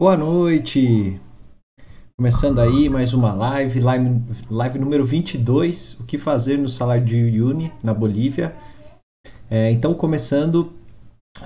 Boa 0.00 0.16
noite! 0.16 1.20
Começando 2.18 2.58
aí 2.58 2.88
mais 2.88 3.12
uma 3.12 3.34
live, 3.34 3.80
live, 3.80 4.22
live 4.50 4.78
número 4.78 5.04
22, 5.04 6.00
o 6.00 6.04
que 6.04 6.16
fazer 6.16 6.56
no 6.56 6.70
salário 6.70 7.04
de 7.04 7.16
Uyuni, 7.16 7.70
na 7.82 7.92
Bolívia. 7.92 8.56
É, 9.50 9.70
então, 9.70 9.92
começando, 9.92 10.72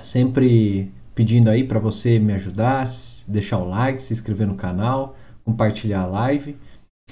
sempre 0.01 0.89
pedindo 1.13 1.49
aí 1.49 1.65
para 1.65 1.79
você 1.79 2.17
me 2.17 2.31
ajudar, 2.31 2.85
deixar 3.27 3.57
o 3.57 3.67
like, 3.67 4.01
se 4.01 4.13
inscrever 4.13 4.47
no 4.47 4.55
canal, 4.55 5.17
compartilhar 5.43 6.03
a 6.03 6.05
live. 6.05 6.55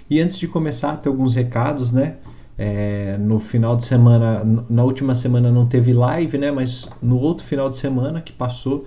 E 0.09 0.21
antes 0.21 0.39
de 0.39 0.47
começar, 0.47 0.95
tem 0.95 1.11
alguns 1.11 1.35
recados, 1.35 1.91
né? 1.91 2.15
É, 2.57 3.17
no 3.17 3.37
final 3.37 3.75
de 3.75 3.83
semana, 3.83 4.45
na 4.69 4.85
última 4.85 5.13
semana 5.13 5.51
não 5.51 5.67
teve 5.67 5.91
live, 5.91 6.37
né? 6.37 6.51
Mas 6.51 6.87
no 7.01 7.19
outro 7.19 7.45
final 7.45 7.69
de 7.69 7.75
semana 7.75 8.21
que 8.21 8.31
passou, 8.31 8.85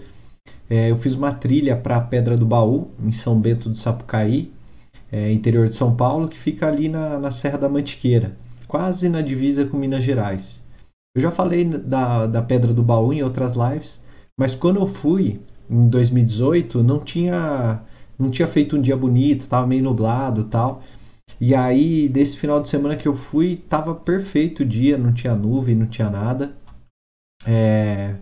é, 0.69 0.91
eu 0.91 0.97
fiz 0.97 1.15
uma 1.15 1.33
trilha 1.33 1.77
para 1.77 1.97
a 1.97 2.01
Pedra 2.01 2.37
do 2.37 2.47
Baú, 2.47 2.91
em 3.03 3.13
São 3.13 3.41
Bento 3.41 3.69
do 3.69 3.77
Sapucaí, 3.77 4.53
é, 5.11 5.33
interior 5.33 5.69
de 5.69 5.75
São 5.75 5.95
Paulo, 5.95 6.29
que 6.29 6.39
fica 6.39 6.67
ali 6.67 6.89
na, 6.89 7.19
na 7.19 7.31
Serra 7.31 7.59
da 7.59 7.69
Mantiqueira, 7.69 8.37
quase 8.67 9.09
na 9.09 9.21
divisa 9.21 9.65
com 9.65 9.77
Minas 9.77 10.03
Gerais. 10.03 10.65
Eu 11.15 11.23
já 11.23 11.31
falei 11.31 11.65
da, 11.65 12.27
da 12.27 12.43
Pedra 12.43 12.75
do 12.75 12.83
Baú 12.83 13.13
em 13.13 13.23
outras 13.23 13.53
lives, 13.53 14.03
mas 14.39 14.55
quando 14.55 14.81
eu 14.81 14.87
fui, 14.87 15.41
em 15.71 15.89
2018, 15.89 16.83
não 16.83 17.01
tinha, 17.01 17.83
não 18.19 18.29
tinha 18.29 18.47
feito 18.47 18.77
um 18.77 18.81
dia 18.81 18.97
bonito, 18.97 19.43
estava 19.43 19.67
meio 19.67 19.83
nublado 19.83 20.45
tal. 20.45 20.83
E 21.41 21.55
aí, 21.55 22.09
desse 22.09 22.37
final 22.37 22.61
de 22.61 22.69
semana 22.69 22.97
que 22.97 23.07
eu 23.09 23.15
fui, 23.15 23.57
tava 23.57 23.95
perfeito 23.95 24.63
o 24.63 24.67
dia, 24.67 24.99
não 24.99 25.13
tinha 25.13 25.35
nuvem, 25.35 25.75
não 25.75 25.87
tinha 25.87 26.11
nada. 26.11 26.53
É, 27.47 28.17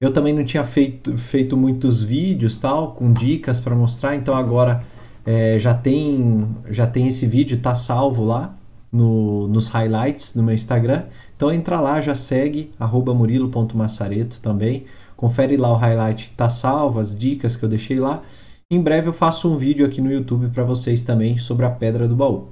eu 0.00 0.12
também 0.12 0.34
não 0.34 0.44
tinha 0.44 0.64
feito, 0.64 1.16
feito 1.16 1.56
muitos 1.56 2.02
vídeos 2.02 2.58
tal, 2.58 2.92
com 2.92 3.12
dicas 3.12 3.58
para 3.58 3.74
mostrar, 3.74 4.14
então 4.14 4.34
agora 4.34 4.84
é, 5.24 5.58
já, 5.58 5.72
tem, 5.72 6.46
já 6.68 6.86
tem 6.86 7.06
esse 7.06 7.26
vídeo, 7.26 7.58
tá 7.58 7.74
salvo 7.74 8.24
lá 8.24 8.54
no, 8.92 9.48
nos 9.48 9.68
highlights 9.68 10.34
no 10.34 10.42
meu 10.42 10.54
Instagram. 10.54 11.04
Então 11.34 11.50
entra 11.50 11.80
lá, 11.80 12.00
já 12.00 12.14
segue, 12.14 12.70
murilo.massareto 12.78 14.40
também. 14.40 14.84
Confere 15.16 15.56
lá 15.56 15.72
o 15.72 15.76
highlight, 15.76 16.32
tá 16.36 16.50
salvo, 16.50 17.00
as 17.00 17.18
dicas 17.18 17.56
que 17.56 17.64
eu 17.64 17.68
deixei 17.68 17.98
lá. 17.98 18.22
Em 18.70 18.80
breve 18.82 19.08
eu 19.08 19.14
faço 19.14 19.48
um 19.48 19.56
vídeo 19.56 19.86
aqui 19.86 20.02
no 20.02 20.12
YouTube 20.12 20.48
para 20.48 20.64
vocês 20.64 21.00
também 21.00 21.38
sobre 21.38 21.64
a 21.64 21.70
Pedra 21.70 22.06
do 22.06 22.14
Baú. 22.14 22.48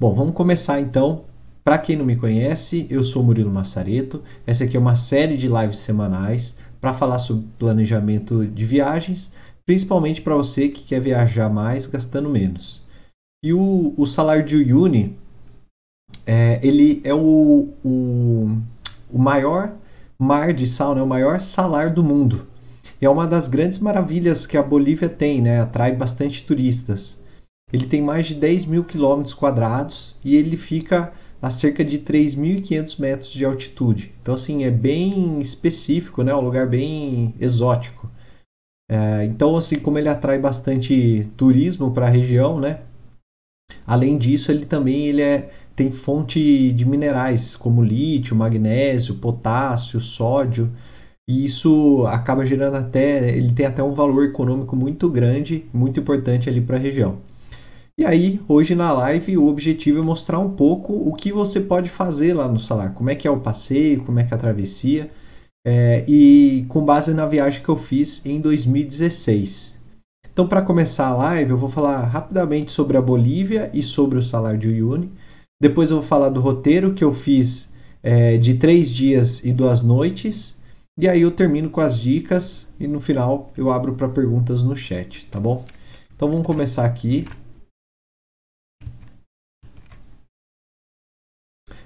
Bom, 0.00 0.12
vamos 0.12 0.34
começar 0.34 0.80
então 0.80 1.22
para 1.64 1.78
quem 1.78 1.96
não 1.96 2.04
me 2.04 2.14
conhece, 2.14 2.86
eu 2.90 3.02
sou 3.02 3.22
Murilo 3.22 3.50
Massareto. 3.50 4.22
Essa 4.46 4.64
aqui 4.64 4.76
é 4.76 4.80
uma 4.80 4.96
série 4.96 5.34
de 5.34 5.48
lives 5.48 5.78
semanais 5.78 6.54
para 6.84 6.92
falar 6.92 7.18
sobre 7.18 7.46
planejamento 7.58 8.46
de 8.46 8.66
viagens, 8.66 9.32
principalmente 9.64 10.20
para 10.20 10.36
você 10.36 10.68
que 10.68 10.84
quer 10.84 11.00
viajar 11.00 11.48
mais 11.48 11.86
gastando 11.86 12.28
menos. 12.28 12.82
E 13.42 13.54
o, 13.54 13.94
o 13.96 14.06
salário 14.06 14.44
de 14.44 14.54
Uyuni, 14.54 15.16
é, 16.26 16.60
ele 16.62 17.00
é 17.02 17.14
o, 17.14 17.70
o, 17.82 18.58
o 19.10 19.18
maior 19.18 19.72
mar 20.18 20.52
de 20.52 20.66
sal, 20.66 20.94
né, 20.94 21.00
o 21.00 21.06
maior 21.06 21.40
salário 21.40 21.94
do 21.94 22.04
mundo. 22.04 22.46
E 23.00 23.06
é 23.06 23.08
uma 23.08 23.26
das 23.26 23.48
grandes 23.48 23.78
maravilhas 23.78 24.44
que 24.46 24.58
a 24.58 24.62
Bolívia 24.62 25.08
tem, 25.08 25.40
né, 25.40 25.62
atrai 25.62 25.96
bastante 25.96 26.44
turistas. 26.44 27.18
Ele 27.72 27.86
tem 27.86 28.02
mais 28.02 28.26
de 28.26 28.34
10 28.34 28.66
mil 28.66 28.84
quilômetros 28.84 29.32
quadrados 29.32 30.14
e 30.22 30.36
ele 30.36 30.58
fica 30.58 31.14
a 31.44 31.50
cerca 31.50 31.84
de 31.84 31.98
3.500 31.98 32.98
metros 32.98 33.30
de 33.30 33.44
altitude. 33.44 34.14
Então, 34.22 34.32
assim, 34.32 34.64
é 34.64 34.70
bem 34.70 35.42
específico, 35.42 36.22
né? 36.22 36.34
Um 36.34 36.40
lugar 36.40 36.66
bem 36.66 37.34
exótico. 37.38 38.10
É, 38.90 39.26
então, 39.26 39.54
assim, 39.54 39.78
como 39.78 39.98
ele 39.98 40.08
atrai 40.08 40.38
bastante 40.38 41.30
turismo 41.36 41.92
para 41.92 42.06
a 42.06 42.08
região, 42.08 42.58
né? 42.58 42.80
Além 43.86 44.16
disso, 44.16 44.50
ele 44.50 44.64
também 44.64 45.04
ele 45.04 45.20
é, 45.20 45.50
tem 45.76 45.92
fonte 45.92 46.72
de 46.72 46.84
minerais 46.86 47.54
como 47.54 47.84
lítio, 47.84 48.34
magnésio, 48.34 49.16
potássio, 49.16 50.00
sódio. 50.00 50.72
E 51.28 51.44
isso 51.44 52.06
acaba 52.06 52.46
gerando 52.46 52.76
até, 52.76 53.36
ele 53.36 53.52
tem 53.52 53.66
até 53.66 53.82
um 53.82 53.92
valor 53.92 54.24
econômico 54.24 54.74
muito 54.74 55.10
grande, 55.10 55.66
muito 55.74 56.00
importante 56.00 56.48
ali 56.48 56.62
para 56.62 56.76
a 56.76 56.80
região. 56.80 57.18
E 57.96 58.04
aí, 58.04 58.40
hoje 58.48 58.74
na 58.74 58.92
live, 58.92 59.38
o 59.38 59.46
objetivo 59.46 60.00
é 60.00 60.02
mostrar 60.02 60.40
um 60.40 60.50
pouco 60.50 60.92
o 60.92 61.14
que 61.14 61.30
você 61.30 61.60
pode 61.60 61.88
fazer 61.88 62.34
lá 62.34 62.48
no 62.48 62.58
salar, 62.58 62.92
como 62.92 63.08
é 63.08 63.14
que 63.14 63.28
é 63.28 63.30
o 63.30 63.38
passeio, 63.38 64.02
como 64.02 64.18
é 64.18 64.24
que 64.24 64.34
é 64.34 64.36
a 64.36 64.40
travessia, 64.40 65.08
é, 65.64 66.04
e 66.08 66.66
com 66.68 66.84
base 66.84 67.14
na 67.14 67.24
viagem 67.24 67.62
que 67.62 67.68
eu 67.68 67.76
fiz 67.76 68.20
em 68.26 68.40
2016. 68.40 69.78
Então, 70.32 70.48
para 70.48 70.60
começar 70.60 71.06
a 71.06 71.14
live, 71.14 71.52
eu 71.52 71.56
vou 71.56 71.70
falar 71.70 72.00
rapidamente 72.00 72.72
sobre 72.72 72.96
a 72.96 73.00
Bolívia 73.00 73.70
e 73.72 73.80
sobre 73.80 74.18
o 74.18 74.22
salário 74.22 74.58
de 74.58 74.66
Uyuni. 74.66 75.12
Depois 75.62 75.88
eu 75.88 75.98
vou 75.98 76.06
falar 76.06 76.30
do 76.30 76.40
roteiro 76.40 76.94
que 76.94 77.04
eu 77.04 77.14
fiz 77.14 77.72
é, 78.02 78.36
de 78.36 78.54
três 78.54 78.92
dias 78.92 79.44
e 79.44 79.52
duas 79.52 79.82
noites. 79.82 80.60
E 80.98 81.08
aí 81.08 81.20
eu 81.20 81.30
termino 81.30 81.70
com 81.70 81.80
as 81.80 82.00
dicas 82.00 82.66
e 82.80 82.88
no 82.88 83.00
final 83.00 83.52
eu 83.56 83.70
abro 83.70 83.94
para 83.94 84.08
perguntas 84.08 84.62
no 84.62 84.74
chat, 84.74 85.26
tá 85.28 85.38
bom? 85.38 85.64
Então 86.16 86.28
vamos 86.28 86.44
começar 86.44 86.84
aqui. 86.84 87.28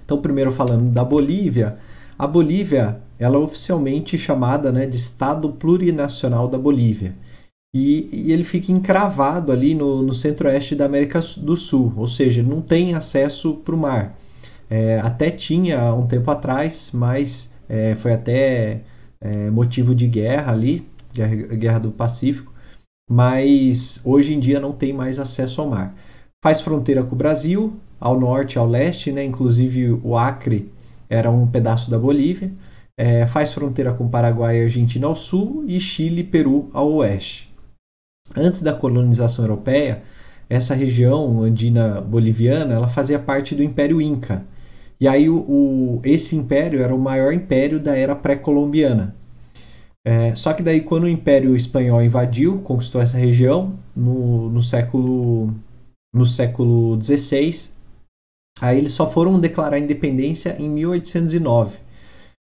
Então, 0.09 0.19
primeiro 0.19 0.51
falando 0.51 0.91
da 0.91 1.05
Bolívia, 1.05 1.77
a 2.17 2.25
Bolívia 2.25 2.99
ela 3.19 3.35
é 3.35 3.37
oficialmente 3.37 4.17
chamada 4.17 4.71
né, 4.71 4.87
de 4.87 4.97
Estado 4.97 5.47
Plurinacional 5.51 6.47
da 6.47 6.57
Bolívia. 6.57 7.13
E, 7.75 8.09
e 8.11 8.31
ele 8.33 8.43
fica 8.43 8.71
encravado 8.71 9.51
ali 9.51 9.75
no, 9.75 10.01
no 10.01 10.15
centro-oeste 10.15 10.73
da 10.73 10.85
América 10.85 11.21
do 11.37 11.55
Sul, 11.55 11.93
ou 11.95 12.07
seja, 12.07 12.41
não 12.41 12.59
tem 12.59 12.95
acesso 12.95 13.53
para 13.57 13.75
o 13.75 13.77
mar. 13.77 14.17
É, 14.67 14.99
até 14.99 15.29
tinha 15.29 15.93
um 15.93 16.07
tempo 16.07 16.31
atrás, 16.31 16.89
mas 16.91 17.53
é, 17.69 17.93
foi 17.93 18.11
até 18.11 18.81
é, 19.21 19.51
motivo 19.51 19.93
de 19.93 20.07
guerra 20.07 20.53
ali, 20.53 20.87
guerra, 21.13 21.35
guerra 21.35 21.79
do 21.79 21.91
Pacífico, 21.91 22.51
mas 23.07 24.01
hoje 24.03 24.33
em 24.33 24.39
dia 24.39 24.59
não 24.59 24.71
tem 24.71 24.91
mais 24.91 25.19
acesso 25.19 25.61
ao 25.61 25.69
mar. 25.69 25.93
Faz 26.43 26.61
fronteira 26.61 27.03
com 27.03 27.13
o 27.13 27.17
Brasil, 27.17 27.79
ao 27.99 28.19
norte, 28.19 28.57
ao 28.57 28.67
leste, 28.67 29.11
né? 29.11 29.23
inclusive 29.23 29.91
o 30.03 30.17
Acre 30.17 30.71
era 31.09 31.29
um 31.29 31.47
pedaço 31.47 31.89
da 31.89 31.97
Bolívia. 31.97 32.51
É, 32.97 33.25
faz 33.25 33.53
fronteira 33.53 33.93
com 33.93 34.09
Paraguai 34.09 34.59
e 34.59 34.63
Argentina 34.63 35.07
ao 35.07 35.15
sul 35.15 35.63
e 35.67 35.79
Chile 35.79 36.21
e 36.21 36.23
Peru 36.23 36.69
ao 36.73 36.91
oeste. 36.95 37.49
Antes 38.35 38.61
da 38.61 38.73
colonização 38.73 39.45
europeia, 39.45 40.03
essa 40.49 40.73
região 40.73 41.43
andina 41.43 42.01
boliviana 42.01 42.73
ela 42.73 42.87
fazia 42.87 43.17
parte 43.17 43.55
do 43.55 43.63
Império 43.63 44.01
Inca. 44.01 44.43
E 44.99 45.07
aí 45.07 45.29
o, 45.29 45.37
o 45.37 46.01
esse 46.03 46.35
império 46.35 46.81
era 46.81 46.93
o 46.93 46.99
maior 46.99 47.31
império 47.33 47.79
da 47.79 47.95
era 47.95 48.15
pré-colombiana. 48.15 49.15
É, 50.05 50.33
só 50.35 50.53
que 50.53 50.63
daí 50.63 50.81
quando 50.81 51.03
o 51.03 51.09
Império 51.09 51.55
Espanhol 51.55 52.01
invadiu, 52.01 52.59
conquistou 52.61 52.99
essa 52.99 53.17
região 53.17 53.75
no, 53.95 54.49
no 54.49 54.61
século 54.61 55.53
no 56.13 56.25
século 56.25 56.99
XVI, 57.01 57.69
Aí 58.61 58.77
eles 58.77 58.93
só 58.93 59.09
foram 59.09 59.39
declarar 59.39 59.79
independência 59.79 60.55
em 60.59 60.69
1809. 60.69 61.77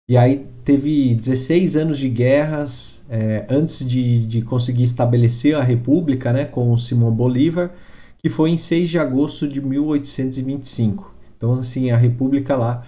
E 0.10 0.16
aí 0.16 0.46
teve 0.64 1.16
16 1.16 1.76
anos 1.76 1.98
de 1.98 2.08
guerras 2.08 3.04
é, 3.10 3.46
antes 3.50 3.86
de, 3.86 4.26
de 4.26 4.42
conseguir 4.42 4.84
estabelecer 4.84 5.56
a 5.56 5.62
república 5.62 6.32
né, 6.32 6.46
com 6.46 6.78
Simão 6.78 7.12
Bolívar, 7.12 7.72
que 8.18 8.30
foi 8.30 8.52
em 8.52 8.58
6 8.58 8.90
de 8.90 9.00
agosto 9.00 9.48
de 9.48 9.62
1825. 9.62 11.14
Então, 11.36 11.54
assim, 11.54 11.92
a 11.92 11.98
república 11.98 12.56
lá 12.56 12.86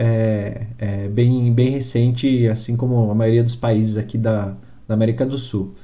é, 0.00 0.66
é 0.78 1.08
bem, 1.08 1.52
bem 1.52 1.70
recente, 1.70 2.46
assim 2.46 2.76
como 2.76 3.10
a 3.10 3.14
maioria 3.14 3.42
dos 3.42 3.56
países 3.56 3.96
aqui 3.96 4.16
da, 4.16 4.56
da 4.86 4.94
América 4.94 5.26
do 5.26 5.36
Sul. 5.36 5.74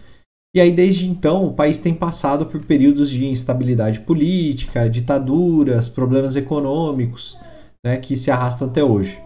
E 0.56 0.60
aí, 0.60 0.72
desde 0.72 1.06
então, 1.06 1.44
o 1.44 1.52
país 1.52 1.78
tem 1.78 1.92
passado 1.92 2.46
por 2.46 2.62
períodos 2.62 3.10
de 3.10 3.26
instabilidade 3.26 4.00
política, 4.00 4.88
ditaduras, 4.88 5.86
problemas 5.86 6.34
econômicos, 6.34 7.38
né, 7.84 7.98
que 7.98 8.16
se 8.16 8.30
arrastam 8.30 8.66
até 8.66 8.82
hoje. 8.82 9.22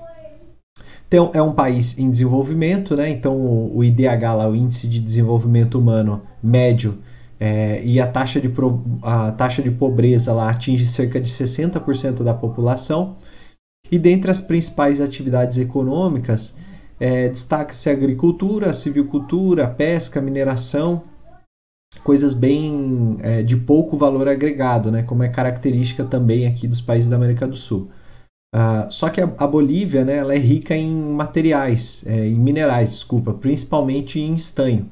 Então, 1.07 1.31
é 1.33 1.41
um 1.41 1.53
país 1.53 1.97
em 1.97 2.11
desenvolvimento, 2.11 2.97
né? 2.97 3.09
então 3.09 3.37
o 3.73 3.85
IDH, 3.85 4.35
lá, 4.37 4.49
o 4.49 4.57
Índice 4.57 4.89
de 4.89 4.99
Desenvolvimento 4.99 5.79
Humano 5.79 6.21
Médio, 6.43 6.99
é, 7.39 7.81
e 7.85 8.01
a 8.01 8.09
taxa, 8.09 8.41
de 8.41 8.53
a 9.01 9.31
taxa 9.31 9.63
de 9.63 9.71
pobreza 9.71 10.33
lá 10.33 10.51
atinge 10.51 10.85
cerca 10.85 11.21
de 11.21 11.31
60% 11.31 12.25
da 12.25 12.35
população. 12.35 13.15
E 13.89 14.01
dentre 14.01 14.33
as 14.33 14.41
principais 14.41 15.01
atividades 15.01 15.59
econômicas, 15.59 16.57
é, 16.99 17.29
destaca-se 17.29 17.89
a 17.89 17.93
agricultura, 17.93 18.71
a 18.71 18.73
civicultura, 18.73 19.67
a 19.67 19.69
pesca, 19.69 20.19
a 20.19 20.23
mineração, 20.23 21.05
coisas 22.05 22.33
bem 22.33 23.17
é, 23.21 23.43
de 23.43 23.57
pouco 23.57 23.97
valor 23.97 24.29
agregado, 24.29 24.91
né, 24.91 25.03
como 25.03 25.23
é 25.23 25.29
característica 25.29 26.05
também 26.05 26.47
aqui 26.47 26.67
dos 26.69 26.81
países 26.81 27.11
da 27.11 27.17
América 27.17 27.47
do 27.47 27.57
Sul. 27.57 27.91
Uh, 28.55 28.91
só 28.91 29.09
que 29.09 29.21
a, 29.21 29.33
a, 29.39 29.47
Bolívia, 29.47 30.05
né, 30.05 30.17
ela 30.17 30.35
é 30.35 30.39
rica 30.39 30.77
em 30.77 30.91
materiais, 30.91 32.03
é, 32.07 32.27
em 32.27 32.35
minerais, 32.35 32.91
desculpa, 32.91 33.33
principalmente 33.33 34.19
em 34.19 34.35
estanho. 34.35 34.91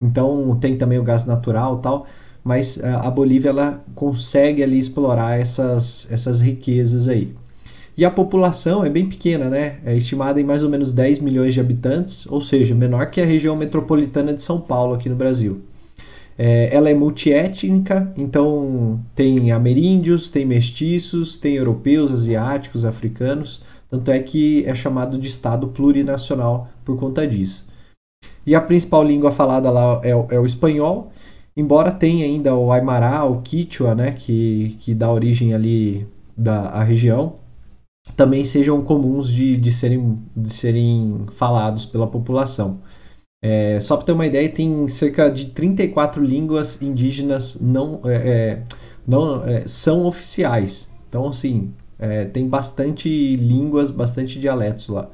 Então 0.00 0.56
tem 0.58 0.76
também 0.76 0.98
o 0.98 1.04
gás 1.04 1.24
natural, 1.24 1.78
tal. 1.78 2.06
mas 2.44 2.82
a 2.82 3.10
Bolívia 3.10 3.50
ela 3.50 3.84
consegue 3.94 4.62
ali 4.62 4.78
explorar 4.78 5.38
essas, 5.38 6.08
essas 6.10 6.40
riquezas 6.40 7.08
aí. 7.08 7.34
E 7.96 8.04
a 8.04 8.10
população 8.10 8.84
é 8.84 8.90
bem 8.90 9.08
pequena, 9.08 9.48
né? 9.48 9.78
É 9.84 9.96
estimada 9.96 10.38
em 10.40 10.44
mais 10.44 10.62
ou 10.62 10.68
menos 10.68 10.92
10 10.92 11.18
milhões 11.20 11.54
de 11.54 11.60
habitantes, 11.60 12.26
ou 12.26 12.42
seja, 12.42 12.74
menor 12.74 13.10
que 13.10 13.22
a 13.22 13.24
região 13.24 13.56
metropolitana 13.56 14.34
de 14.34 14.42
São 14.42 14.60
Paulo 14.60 14.94
aqui 14.94 15.08
no 15.08 15.16
Brasil. 15.16 15.62
É, 16.38 16.74
ela 16.74 16.90
é 16.90 16.94
multiétnica, 16.94 18.12
então 18.16 19.00
tem 19.14 19.50
ameríndios, 19.52 20.28
tem 20.28 20.44
mestiços, 20.44 21.38
tem 21.38 21.54
europeus, 21.54 22.12
asiáticos, 22.12 22.84
africanos. 22.84 23.62
Tanto 23.88 24.10
é 24.10 24.18
que 24.20 24.64
é 24.66 24.74
chamado 24.74 25.18
de 25.18 25.28
Estado 25.28 25.68
plurinacional 25.68 26.68
por 26.84 26.98
conta 26.98 27.26
disso. 27.26 27.64
E 28.46 28.54
a 28.54 28.60
principal 28.60 29.02
língua 29.02 29.32
falada 29.32 29.70
lá 29.70 30.00
é, 30.04 30.10
é 30.10 30.40
o 30.40 30.46
espanhol, 30.46 31.10
embora 31.56 31.90
tenha 31.90 32.24
ainda 32.24 32.54
o 32.54 32.70
Aymara, 32.70 33.24
o 33.24 33.40
Quichua, 33.40 33.94
né, 33.94 34.12
que, 34.12 34.76
que 34.80 34.94
dá 34.94 35.10
origem 35.10 35.54
ali 35.54 36.06
da 36.36 36.82
região, 36.82 37.36
também 38.14 38.44
sejam 38.44 38.82
comuns 38.82 39.28
de, 39.28 39.56
de, 39.56 39.72
serem, 39.72 40.18
de 40.36 40.52
serem 40.52 41.26
falados 41.32 41.86
pela 41.86 42.06
população. 42.06 42.78
É, 43.42 43.78
só 43.80 43.96
para 43.96 44.06
ter 44.06 44.12
uma 44.12 44.26
ideia, 44.26 44.48
tem 44.48 44.88
cerca 44.88 45.28
de 45.30 45.46
34 45.46 46.22
línguas 46.22 46.80
indígenas 46.82 47.58
não, 47.60 48.00
é, 48.04 48.14
é, 48.14 48.62
não 49.06 49.44
é, 49.44 49.68
são 49.68 50.04
oficiais. 50.06 50.90
Então, 51.08 51.28
assim, 51.28 51.72
é, 51.98 52.24
tem 52.24 52.48
bastante 52.48 53.08
línguas, 53.36 53.90
bastante 53.90 54.40
dialetos 54.40 54.88
lá. 54.88 55.10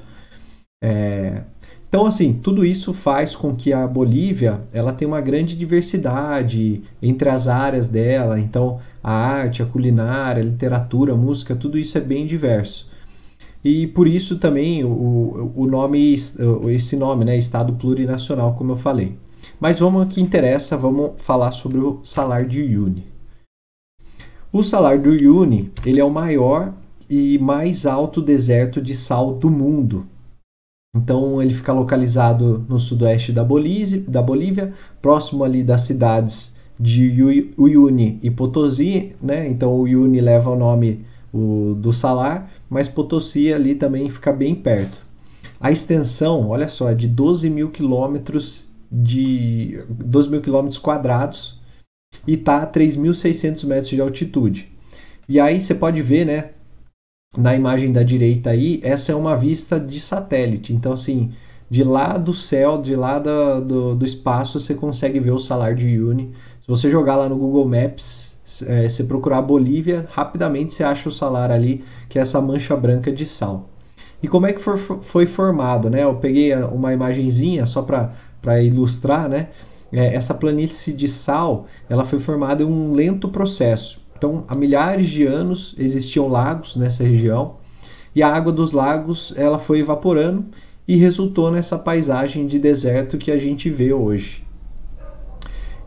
Então, 1.93 2.07
assim, 2.07 2.33
tudo 2.33 2.65
isso 2.65 2.95
faz 2.95 3.37
com 3.37 3.55
que 3.55 3.71
a 3.71 3.87
Bolívia 3.87 4.63
ela 4.73 4.95
tenha 4.95 5.09
uma 5.09 5.21
grande 5.21 5.55
diversidade 5.55 6.83
entre 7.03 7.29
as 7.29 7.47
áreas 7.47 7.87
dela. 7.87 8.41
Então, 8.41 8.81
a 9.05 9.13
arte, 9.13 9.63
a 9.63 9.67
culinária, 9.67 10.43
a 10.43 10.47
literatura, 10.47 11.13
a 11.13 11.17
música, 11.17 11.55
tudo 11.55 11.79
isso 11.79 11.99
é 11.99 12.01
bem 12.01 12.25
diverso. 12.25 12.89
E 13.65 13.87
por 13.87 14.09
isso 14.09 14.39
também 14.39 14.85
o, 14.85 15.53
o 15.55 15.67
nome, 15.67 16.15
esse 16.15 16.97
nome, 16.97 17.25
né, 17.25 17.37
Estado 17.37 17.75
Plurinacional, 17.75 18.55
como 18.55 18.73
eu 18.73 18.77
falei. 18.77 19.17
Mas 19.61 19.79
vamos 19.79 20.03
ao 20.03 20.09
que 20.09 20.21
interessa, 20.21 20.77
vamos 20.77 21.13
falar 21.19 21.53
sobre 21.53 21.79
o 21.79 22.01
salário 22.05 22.49
de 22.49 22.61
Uyuni. 22.61 23.07
O 24.53 24.63
salário 24.63 25.03
do 25.03 25.11
Uyuni, 25.11 25.73
ele 25.85 26.01
é 26.01 26.05
o 26.05 26.11
maior 26.11 26.75
e 27.09 27.39
mais 27.39 27.87
alto 27.87 28.21
deserto 28.21 28.81
de 28.83 28.95
sal 28.95 29.35
do 29.35 29.51
mundo. 29.51 30.07
Então 30.95 31.41
ele 31.41 31.55
fica 31.55 31.73
localizado 31.73 32.67
no 32.69 32.79
sudoeste 32.79 33.33
da 33.33 33.43
Bolívia, 33.43 34.05
da 34.07 34.23
Bolívia 34.23 34.75
próximo 35.01 35.43
ali 35.43 35.65
das 35.65 35.83
cidades 35.83 36.55
de 36.79 37.51
Uyuni 37.57 38.19
e 38.23 38.31
Potosí, 38.31 39.15
né? 39.23 39.49
Então 39.49 39.73
o 39.73 39.83
Uyuni 39.83 40.21
leva 40.21 40.51
o 40.51 40.57
nome 40.57 41.05
o, 41.33 41.75
do 41.79 41.93
Salar, 41.93 42.51
mas 42.73 42.89
Potosí 42.89 43.53
ali 43.53 43.75
também 43.75 44.09
fica 44.09 44.33
bem 44.33 44.55
perto. 44.55 45.05
A 45.61 45.71
extensão, 45.71 46.49
olha 46.49 46.67
só, 46.67 46.89
é 46.89 46.95
de 46.95 47.07
12 47.07 47.51
mil 47.51 47.71
quilômetros 47.71 48.67
de 48.91 49.85
12 49.91 50.31
mil 50.31 50.41
quilômetros 50.41 50.79
quadrados 50.79 51.61
e 52.27 52.33
está 52.33 52.63
a 52.63 52.67
3.600 52.67 53.67
metros 53.67 53.91
de 53.91 54.01
altitude. 54.01 54.73
E 55.29 55.39
aí 55.39 55.61
você 55.61 55.75
pode 55.75 56.01
ver, 56.01 56.25
né, 56.25 56.53
na 57.37 57.55
imagem 57.55 57.93
da 57.93 58.03
direita 58.03 58.49
aí, 58.49 58.81
essa 58.83 59.13
é 59.13 59.15
uma 59.15 59.37
vista 59.37 59.79
de 59.79 60.01
satélite. 60.01 60.73
Então, 60.73 60.95
assim, 60.95 61.31
de 61.69 61.85
lá 61.85 62.17
do 62.17 62.33
céu, 62.33 62.81
de 62.81 62.97
lá 62.97 63.19
do, 63.19 63.61
do, 63.61 63.95
do 63.97 64.07
espaço, 64.07 64.59
você 64.59 64.75
consegue 64.75 65.21
ver 65.21 65.33
o 65.33 65.39
salar 65.39 65.75
de 65.75 65.85
Uyuni. 65.85 66.33
Se 66.59 66.67
você 66.67 66.91
jogar 66.91 67.17
lá 67.17 67.29
no 67.29 67.37
Google 67.37 67.69
Maps, 67.69 68.32
é, 68.67 68.89
você 68.89 69.05
procurar 69.05 69.41
Bolívia, 69.43 70.07
rapidamente 70.11 70.75
você 70.75 70.85
acha 70.85 71.09
o 71.09 71.13
salar 71.13 71.51
ali, 71.51 71.85
que 72.09 72.19
é 72.19 72.23
essa 72.23 72.41
mancha 72.41 72.77
branca 72.77 73.11
de 73.11 73.25
sal. 73.25 73.71
E 74.23 74.29
como 74.29 74.47
é 74.47 74.53
que 74.53 74.61
for, 74.61 74.79
foi 74.79 75.27
formado, 75.27 75.91
né? 75.91 76.05
Eu 76.05 76.15
peguei 76.17 76.55
uma 76.55 76.93
imagenzinha 76.93 77.67
só 77.67 77.83
para 77.83 78.63
ilustrar, 78.63 79.29
né? 79.29 79.49
É, 79.93 80.15
essa 80.15 80.33
planície 80.33 80.93
de 80.93 81.09
sal, 81.09 81.67
ela 81.89 82.05
foi 82.05 82.21
formada 82.21 82.63
em 82.63 82.67
um 82.67 82.93
lento 82.93 83.29
processo. 83.29 84.01
Então, 84.17 84.45
há 84.47 84.55
milhares 84.55 85.09
de 85.09 85.27
anos 85.27 85.75
existiam 85.77 86.29
lagos 86.29 86.77
nessa 86.77 87.03
região 87.03 87.57
e 88.15 88.23
a 88.23 88.33
água 88.33 88.53
dos 88.53 88.71
lagos 88.71 89.35
ela 89.37 89.59
foi 89.59 89.81
evaporando 89.81 90.47
e 90.87 90.97
resultou 90.97 91.51
nessa 91.51 91.79
paisagem 91.79 92.47
de 92.47 92.59
deserto 92.59 93.19
que 93.19 93.31
a 93.31 93.39
gente 93.39 93.69
vê 93.69 93.93
hoje. 93.93 94.47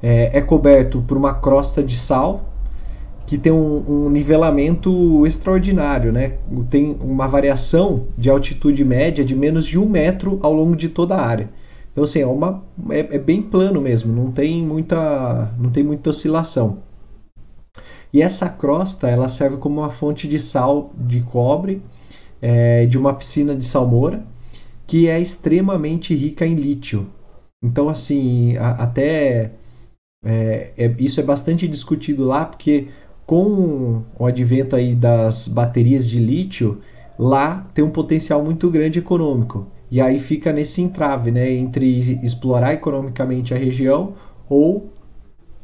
É, 0.04 0.38
é 0.38 0.42
coberto 0.42 1.02
por 1.08 1.18
uma 1.18 1.36
crosta 1.36 1.82
de 1.82 1.98
sal 1.98 2.55
que 3.26 3.38
tem 3.38 3.52
um, 3.52 4.06
um, 4.06 4.10
nivelamento 4.10 5.26
extraordinário, 5.26 6.12
né? 6.12 6.38
Tem 6.70 6.96
uma 7.02 7.28
variação 7.28 8.08
de 8.18 8.30
altitude 8.30 8.86
média 8.86 9.26
de 9.26 9.36
menos 9.36 9.66
de 9.66 9.80
um 9.80 9.88
metro 9.90 10.40
ao 10.44 10.54
longo 10.54 10.76
de 10.76 10.90
toda 10.90 11.16
a 11.16 11.26
área. 11.26 11.50
Então, 11.92 12.04
assim, 12.04 12.20
é, 12.20 12.28
uma, 12.28 12.64
é, 12.90 13.00
é 13.00 13.20
bem 13.20 13.42
plano 13.42 13.82
mesmo, 13.82 14.14
não 14.14 14.32
tem 14.32 14.64
muita, 14.64 15.52
não 15.58 15.70
tem 15.70 15.84
muita 15.84 16.10
oscilação. 16.10 16.80
E 18.14 18.22
essa 18.22 18.48
crosta 18.48 19.10
ela 19.10 19.28
serve 19.28 19.58
como 19.58 19.82
uma 19.82 19.90
fonte 19.90 20.28
de 20.28 20.40
sal 20.40 20.94
de 20.98 21.22
cobre 21.22 21.82
é, 22.42 22.86
de 22.86 22.98
uma 22.98 23.14
piscina 23.14 23.56
de 23.56 23.66
salmoura 23.66 24.24
que 24.86 25.08
é 25.08 25.20
extremamente 25.20 26.14
rica 26.14 26.46
em 26.46 26.56
lítio. 26.56 27.08
Então, 27.64 27.90
assim, 27.90 28.56
a, 28.58 28.84
até 28.84 29.52
é, 30.24 30.74
é, 30.76 30.96
isso 31.00 31.20
é 31.20 31.24
bastante 31.24 31.68
discutido 31.68 32.26
lá, 32.26 32.46
porque 32.46 32.88
com 33.26 34.04
o 34.18 34.26
advento 34.26 34.76
aí 34.76 34.94
das 34.94 35.48
baterias 35.48 36.08
de 36.08 36.20
lítio, 36.20 36.82
lá 37.18 37.68
tem 37.74 37.84
um 37.84 37.90
potencial 37.90 38.44
muito 38.44 38.70
grande 38.70 39.00
econômico. 39.00 39.68
E 39.90 40.02
aí 40.02 40.20
fica 40.20 40.52
nesse 40.52 40.82
entrave, 40.82 41.32
né, 41.32 41.52
entre 41.52 42.20
explorar 42.24 42.74
economicamente 42.74 43.54
a 43.54 43.58
região 43.58 44.14
ou 44.50 44.92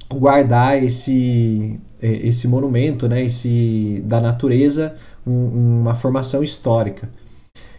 guardar 0.09 0.81
esse 0.83 1.79
é, 2.01 2.27
esse 2.27 2.47
monumento, 2.47 3.07
né, 3.07 3.23
esse 3.25 4.01
da 4.05 4.19
natureza, 4.19 4.95
um, 5.25 5.81
uma 5.81 5.95
formação 5.95 6.43
histórica. 6.43 7.09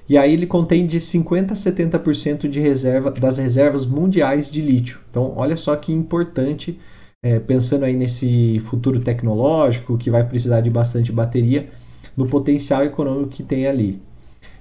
E 0.09 0.17
aí 0.17 0.33
ele 0.33 0.47
contém 0.47 0.87
de 0.87 1.01
50 1.01 1.55
a 1.55 1.57
70% 1.57 2.49
de 2.49 2.61
reserva 2.61 3.11
das 3.11 3.39
reservas 3.39 3.87
mundiais 3.87 4.51
de 4.51 4.61
lítio. 4.61 5.01
Então, 5.11 5.33
olha 5.37 5.57
só 5.57 5.75
que 5.75 5.93
importante, 5.93 6.79
é, 7.23 7.39
pensando 7.39 7.85
aí 7.85 7.95
nesse 7.95 8.59
futuro 8.61 9.01
tecnológico 9.01 9.97
que 9.97 10.11
vai 10.11 10.27
precisar 10.27 10.61
de 10.61 10.71
bastante 10.71 11.13
bateria, 11.13 11.71
no 12.17 12.29
potencial 12.29 12.85
econômico 12.85 13.31
que 13.31 13.43
tem 13.43 13.67
ali. 13.67 14.03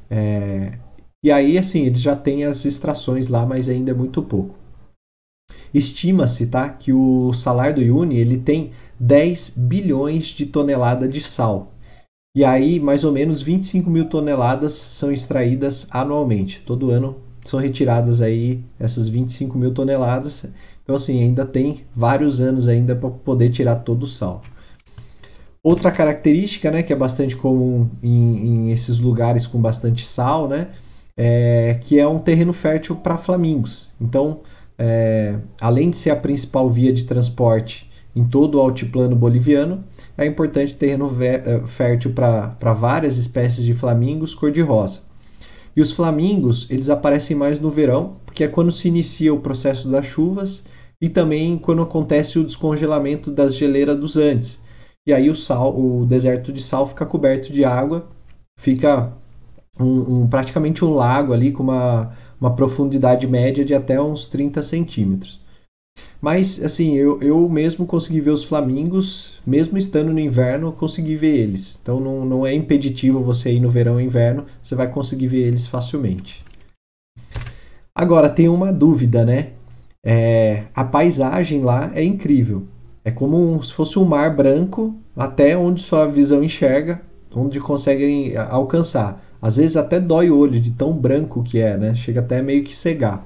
É, 0.09 0.77
e 1.23 1.31
aí, 1.31 1.57
assim, 1.57 1.85
eles 1.85 2.01
já 2.01 2.15
têm 2.15 2.45
as 2.45 2.65
extrações 2.65 3.27
lá, 3.27 3.45
mas 3.45 3.69
ainda 3.69 3.91
é 3.91 3.93
muito 3.93 4.21
pouco. 4.23 4.55
Estima-se, 5.73 6.47
tá, 6.47 6.69
que 6.69 6.91
o 6.91 7.33
salário 7.33 7.85
do 7.85 7.97
Uni 7.97 8.17
ele 8.17 8.37
tem 8.37 8.71
10 8.99 9.53
bilhões 9.55 10.25
de 10.27 10.45
toneladas 10.45 11.09
de 11.09 11.21
sal. 11.21 11.71
E 12.35 12.43
aí, 12.43 12.79
mais 12.79 13.03
ou 13.03 13.11
menos 13.11 13.41
25 13.41 13.89
mil 13.89 14.05
toneladas 14.09 14.73
são 14.73 15.11
extraídas 15.11 15.87
anualmente. 15.91 16.61
Todo 16.61 16.89
ano 16.89 17.17
são 17.43 17.59
retiradas 17.59 18.21
aí 18.21 18.63
essas 18.79 19.07
25 19.07 19.57
mil 19.57 19.73
toneladas. 19.73 20.45
Então, 20.91 20.97
assim, 20.97 21.21
ainda 21.21 21.45
tem 21.45 21.85
vários 21.95 22.41
anos 22.41 22.67
ainda 22.67 22.93
para 22.93 23.09
poder 23.09 23.49
tirar 23.49 23.77
todo 23.77 24.03
o 24.03 24.07
sal. 24.07 24.41
Outra 25.63 25.89
característica, 25.89 26.69
né, 26.69 26.83
que 26.83 26.91
é 26.91 26.95
bastante 26.97 27.33
comum 27.33 27.89
em, 28.03 28.67
em 28.67 28.71
esses 28.71 28.99
lugares 28.99 29.47
com 29.47 29.61
bastante 29.61 30.05
sal, 30.05 30.49
né, 30.49 30.67
é 31.15 31.79
que 31.81 31.97
é 31.97 32.05
um 32.05 32.19
terreno 32.19 32.51
fértil 32.51 32.97
para 32.97 33.17
flamingos. 33.17 33.89
Então, 34.01 34.41
é, 34.77 35.37
além 35.61 35.91
de 35.91 35.95
ser 35.95 36.09
a 36.09 36.15
principal 36.17 36.69
via 36.69 36.91
de 36.91 37.05
transporte 37.05 37.89
em 38.13 38.25
todo 38.25 38.55
o 38.55 38.59
altiplano 38.59 39.15
boliviano, 39.15 39.85
é 40.17 40.25
importante 40.25 40.73
terreno 40.73 41.09
eh, 41.21 41.63
fértil 41.67 42.11
para 42.11 42.73
várias 42.73 43.17
espécies 43.17 43.63
de 43.63 43.73
flamingos 43.73 44.35
cor-de-rosa. 44.35 45.03
E 45.73 45.81
os 45.81 45.91
flamingos, 45.91 46.67
eles 46.69 46.89
aparecem 46.89 47.35
mais 47.35 47.59
no 47.59 47.71
verão, 47.71 48.17
porque 48.25 48.43
é 48.43 48.47
quando 48.47 48.71
se 48.71 48.87
inicia 48.87 49.33
o 49.33 49.39
processo 49.39 49.89
das 49.89 50.05
chuvas 50.05 50.65
e 51.01 51.09
também 51.09 51.57
quando 51.57 51.81
acontece 51.81 52.37
o 52.37 52.43
descongelamento 52.43 53.31
das 53.31 53.55
geleiras 53.55 53.97
dos 53.97 54.15
Andes. 54.15 54.61
E 55.05 55.11
aí 55.11 55.29
o 55.29 55.35
sal, 55.35 55.75
o 55.77 56.05
deserto 56.05 56.53
de 56.53 56.61
sal 56.61 56.87
fica 56.87 57.05
coberto 57.05 57.51
de 57.51 57.65
água, 57.65 58.07
fica 58.59 59.11
um, 59.79 60.21
um, 60.21 60.27
praticamente 60.27 60.85
um 60.85 60.93
lago 60.93 61.33
ali 61.33 61.51
com 61.51 61.63
uma, 61.63 62.13
uma 62.39 62.55
profundidade 62.55 63.25
média 63.25 63.65
de 63.65 63.73
até 63.73 63.99
uns 63.99 64.27
30 64.27 64.61
centímetros. 64.61 65.41
Mas, 66.21 66.63
assim, 66.63 66.95
eu, 66.95 67.19
eu 67.21 67.49
mesmo 67.49 67.85
consegui 67.85 68.21
ver 68.21 68.29
os 68.29 68.43
flamingos, 68.43 69.41
mesmo 69.45 69.77
estando 69.77 70.13
no 70.13 70.19
inverno, 70.19 70.71
consegui 70.71 71.15
ver 71.15 71.35
eles. 71.35 71.79
Então 71.81 71.99
não, 71.99 72.23
não 72.23 72.45
é 72.45 72.53
impeditivo 72.53 73.23
você 73.23 73.51
ir 73.51 73.59
no 73.59 73.71
verão 73.71 73.93
ou 73.93 74.01
inverno, 74.01 74.45
você 74.61 74.75
vai 74.75 74.89
conseguir 74.89 75.27
ver 75.27 75.47
eles 75.47 75.65
facilmente. 75.65 76.43
Agora, 77.93 78.29
tem 78.29 78.47
uma 78.47 78.71
dúvida, 78.71 79.25
né? 79.25 79.53
É, 80.03 80.65
a 80.75 80.83
paisagem 80.83 81.61
lá 81.61 81.91
é 81.93 82.03
incrível. 82.03 82.67
É 83.03 83.11
como 83.11 83.61
se 83.63 83.73
fosse 83.73 83.97
um 83.97 84.05
mar 84.05 84.35
branco 84.35 84.95
até 85.15 85.57
onde 85.57 85.81
sua 85.81 86.05
visão 86.07 86.43
enxerga, 86.43 87.01
onde 87.35 87.59
consegue 87.59 88.35
alcançar. 88.37 89.23
Às 89.41 89.57
vezes 89.57 89.75
até 89.77 89.99
dói 89.99 90.29
o 90.29 90.37
olho 90.37 90.59
de 90.59 90.71
tão 90.71 90.95
branco 90.95 91.43
que 91.43 91.59
é, 91.59 91.77
né? 91.77 91.95
Chega 91.95 92.19
até 92.19 92.41
meio 92.41 92.63
que 92.63 92.75
cegar. 92.75 93.25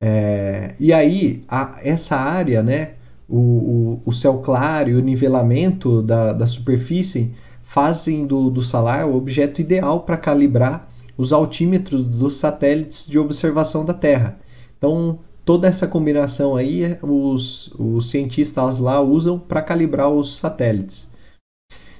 É, 0.00 0.74
e 0.80 0.92
aí, 0.92 1.44
a, 1.48 1.78
essa 1.82 2.16
área, 2.16 2.62
né? 2.62 2.94
O, 3.28 3.38
o, 3.38 4.02
o, 4.06 4.12
céu 4.12 4.38
claro 4.38 4.90
e 4.90 4.94
o 4.94 5.00
nivelamento 5.00 6.02
da, 6.02 6.32
da 6.32 6.46
superfície 6.46 7.32
fazem 7.62 8.26
do, 8.26 8.50
do 8.50 8.60
salar 8.60 9.06
o 9.06 9.14
objeto 9.14 9.60
ideal 9.60 10.00
para 10.00 10.18
calibrar 10.18 10.90
os 11.16 11.32
altímetros 11.32 12.04
dos 12.04 12.36
satélites 12.36 13.06
de 13.06 13.18
observação 13.18 13.84
da 13.84 13.94
Terra. 13.94 14.38
Então, 14.76 15.20
toda 15.44 15.68
essa 15.68 15.86
combinação 15.86 16.56
aí, 16.56 16.96
os, 17.02 17.72
os 17.78 18.10
cientistas 18.10 18.78
lá 18.78 19.00
usam 19.00 19.38
para 19.38 19.62
calibrar 19.62 20.10
os 20.10 20.36
satélites. 20.36 21.10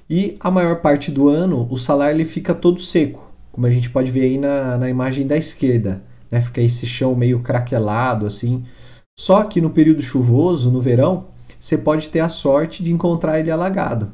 E 0.08 0.36
a 0.40 0.50
maior 0.50 0.80
parte 0.80 1.10
do 1.10 1.28
ano, 1.28 1.66
o 1.70 1.78
salar 1.78 2.12
ele 2.12 2.24
fica 2.24 2.54
todo 2.54 2.80
seco, 2.80 3.30
como 3.50 3.66
a 3.66 3.70
gente 3.70 3.90
pode 3.90 4.10
ver 4.10 4.22
aí 4.22 4.38
na, 4.38 4.76
na 4.78 4.88
imagem 4.88 5.26
da 5.26 5.36
esquerda. 5.36 6.02
Né? 6.30 6.40
Fica 6.40 6.60
esse 6.60 6.86
chão 6.86 7.14
meio 7.14 7.40
craquelado, 7.40 8.26
assim. 8.26 8.64
Só 9.18 9.44
que 9.44 9.60
no 9.60 9.70
período 9.70 10.02
chuvoso, 10.02 10.70
no 10.70 10.80
verão, 10.80 11.28
você 11.58 11.78
pode 11.78 12.08
ter 12.08 12.20
a 12.20 12.28
sorte 12.28 12.82
de 12.82 12.92
encontrar 12.92 13.38
ele 13.38 13.50
alagado. 13.50 14.12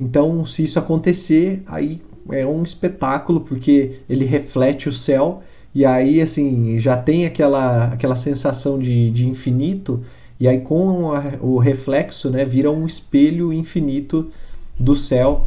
Então, 0.00 0.44
se 0.44 0.62
isso 0.62 0.78
acontecer, 0.78 1.62
aí 1.66 2.02
é 2.30 2.46
um 2.46 2.62
espetáculo, 2.62 3.40
porque 3.40 4.00
ele 4.08 4.24
reflete 4.24 4.88
o 4.88 4.92
céu 4.92 5.42
e 5.78 5.86
aí, 5.86 6.20
assim, 6.20 6.80
já 6.80 6.96
tem 6.96 7.24
aquela, 7.24 7.92
aquela 7.92 8.16
sensação 8.16 8.80
de, 8.80 9.12
de 9.12 9.28
infinito, 9.28 10.02
e 10.40 10.48
aí 10.48 10.60
com 10.60 11.12
a, 11.12 11.34
o 11.40 11.56
reflexo, 11.56 12.28
né, 12.28 12.44
vira 12.44 12.68
um 12.68 12.84
espelho 12.84 13.52
infinito 13.52 14.28
do 14.76 14.96
céu. 14.96 15.46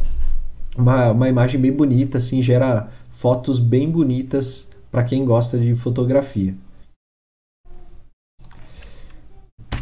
Uma, 0.74 1.12
uma 1.12 1.28
imagem 1.28 1.60
bem 1.60 1.70
bonita, 1.70 2.16
assim, 2.16 2.42
gera 2.42 2.88
fotos 3.10 3.60
bem 3.60 3.90
bonitas 3.90 4.70
para 4.90 5.04
quem 5.04 5.22
gosta 5.22 5.58
de 5.58 5.74
fotografia. 5.74 6.54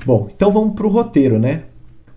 Bom, 0.04 0.28
então 0.34 0.50
vamos 0.50 0.74
para 0.74 0.86
o 0.88 0.90
roteiro, 0.90 1.38
né? 1.38 1.62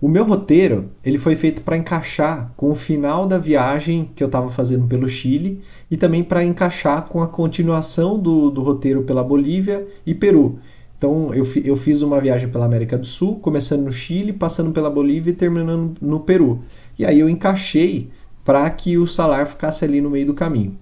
O 0.02 0.08
meu 0.10 0.26
roteiro 0.26 0.90
ele 1.06 1.20
foi 1.20 1.36
feito 1.36 1.62
para 1.62 1.78
encaixar 1.78 2.52
com 2.58 2.72
o 2.72 2.76
final 2.76 3.28
da 3.28 3.38
viagem 3.38 4.10
que 4.16 4.24
eu 4.24 4.26
estava 4.26 4.50
fazendo 4.50 4.88
pelo 4.88 5.08
Chile 5.08 5.62
e 5.94 5.98
também 5.98 6.24
para 6.24 6.44
encaixar 6.44 7.06
com 7.06 7.22
a 7.22 7.28
continuação 7.28 8.18
do, 8.18 8.50
do 8.50 8.64
roteiro 8.64 9.04
pela 9.04 9.24
Bolívia 9.24 9.86
e 10.04 10.16
Peru. 10.16 10.58
Então 10.98 11.32
eu, 11.36 11.46
eu 11.64 11.76
fiz 11.76 12.02
uma 12.02 12.20
viagem 12.20 12.50
pela 12.50 12.66
América 12.66 12.98
do 12.98 13.06
Sul, 13.06 13.36
começando 13.36 13.84
no 13.84 13.92
Chile, 13.92 14.34
passando 14.34 14.72
pela 14.72 14.90
Bolívia 14.90 15.30
e 15.30 15.36
terminando 15.36 15.94
no 16.02 16.22
Peru. 16.22 16.64
E 16.98 17.06
aí 17.06 17.20
eu 17.20 17.30
encaixei 17.30 18.10
para 18.44 18.68
que 18.72 18.98
o 18.98 19.06
salar 19.06 19.46
ficasse 19.46 19.86
ali 19.86 20.02
no 20.02 20.10
meio 20.10 20.26
do 20.26 20.34
caminho. 20.34 20.76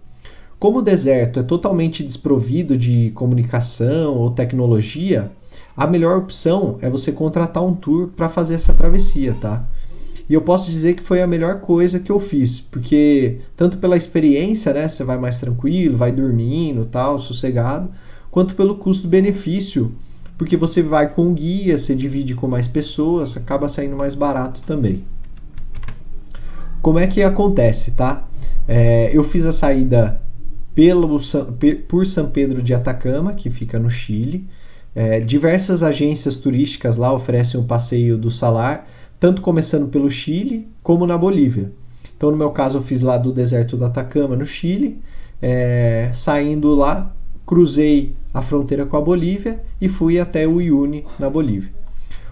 Como 0.58 0.80
o 0.80 0.82
deserto 0.82 1.42
é 1.42 1.44
totalmente 1.44 2.06
desprovido 2.06 2.78
de 2.78 3.12
comunicação 3.12 4.16
ou 4.16 4.32
tecnologia, 4.32 5.30
a 5.76 5.86
melhor 5.88 6.20
opção 6.20 6.78
é 6.82 6.90
você 6.90 7.12
contratar 7.12 7.66
um 7.66 7.76
tour 7.76 8.12
para 8.16 8.30
fazer 8.30 8.54
essa 8.54 8.74
travessia, 8.74 9.34
tá? 9.42 9.68
E 10.32 10.34
eu 10.34 10.42
posso 10.42 10.72
dizer 10.72 10.94
que 10.94 11.04
foi 11.04 11.22
a 11.22 11.28
melhor 11.28 11.60
coisa 11.60 12.00
que 12.00 12.10
eu 12.10 12.18
fiz, 12.18 12.62
porque 12.62 13.40
tanto 13.58 13.80
pela 13.80 13.98
experiência, 13.98 14.72
né, 14.72 14.88
você 14.88 15.04
vai 15.04 15.18
mais 15.18 15.42
tranquilo, 15.42 15.98
vai 15.98 16.10
dormindo, 16.10 16.86
tal, 16.86 17.20
sossegado, 17.20 17.92
quanto 18.32 18.56
pelo 18.56 18.76
custo-benefício, 18.76 19.94
porque 20.38 20.56
você 20.56 20.82
vai 20.82 21.14
com 21.14 21.34
guia, 21.34 21.78
você 21.78 21.94
divide 21.94 22.34
com 22.34 22.48
mais 22.48 22.66
pessoas, 22.66 23.36
acaba 23.36 23.68
saindo 23.68 23.98
mais 23.98 24.16
barato 24.16 24.62
também. 24.62 25.04
Como 26.82 26.98
é 26.98 27.08
que 27.08 27.22
acontece, 27.22 27.92
tá? 27.92 28.26
É, 28.66 29.12
eu 29.14 29.26
fiz 29.26 29.46
a 29.46 29.52
saída 29.52 30.22
pelo, 30.74 31.20
por 31.90 32.08
São 32.08 32.30
Pedro 32.30 32.64
de 32.64 32.74
Atacama, 32.74 33.34
que 33.34 33.50
fica 33.50 33.78
no 33.78 33.90
Chile. 33.90 34.48
É, 34.96 35.20
diversas 35.20 35.84
agências 35.84 36.38
turísticas 36.38 36.96
lá 36.96 37.14
oferecem 37.14 37.60
o 37.60 37.66
passeio 37.66 38.18
do 38.18 38.32
salar, 38.32 38.88
tanto 39.22 39.44
começando 39.44 39.88
pelo 39.88 40.10
Chile 40.10 40.68
como 40.82 41.06
na 41.06 41.16
Bolívia. 41.16 41.72
Então, 42.18 42.32
no 42.32 42.38
meu 42.38 42.50
caso, 42.50 42.80
eu 42.80 42.82
fiz 42.82 43.02
lá 43.02 43.20
do 43.20 43.32
deserto 43.32 43.78
do 43.78 43.86
Atacama, 43.86 44.36
no 44.36 44.48
Chile. 44.48 45.00
É, 45.40 46.10
saindo 46.12 46.74
lá, 46.74 47.16
cruzei 47.46 48.16
a 48.34 48.42
fronteira 48.42 48.84
com 48.84 48.98
a 48.98 49.02
Bolívia 49.02 49.62
e 49.80 49.88
fui 49.88 50.20
até 50.20 50.48
o 50.48 50.56
Uyuni, 50.56 51.06
na 51.20 51.30
Bolívia. 51.30 51.72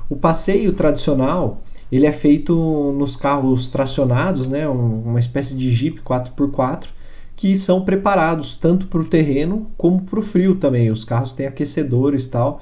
O 0.10 0.16
passeio 0.16 0.74
tradicional 0.74 1.62
ele 1.92 2.08
é 2.08 2.12
feito 2.12 2.56
nos 2.98 3.16
carros 3.16 3.68
tracionados, 3.68 4.48
né, 4.48 4.68
uma 4.68 5.20
espécie 5.20 5.56
de 5.56 5.70
Jeep 5.70 6.02
4x4, 6.02 6.88
que 7.36 7.58
são 7.58 7.86
preparados 7.86 8.56
tanto 8.56 8.88
para 8.88 9.02
o 9.02 9.06
terreno 9.06 9.72
como 9.78 10.02
para 10.02 10.20
o 10.20 10.24
frio 10.24 10.56
também. 10.56 10.90
Os 10.90 11.06
carros 11.06 11.34
têm 11.34 11.46
aquecedores 11.46 12.26
tal, 12.26 12.62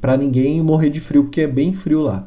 para 0.00 0.16
ninguém 0.16 0.62
morrer 0.62 0.88
de 0.88 1.00
frio, 1.00 1.24
porque 1.24 1.42
é 1.42 1.46
bem 1.46 1.74
frio 1.74 2.00
lá. 2.00 2.26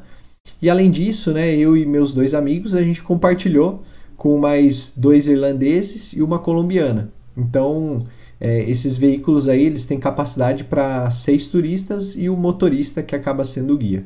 E 0.63 0.69
além 0.69 0.89
disso, 0.89 1.33
né, 1.33 1.53
eu 1.53 1.75
e 1.75 1.85
meus 1.85 2.13
dois 2.13 2.33
amigos, 2.33 2.73
a 2.73 2.81
gente 2.81 3.03
compartilhou 3.03 3.83
com 4.15 4.37
mais 4.37 4.93
dois 4.95 5.27
irlandeses 5.27 6.13
e 6.13 6.21
uma 6.21 6.39
colombiana. 6.39 7.11
Então, 7.35 8.05
é, 8.39 8.61
esses 8.69 8.95
veículos 8.95 9.49
aí, 9.49 9.61
eles 9.61 9.85
têm 9.85 9.99
capacidade 9.99 10.63
para 10.63 11.11
seis 11.11 11.47
turistas 11.47 12.15
e 12.15 12.29
o 12.29 12.37
motorista 12.37 13.03
que 13.03 13.13
acaba 13.13 13.43
sendo 13.43 13.73
o 13.73 13.77
guia. 13.77 14.05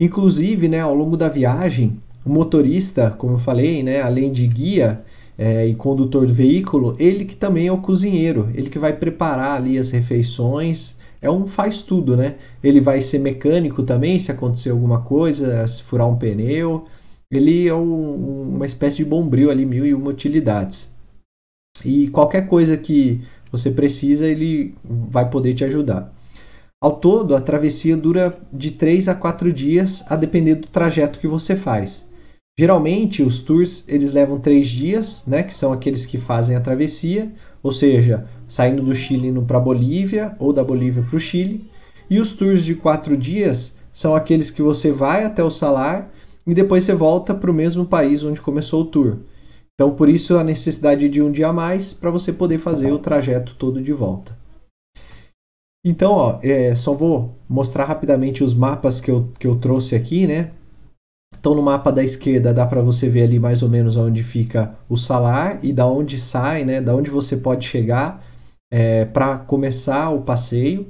Inclusive, 0.00 0.68
né, 0.68 0.80
ao 0.80 0.94
longo 0.94 1.18
da 1.18 1.28
viagem, 1.28 2.00
o 2.24 2.30
motorista, 2.30 3.10
como 3.10 3.34
eu 3.34 3.38
falei, 3.38 3.82
né, 3.82 4.00
além 4.00 4.32
de 4.32 4.46
guia, 4.46 5.04
é, 5.36 5.66
e 5.66 5.74
condutor 5.74 6.26
do 6.26 6.32
veículo, 6.32 6.96
ele 6.98 7.26
que 7.26 7.36
também 7.36 7.66
é 7.66 7.72
o 7.72 7.82
cozinheiro, 7.82 8.48
ele 8.54 8.70
que 8.70 8.78
vai 8.78 8.94
preparar 8.94 9.56
ali 9.56 9.76
as 9.76 9.90
refeições, 9.90 10.96
é 11.22 11.30
um 11.30 11.46
faz 11.46 11.82
tudo, 11.82 12.16
né? 12.16 12.34
Ele 12.62 12.80
vai 12.80 13.00
ser 13.00 13.20
mecânico 13.20 13.84
também, 13.84 14.18
se 14.18 14.32
acontecer 14.32 14.70
alguma 14.70 15.00
coisa, 15.02 15.66
se 15.68 15.82
furar 15.82 16.08
um 16.08 16.18
pneu, 16.18 16.84
ele 17.30 17.68
é 17.68 17.74
um, 17.74 18.56
uma 18.56 18.66
espécie 18.66 18.98
de 18.98 19.04
bombril 19.04 19.50
ali, 19.50 19.64
mil 19.64 19.86
e 19.86 19.94
uma 19.94 20.10
utilidades. 20.10 20.90
E 21.84 22.08
qualquer 22.08 22.46
coisa 22.46 22.76
que 22.76 23.22
você 23.50 23.70
precisa, 23.70 24.26
ele 24.26 24.74
vai 24.84 25.30
poder 25.30 25.54
te 25.54 25.64
ajudar. 25.64 26.12
Ao 26.82 26.96
todo, 26.96 27.36
a 27.36 27.40
travessia 27.40 27.96
dura 27.96 28.36
de 28.52 28.72
3 28.72 29.06
a 29.08 29.14
4 29.14 29.52
dias, 29.52 30.04
a 30.08 30.16
depender 30.16 30.56
do 30.56 30.66
trajeto 30.66 31.20
que 31.20 31.28
você 31.28 31.54
faz. 31.54 32.04
Geralmente 32.58 33.22
os 33.22 33.40
tours 33.40 33.84
eles 33.88 34.12
levam 34.12 34.38
três 34.38 34.68
dias, 34.68 35.22
né, 35.26 35.42
que 35.42 35.54
são 35.54 35.72
aqueles 35.72 36.04
que 36.04 36.18
fazem 36.18 36.54
a 36.54 36.60
travessia, 36.60 37.32
ou 37.62 37.72
seja, 37.72 38.26
saindo 38.52 38.82
do 38.82 38.94
Chile 38.94 39.32
para 39.46 39.56
a 39.56 39.60
Bolívia 39.60 40.36
ou 40.38 40.52
da 40.52 40.62
Bolívia 40.62 41.02
para 41.02 41.16
o 41.16 41.18
Chile. 41.18 41.70
E 42.10 42.20
os 42.20 42.32
tours 42.32 42.62
de 42.62 42.74
quatro 42.74 43.16
dias 43.16 43.74
são 43.90 44.14
aqueles 44.14 44.50
que 44.50 44.60
você 44.60 44.92
vai 44.92 45.24
até 45.24 45.42
o 45.42 45.50
salar 45.50 46.12
e 46.46 46.52
depois 46.52 46.84
você 46.84 46.92
volta 46.92 47.34
para 47.34 47.50
o 47.50 47.54
mesmo 47.54 47.86
país 47.86 48.22
onde 48.22 48.42
começou 48.42 48.82
o 48.82 48.84
tour. 48.84 49.16
Então, 49.74 49.94
por 49.96 50.06
isso 50.06 50.36
a 50.36 50.44
necessidade 50.44 51.08
de 51.08 51.22
um 51.22 51.32
dia 51.32 51.48
a 51.48 51.52
mais 51.52 51.94
para 51.94 52.10
você 52.10 52.30
poder 52.30 52.58
fazer 52.58 52.92
o 52.92 52.98
trajeto 52.98 53.54
todo 53.54 53.80
de 53.80 53.90
volta. 53.90 54.36
Então, 55.82 56.12
ó, 56.12 56.38
é, 56.42 56.74
só 56.74 56.92
vou 56.92 57.34
mostrar 57.48 57.86
rapidamente 57.86 58.44
os 58.44 58.52
mapas 58.52 59.00
que 59.00 59.10
eu, 59.10 59.30
que 59.38 59.46
eu 59.46 59.56
trouxe 59.56 59.94
aqui, 59.94 60.26
né? 60.26 60.50
Então, 61.40 61.54
no 61.54 61.62
mapa 61.62 61.90
da 61.90 62.04
esquerda 62.04 62.52
dá 62.52 62.66
para 62.66 62.82
você 62.82 63.08
ver 63.08 63.22
ali 63.22 63.38
mais 63.38 63.62
ou 63.62 63.70
menos 63.70 63.96
onde 63.96 64.22
fica 64.22 64.76
o 64.90 64.96
salar 64.98 65.58
e 65.64 65.72
da 65.72 65.86
onde 65.86 66.20
sai, 66.20 66.66
né? 66.66 66.82
Da 66.82 66.94
onde 66.94 67.08
você 67.08 67.34
pode 67.34 67.66
chegar 67.66 68.22
é, 68.72 69.04
para 69.04 69.38
começar 69.38 70.10
o 70.10 70.22
passeio. 70.22 70.88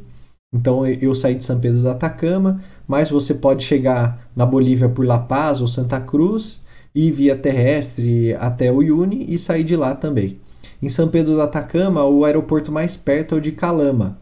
Então, 0.55 0.87
eu 0.87 1.15
saí 1.15 1.35
de 1.35 1.45
São 1.45 1.61
Pedro 1.61 1.83
do 1.83 1.91
Atacama, 1.91 2.63
mas 2.87 3.11
você 3.11 3.35
pode 3.35 3.65
chegar 3.65 4.31
na 4.35 4.47
Bolívia 4.47 4.89
por 4.89 5.05
La 5.05 5.19
Paz 5.19 5.61
ou 5.61 5.67
Santa 5.67 6.01
Cruz 6.01 6.65
e 6.95 7.11
via 7.11 7.37
terrestre 7.37 8.35
até 8.35 8.71
o 8.71 8.77
Uyuni 8.77 9.27
e 9.29 9.37
sair 9.37 9.65
de 9.65 9.77
lá 9.77 9.95
também. 9.95 10.39
Em 10.81 10.89
São 10.89 11.09
Pedro 11.09 11.33
do 11.33 11.43
Atacama, 11.43 12.05
o 12.05 12.25
aeroporto 12.25 12.71
mais 12.71 12.97
perto 12.97 13.35
é 13.35 13.39
o 13.39 13.41
de 13.41 13.53
Calama. 13.53 14.19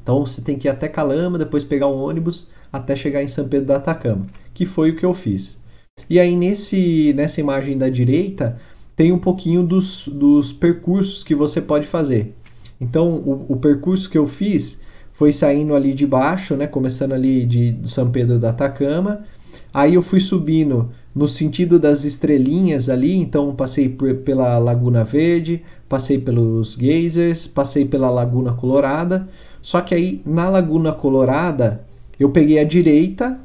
Então, 0.00 0.24
você 0.24 0.40
tem 0.40 0.56
que 0.56 0.68
ir 0.68 0.70
até 0.70 0.88
Calama, 0.88 1.38
depois 1.38 1.64
pegar 1.64 1.88
um 1.88 1.98
ônibus 1.98 2.48
até 2.72 2.94
chegar 2.94 3.22
em 3.22 3.28
São 3.28 3.48
Pedro 3.48 3.66
do 3.66 3.72
Atacama 3.72 4.26
que 4.56 4.64
foi 4.64 4.90
o 4.90 4.96
que 4.96 5.04
eu 5.04 5.12
fiz. 5.12 5.60
E 6.08 6.18
aí 6.18 6.34
nesse, 6.34 7.12
nessa 7.14 7.40
imagem 7.40 7.76
da 7.76 7.90
direita 7.90 8.58
tem 8.96 9.12
um 9.12 9.18
pouquinho 9.18 9.62
dos, 9.62 10.08
dos 10.08 10.50
percursos 10.50 11.22
que 11.22 11.34
você 11.34 11.60
pode 11.60 11.86
fazer. 11.86 12.34
Então 12.80 13.10
o, 13.10 13.46
o 13.52 13.56
percurso 13.56 14.08
que 14.10 14.18
eu 14.18 14.26
fiz 14.26 14.80
foi 15.12 15.32
saindo 15.32 15.74
ali 15.74 15.94
de 15.94 16.06
baixo, 16.06 16.56
né, 16.56 16.66
começando 16.66 17.12
ali 17.12 17.46
de, 17.46 17.72
de 17.72 17.90
São 17.90 18.10
Pedro 18.10 18.38
da 18.38 18.50
Atacama. 18.50 19.24
Aí 19.72 19.94
eu 19.94 20.02
fui 20.02 20.20
subindo 20.20 20.90
no 21.14 21.26
sentido 21.26 21.78
das 21.78 22.04
estrelinhas 22.04 22.88
ali, 22.90 23.14
então 23.16 23.54
passei 23.54 23.88
por, 23.88 24.14
pela 24.16 24.58
Laguna 24.58 25.04
Verde, 25.04 25.62
passei 25.88 26.18
pelos 26.18 26.76
geysers, 26.76 27.46
passei 27.46 27.86
pela 27.86 28.10
Laguna 28.10 28.52
Colorada. 28.52 29.28
Só 29.62 29.80
que 29.80 29.94
aí 29.94 30.22
na 30.26 30.48
Laguna 30.48 30.92
Colorada 30.92 31.84
eu 32.18 32.30
peguei 32.30 32.58
a 32.58 32.64
direita 32.64 33.38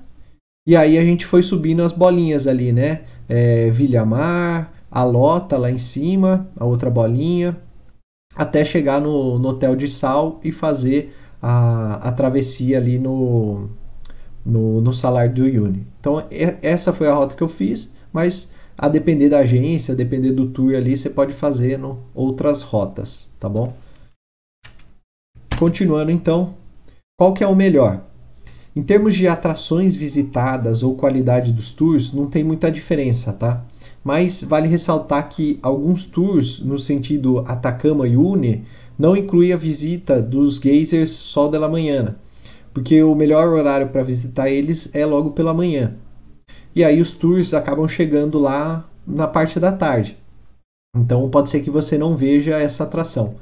E 0.67 0.75
aí 0.75 0.97
a 0.97 1.03
gente 1.03 1.25
foi 1.25 1.43
subindo 1.43 1.81
as 1.83 1.91
bolinhas 1.91 2.47
ali, 2.47 2.71
né? 2.71 3.01
É, 3.27 3.69
Vilhamar, 3.71 4.73
a 4.91 5.03
Lota 5.03 5.57
lá 5.57 5.71
em 5.71 5.77
cima, 5.77 6.49
a 6.57 6.65
outra 6.65 6.89
bolinha, 6.89 7.57
até 8.35 8.63
chegar 8.63 9.01
no, 9.01 9.37
no 9.37 9.49
Hotel 9.49 9.75
de 9.75 9.87
Sal 9.87 10.39
e 10.43 10.51
fazer 10.51 11.13
a, 11.41 12.09
a 12.09 12.11
travessia 12.11 12.77
ali 12.77 12.97
no, 12.97 13.69
no, 14.45 14.81
no 14.81 14.93
salário 14.93 15.33
do 15.33 15.43
Uni. 15.43 15.85
Então, 15.99 16.23
essa 16.61 16.93
foi 16.93 17.07
a 17.07 17.13
rota 17.13 17.35
que 17.35 17.43
eu 17.43 17.49
fiz, 17.49 17.93
mas 18.11 18.51
a 18.77 18.87
depender 18.87 19.29
da 19.29 19.39
agência, 19.39 19.93
a 19.93 19.97
depender 19.97 20.31
do 20.31 20.47
tour 20.47 20.75
ali, 20.75 20.95
você 20.97 21.09
pode 21.09 21.33
fazer 21.33 21.77
no, 21.77 21.99
outras 22.13 22.61
rotas, 22.61 23.29
tá 23.39 23.47
bom? 23.47 23.73
Continuando 25.57 26.09
então, 26.09 26.55
qual 27.17 27.33
que 27.33 27.43
é 27.43 27.47
o 27.47 27.55
melhor? 27.55 28.03
Em 28.75 28.81
termos 28.81 29.13
de 29.13 29.27
atrações 29.27 29.93
visitadas 29.93 30.81
ou 30.81 30.95
qualidade 30.95 31.51
dos 31.51 31.71
tours, 31.73 32.11
não 32.13 32.27
tem 32.27 32.43
muita 32.43 32.71
diferença, 32.71 33.33
tá? 33.33 33.63
Mas 34.03 34.43
vale 34.43 34.67
ressaltar 34.67 35.29
que 35.29 35.59
alguns 35.61 36.05
tours, 36.05 36.59
no 36.59 36.79
sentido 36.79 37.39
Atacama 37.47 38.07
e 38.07 38.17
Une, 38.17 38.65
não 38.97 39.15
inclui 39.15 39.53
a 39.53 39.57
visita 39.57 40.21
dos 40.21 40.59
geysers 40.59 41.11
só 41.11 41.49
pela 41.49 41.69
manhã, 41.69 42.15
porque 42.73 43.01
o 43.03 43.15
melhor 43.15 43.47
horário 43.49 43.89
para 43.89 44.03
visitar 44.03 44.49
eles 44.49 44.89
é 44.93 45.05
logo 45.05 45.31
pela 45.31 45.53
manhã. 45.53 45.95
E 46.75 46.83
aí 46.83 47.01
os 47.01 47.13
tours 47.13 47.53
acabam 47.53 47.87
chegando 47.87 48.39
lá 48.39 48.89
na 49.05 49.27
parte 49.27 49.59
da 49.59 49.71
tarde. 49.71 50.17
Então 50.95 51.29
pode 51.29 51.49
ser 51.49 51.61
que 51.61 51.69
você 51.69 51.97
não 51.97 52.15
veja 52.15 52.57
essa 52.57 52.83
atração. 52.83 53.35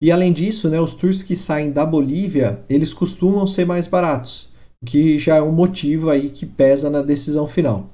E 0.00 0.12
além 0.12 0.32
disso, 0.32 0.68
né, 0.68 0.80
os 0.80 0.94
tours 0.94 1.22
que 1.22 1.34
saem 1.34 1.72
da 1.72 1.84
Bolívia, 1.84 2.60
eles 2.68 2.94
costumam 2.94 3.46
ser 3.46 3.66
mais 3.66 3.88
baratos, 3.88 4.48
o 4.80 4.86
que 4.86 5.18
já 5.18 5.36
é 5.36 5.42
um 5.42 5.50
motivo 5.50 6.08
aí 6.08 6.30
que 6.30 6.46
pesa 6.46 6.88
na 6.88 7.02
decisão 7.02 7.48
final. 7.48 7.90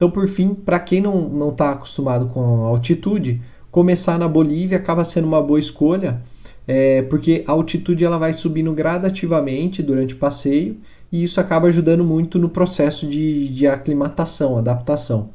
Então, 0.00 0.10
por 0.10 0.26
fim, 0.26 0.54
para 0.54 0.80
quem 0.80 0.98
não 1.02 1.50
está 1.50 1.72
acostumado 1.72 2.28
com 2.28 2.40
a 2.64 2.68
altitude, 2.68 3.42
começar 3.70 4.18
na 4.18 4.26
Bolívia 4.26 4.78
acaba 4.78 5.04
sendo 5.04 5.28
uma 5.28 5.42
boa 5.42 5.60
escolha, 5.60 6.22
é, 6.66 7.02
porque 7.02 7.44
a 7.46 7.52
altitude 7.52 8.02
ela 8.02 8.16
vai 8.16 8.32
subindo 8.32 8.72
gradativamente 8.72 9.82
durante 9.82 10.14
o 10.14 10.16
passeio 10.16 10.78
e 11.12 11.22
isso 11.22 11.38
acaba 11.38 11.68
ajudando 11.68 12.02
muito 12.02 12.38
no 12.38 12.48
processo 12.48 13.06
de, 13.06 13.50
de 13.50 13.66
aclimatação, 13.66 14.56
adaptação. 14.56 15.28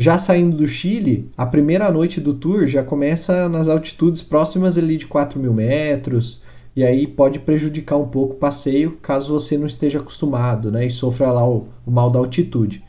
Já 0.00 0.16
saindo 0.16 0.56
do 0.56 0.66
Chile, 0.66 1.30
a 1.36 1.44
primeira 1.44 1.90
noite 1.90 2.22
do 2.22 2.32
tour 2.32 2.66
já 2.66 2.82
começa 2.82 3.50
nas 3.50 3.68
altitudes 3.68 4.22
próximas 4.22 4.78
ali 4.78 4.96
de 4.96 5.06
4 5.06 5.38
mil 5.38 5.52
metros, 5.52 6.42
e 6.74 6.82
aí 6.82 7.06
pode 7.06 7.38
prejudicar 7.38 7.98
um 7.98 8.08
pouco 8.08 8.32
o 8.32 8.38
passeio 8.38 8.92
caso 9.02 9.34
você 9.34 9.58
não 9.58 9.66
esteja 9.66 9.98
acostumado 9.98 10.72
né, 10.72 10.86
e 10.86 10.90
sofra 10.90 11.30
lá 11.30 11.46
o, 11.46 11.68
o 11.84 11.90
mal 11.90 12.10
da 12.10 12.18
altitude. 12.18 12.82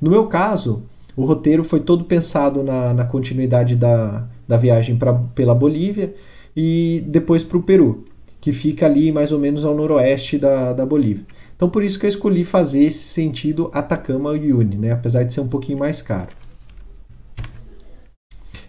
No 0.00 0.10
meu 0.10 0.26
caso, 0.26 0.82
o 1.16 1.24
roteiro 1.24 1.64
foi 1.64 1.80
todo 1.80 2.04
pensado 2.04 2.62
na, 2.62 2.94
na 2.94 3.04
continuidade 3.04 3.74
da, 3.74 4.26
da 4.46 4.56
viagem 4.56 4.96
pra, 4.96 5.12
pela 5.12 5.54
Bolívia 5.54 6.14
e 6.56 7.02
depois 7.06 7.42
para 7.42 7.58
o 7.58 7.62
Peru, 7.62 8.04
que 8.40 8.52
fica 8.52 8.86
ali 8.86 9.10
mais 9.10 9.32
ou 9.32 9.38
menos 9.38 9.64
ao 9.64 9.74
noroeste 9.74 10.38
da, 10.38 10.72
da 10.72 10.86
Bolívia. 10.86 11.26
Então 11.56 11.68
por 11.68 11.82
isso 11.82 11.98
que 11.98 12.06
eu 12.06 12.10
escolhi 12.10 12.44
fazer 12.44 12.84
esse 12.84 13.00
sentido 13.00 13.68
Atacama 13.72 14.30
Uyuni, 14.30 14.76
né? 14.76 14.92
apesar 14.92 15.24
de 15.24 15.34
ser 15.34 15.40
um 15.40 15.48
pouquinho 15.48 15.78
mais 15.78 16.00
caro. 16.00 16.30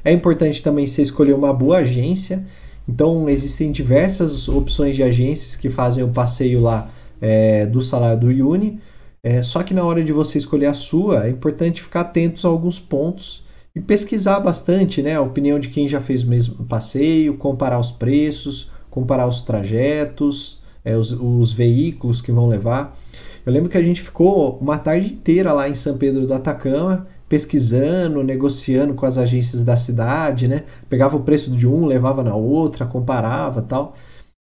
É 0.03 0.11
importante 0.11 0.63
também 0.63 0.87
você 0.87 1.01
escolher 1.01 1.33
uma 1.33 1.53
boa 1.53 1.77
agência. 1.77 2.43
Então 2.87 3.29
existem 3.29 3.71
diversas 3.71 4.49
opções 4.49 4.95
de 4.95 5.03
agências 5.03 5.55
que 5.55 5.69
fazem 5.69 6.03
o 6.03 6.09
passeio 6.09 6.61
lá 6.61 6.89
é, 7.21 7.65
do 7.67 7.81
salário 7.81 8.19
do 8.19 8.27
Uyuni. 8.27 8.79
É, 9.21 9.43
só 9.43 9.63
que 9.63 9.73
na 9.73 9.83
hora 9.83 10.03
de 10.03 10.13
você 10.13 10.37
escolher 10.37 10.67
a 10.67 10.73
sua, 10.73 11.25
é 11.25 11.29
importante 11.29 11.81
ficar 11.81 12.01
atentos 12.01 12.45
a 12.45 12.47
alguns 12.47 12.79
pontos 12.79 13.43
e 13.75 13.79
pesquisar 13.79 14.39
bastante 14.39 15.01
né, 15.01 15.15
a 15.15 15.21
opinião 15.21 15.59
de 15.59 15.69
quem 15.69 15.87
já 15.87 16.01
fez 16.01 16.23
o 16.23 16.29
mesmo 16.29 16.65
passeio, 16.65 17.37
comparar 17.37 17.79
os 17.79 17.91
preços, 17.91 18.71
comparar 18.89 19.27
os 19.27 19.41
trajetos, 19.41 20.61
é, 20.83 20.95
os, 20.95 21.11
os 21.11 21.51
veículos 21.51 22.21
que 22.21 22.31
vão 22.31 22.47
levar. 22.47 22.97
Eu 23.45 23.51
lembro 23.51 23.69
que 23.69 23.77
a 23.77 23.83
gente 23.83 24.01
ficou 24.01 24.57
uma 24.59 24.77
tarde 24.77 25.13
inteira 25.13 25.51
lá 25.53 25.67
em 25.67 25.75
São 25.75 25.97
Pedro 25.97 26.25
do 26.25 26.33
Atacama, 26.33 27.07
pesquisando, 27.27 28.23
negociando 28.23 28.95
com 28.95 29.05
as 29.05 29.17
agências 29.17 29.63
da 29.63 29.77
cidade, 29.77 30.47
né? 30.47 30.63
Pegava 30.89 31.15
o 31.15 31.23
preço 31.23 31.51
de 31.51 31.67
um, 31.67 31.85
levava 31.85 32.23
na 32.23 32.35
outra, 32.35 32.85
comparava 32.85 33.61
tal. 33.61 33.95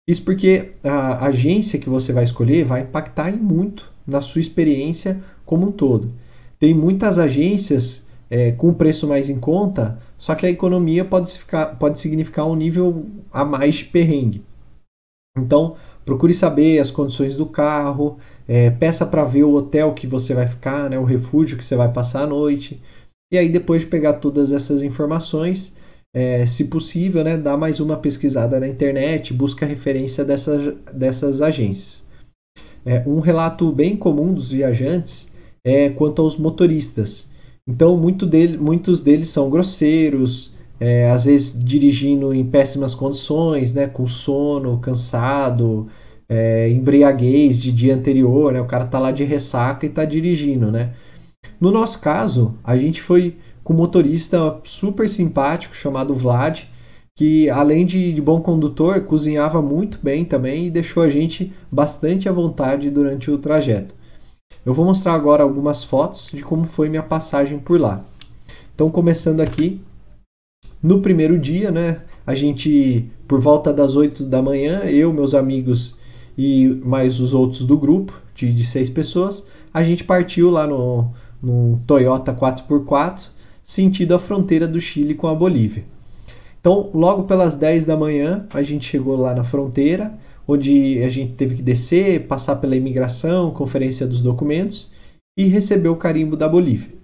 Isso 0.09 0.23
porque 0.23 0.73
a 0.85 1.27
agência 1.27 1.79
que 1.79 1.89
você 1.89 2.13
vai 2.13 2.25
escolher 2.25 2.65
vai 2.65 2.83
impactar 2.83 3.31
em 3.31 3.37
muito 3.37 3.98
na 4.09 4.23
sua 4.23 4.40
experiência 4.40 5.21
como 5.44 5.68
um 5.68 5.73
todo. 5.73 6.11
Tem 6.59 6.75
muitas 6.75 7.18
agências 7.18 8.07
é, 8.31 8.53
com 8.53 8.73
preço 8.73 9.07
mais 9.07 9.29
em 9.29 9.38
conta, 9.38 9.99
só 10.16 10.35
que 10.35 10.47
a 10.47 10.51
economia 10.51 11.05
pode, 11.05 11.31
ficar, 11.38 11.79
pode 11.79 12.01
significar 12.01 12.47
um 12.47 12.57
nível 12.57 13.07
a 13.33 13.44
mais 13.44 13.77
de 13.77 13.85
perrengue. 13.85 14.42
Então, 15.37 15.77
procure 16.05 16.35
saber 16.35 16.81
as 16.81 16.90
condições 16.90 17.37
do 17.37 17.47
carro, 17.47 18.18
é, 18.49 18.71
peça 18.71 19.07
para 19.07 19.25
ver 19.25 19.44
o 19.44 19.53
hotel 19.53 19.92
que 19.94 20.07
você 20.07 20.35
vai 20.35 20.47
ficar, 20.47 20.90
né, 20.90 20.99
o 20.99 21.05
refúgio 21.05 21.57
que 21.57 21.64
você 21.64 21.77
vai 21.77 21.92
passar 21.92 22.23
a 22.23 22.27
noite. 22.27 22.83
E 23.33 23.38
aí, 23.38 23.49
depois 23.49 23.83
de 23.83 23.88
pegar 23.88 24.14
todas 24.14 24.51
essas 24.53 24.83
informações, 24.83 25.77
é, 26.14 26.47
se 26.47 26.64
possível, 26.64 27.23
né, 27.23 27.37
dá 27.37 27.57
mais 27.57 27.79
uma 27.79 27.97
pesquisada 27.97 28.59
na 28.59 28.66
internet, 28.66 29.33
busca 29.35 29.66
referência 29.66 30.25
dessas, 30.25 30.75
dessas 30.92 31.40
agências. 31.42 32.08
É, 32.85 33.03
um 33.07 33.21
relato 33.21 33.71
bem 33.73 33.97
comum 33.97 34.33
dos 34.33 34.51
viajantes 34.51 35.31
é 35.64 35.88
quanto 35.91 36.23
aos 36.23 36.37
motoristas. 36.37 37.27
Então, 37.67 37.97
muito 37.97 38.25
dele, 38.25 38.57
muitos 38.57 39.03
deles 39.03 39.29
são 39.29 39.51
grosseiros, 39.51 40.55
é, 40.81 41.11
às 41.11 41.25
vezes 41.25 41.53
dirigindo 41.59 42.33
em 42.33 42.45
péssimas 42.45 42.95
condições, 42.95 43.73
né, 43.73 43.87
com 43.87 44.07
sono, 44.07 44.79
cansado, 44.79 45.87
é, 46.29 46.71
embriaguez 46.71 47.59
de 47.59 47.73
dia 47.73 47.95
anterior, 47.95 48.53
né, 48.53 48.61
o 48.61 48.67
cara 48.67 48.87
tá 48.87 48.99
lá 48.99 49.11
de 49.11 49.25
ressaca 49.25 49.85
e 49.85 49.88
tá 49.91 50.05
dirigindo, 50.05 50.71
né. 50.71 50.95
No 51.61 51.71
nosso 51.71 52.01
caso, 52.01 52.55
a 52.64 52.77
gente 52.77 53.03
foi 53.03 53.37
com 53.62 53.75
um 53.75 53.77
motorista 53.77 54.59
super 54.64 55.09
simpático 55.09 55.75
chamado 55.75 56.14
Vlad, 56.14 56.62
que 57.19 57.51
além 57.51 57.85
de, 57.85 58.13
de, 58.13 58.23
bom 58.23 58.41
condutor, 58.41 59.01
cozinhava 59.01 59.61
muito 59.61 59.99
bem 60.01 60.25
também 60.25 60.67
e 60.69 60.71
deixou 60.71 61.03
a 61.03 61.09
gente 61.09 61.53
bastante 61.69 62.29
à 62.29 62.33
vontade 62.33 62.89
durante 62.91 63.29
o 63.29 63.39
trajeto. 63.39 63.93
Eu 64.65 64.73
vou 64.73 64.85
mostrar 64.85 65.15
agora 65.15 65.43
algumas 65.43 65.83
fotos 65.83 66.31
de 66.33 66.45
como 66.45 66.69
foi 66.69 66.89
minha 66.89 67.03
passagem 67.03 67.59
por 67.59 67.81
lá. 67.81 68.05
Então, 68.73 68.89
começando 68.89 69.41
aqui, 69.41 69.81
no 70.81 71.03
primeiro 71.03 71.37
dia, 71.37 71.73
né, 71.73 72.03
a 72.25 72.37
gente, 72.37 73.11
por 73.27 73.41
volta 73.41 73.73
das 73.73 73.97
8 73.97 74.25
da 74.25 74.41
manhã, 74.41 74.83
eu, 74.85 75.13
meus 75.13 75.35
amigos 75.35 75.97
e 76.39 76.69
mais 76.85 77.19
os 77.19 77.35
outros 77.35 77.65
do 77.65 77.77
grupo, 77.77 78.17
de, 78.33 78.53
de 78.53 78.63
seis 78.63 78.89
pessoas, 78.89 79.45
a 79.75 79.83
gente 79.83 80.05
partiu 80.05 80.51
lá 80.51 80.69
no, 80.69 81.11
no 81.43 81.81
Toyota 81.85 82.33
4x4, 82.33 83.31
sentido 83.65 84.15
a 84.15 84.21
fronteira 84.21 84.69
do 84.69 84.81
Chile 84.81 85.17
com 85.17 85.27
a 85.27 85.35
Bolívia. 85.35 85.98
Então, 86.61 86.90
logo 86.92 87.25
pelas 87.25 87.55
10 87.55 87.85
da 87.85 87.97
manhã, 87.97 88.47
a 88.53 88.62
gente 88.62 88.85
chegou 88.85 89.16
lá 89.16 89.35
na 89.35 89.44
fronteira, 89.44 90.12
onde 90.47 91.03
a 91.05 91.09
gente 91.09 91.35
teve 91.35 91.57
que 91.57 91.62
descer, 91.62 92.27
passar 92.27 92.57
pela 92.57 92.75
imigração, 92.75 93.51
conferência 93.51 94.07
dos 94.07 94.23
documentos 94.23 94.90
e 95.38 95.44
receber 95.44 95.88
o 95.88 95.97
carimbo 95.97 96.37
da 96.37 96.49
Bolívia. 96.49 96.99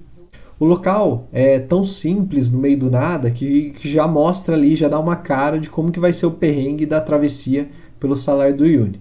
O 0.58 0.64
local 0.64 1.28
é 1.32 1.58
tão 1.58 1.84
simples, 1.84 2.50
no 2.50 2.58
meio 2.58 2.78
do 2.78 2.90
nada, 2.90 3.30
que, 3.30 3.70
que, 3.70 3.90
já 3.90 4.06
mostra 4.06 4.54
ali, 4.54 4.76
já 4.76 4.88
dá 4.88 4.98
uma 4.98 5.16
cara 5.16 5.58
de 5.58 5.68
como 5.68 5.92
que 5.92 6.00
vai 6.00 6.12
ser 6.12 6.26
o 6.26 6.30
perrengue 6.30 6.86
da 6.86 7.00
travessia 7.00 7.68
pelo 7.98 8.16
salário 8.16 8.56
do 8.56 8.66
Yuni. 8.66 9.00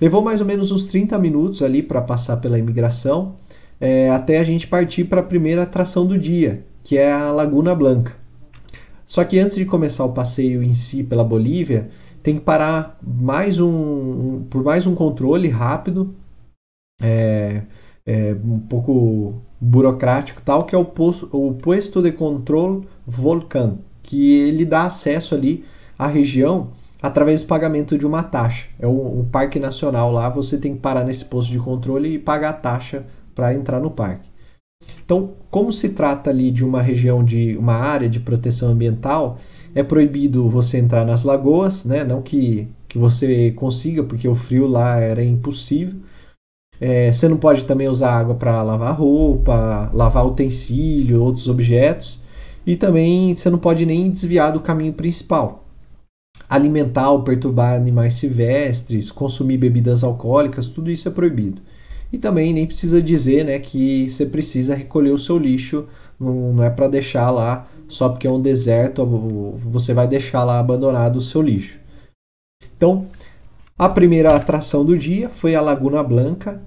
Levou 0.00 0.20
mais 0.22 0.40
ou 0.40 0.46
menos 0.46 0.72
uns 0.72 0.86
30 0.86 1.18
minutos 1.18 1.62
ali 1.62 1.82
para 1.82 2.02
passar 2.02 2.38
pela 2.38 2.58
imigração, 2.58 3.36
é, 3.80 4.10
até 4.10 4.38
a 4.38 4.44
gente 4.44 4.66
partir 4.66 5.04
para 5.04 5.20
a 5.20 5.24
primeira 5.24 5.62
atração 5.62 6.04
do 6.06 6.18
dia, 6.18 6.64
que 6.82 6.98
é 6.98 7.12
a 7.12 7.30
Laguna 7.30 7.74
Blanca. 7.74 8.23
Só 9.06 9.24
que 9.24 9.38
antes 9.38 9.56
de 9.56 9.64
começar 9.64 10.04
o 10.04 10.12
passeio 10.12 10.62
em 10.62 10.74
si 10.74 11.02
pela 11.04 11.24
Bolívia, 11.24 11.90
tem 12.22 12.36
que 12.36 12.40
parar 12.40 12.98
mais 13.02 13.60
um, 13.60 13.68
um 13.68 14.46
por 14.48 14.64
mais 14.64 14.86
um 14.86 14.94
controle 14.94 15.48
rápido, 15.48 16.14
é, 17.00 17.62
é, 18.06 18.34
um 18.44 18.58
pouco 18.58 19.42
burocrático 19.60 20.42
tal, 20.42 20.64
que 20.64 20.74
é 20.74 20.78
o 20.78 20.84
posto, 20.84 21.28
o 21.32 21.54
posto 21.54 22.00
de 22.02 22.12
controle 22.12 22.86
Volcan, 23.06 23.78
que 24.02 24.32
ele 24.40 24.64
dá 24.64 24.84
acesso 24.84 25.34
ali 25.34 25.64
à 25.98 26.06
região 26.06 26.72
através 27.02 27.42
do 27.42 27.48
pagamento 27.48 27.98
de 27.98 28.06
uma 28.06 28.22
taxa. 28.22 28.68
É 28.78 28.86
o, 28.86 29.20
o 29.20 29.28
parque 29.30 29.60
nacional 29.60 30.10
lá, 30.10 30.28
você 30.30 30.56
tem 30.56 30.74
que 30.74 30.80
parar 30.80 31.04
nesse 31.04 31.24
posto 31.24 31.52
de 31.52 31.58
controle 31.58 32.14
e 32.14 32.18
pagar 32.18 32.50
a 32.50 32.54
taxa 32.54 33.04
para 33.34 33.54
entrar 33.54 33.80
no 33.80 33.90
parque. 33.90 34.33
Então, 35.04 35.32
como 35.50 35.72
se 35.72 35.90
trata 35.90 36.30
ali 36.30 36.50
de 36.50 36.64
uma 36.64 36.80
região 36.80 37.22
de 37.22 37.56
uma 37.56 37.74
área 37.74 38.08
de 38.08 38.18
proteção 38.18 38.70
ambiental, 38.70 39.38
é 39.74 39.82
proibido 39.82 40.48
você 40.48 40.78
entrar 40.78 41.04
nas 41.04 41.24
lagoas, 41.24 41.84
né? 41.84 42.04
Não 42.04 42.22
que, 42.22 42.68
que 42.88 42.96
você 42.96 43.50
consiga, 43.52 44.02
porque 44.02 44.26
o 44.26 44.34
frio 44.34 44.66
lá 44.66 44.98
era 44.98 45.22
impossível. 45.22 45.94
É, 46.80 47.12
você 47.12 47.28
não 47.28 47.36
pode 47.36 47.64
também 47.64 47.88
usar 47.88 48.18
água 48.18 48.34
para 48.34 48.62
lavar 48.62 48.98
roupa, 48.98 49.90
lavar 49.92 50.26
utensílio, 50.26 51.22
outros 51.22 51.48
objetos. 51.48 52.20
E 52.66 52.76
também 52.76 53.36
você 53.36 53.50
não 53.50 53.58
pode 53.58 53.84
nem 53.84 54.10
desviar 54.10 54.52
do 54.52 54.60
caminho 54.60 54.92
principal. 54.92 55.64
Alimentar 56.48 57.10
ou 57.10 57.22
perturbar 57.22 57.74
animais 57.74 58.14
silvestres, 58.14 59.10
consumir 59.10 59.58
bebidas 59.58 60.02
alcoólicas, 60.02 60.68
tudo 60.68 60.90
isso 60.90 61.08
é 61.08 61.10
proibido. 61.10 61.60
E 62.14 62.18
também 62.18 62.54
nem 62.54 62.64
precisa 62.64 63.02
dizer 63.02 63.44
né, 63.44 63.58
que 63.58 64.08
você 64.08 64.24
precisa 64.24 64.76
recolher 64.76 65.10
o 65.10 65.18
seu 65.18 65.36
lixo, 65.36 65.88
não, 66.18 66.52
não 66.52 66.62
é 66.62 66.70
para 66.70 66.86
deixar 66.86 67.28
lá 67.28 67.66
só 67.88 68.08
porque 68.08 68.28
é 68.28 68.30
um 68.30 68.40
deserto, 68.40 69.04
você 69.64 69.92
vai 69.92 70.06
deixar 70.06 70.44
lá 70.44 70.60
abandonado 70.60 71.16
o 71.16 71.20
seu 71.20 71.42
lixo. 71.42 71.76
Então, 72.76 73.08
a 73.76 73.88
primeira 73.88 74.36
atração 74.36 74.84
do 74.84 74.96
dia 74.96 75.28
foi 75.28 75.56
a 75.56 75.60
Laguna 75.60 76.04
Blanca. 76.04 76.62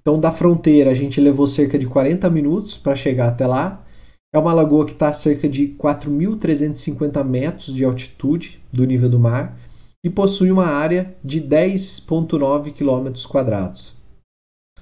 Então, 0.00 0.20
da 0.20 0.30
fronteira, 0.30 0.92
a 0.92 0.94
gente 0.94 1.20
levou 1.20 1.48
cerca 1.48 1.76
de 1.76 1.88
40 1.88 2.30
minutos 2.30 2.78
para 2.78 2.94
chegar 2.94 3.26
até 3.26 3.44
lá. 3.44 3.84
É 4.32 4.38
uma 4.38 4.52
lagoa 4.52 4.86
que 4.86 4.92
está 4.92 5.08
a 5.08 5.12
cerca 5.12 5.48
de 5.48 5.74
4.350 5.76 7.24
metros 7.24 7.74
de 7.74 7.84
altitude 7.84 8.62
do 8.72 8.84
nível 8.84 9.08
do 9.08 9.18
mar 9.18 9.58
e 10.04 10.08
possui 10.08 10.52
uma 10.52 10.66
área 10.66 11.12
de 11.24 11.40
10,9 11.40 12.72
km 12.72 13.28
quadrados. 13.28 13.95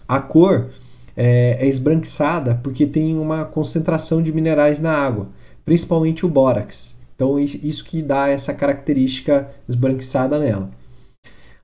A 0.06 0.20
cor 0.20 0.70
é, 1.16 1.58
é 1.60 1.66
esbranquiçada 1.66 2.60
porque 2.62 2.86
tem 2.86 3.16
uma 3.18 3.44
concentração 3.44 4.22
de 4.22 4.32
minerais 4.32 4.78
na 4.78 4.92
água, 4.92 5.28
principalmente 5.64 6.26
o 6.26 6.28
bórax. 6.28 6.96
Então, 7.14 7.38
isso 7.38 7.84
que 7.84 8.02
dá 8.02 8.28
essa 8.28 8.52
característica 8.52 9.48
esbranquiçada 9.68 10.38
nela. 10.38 10.70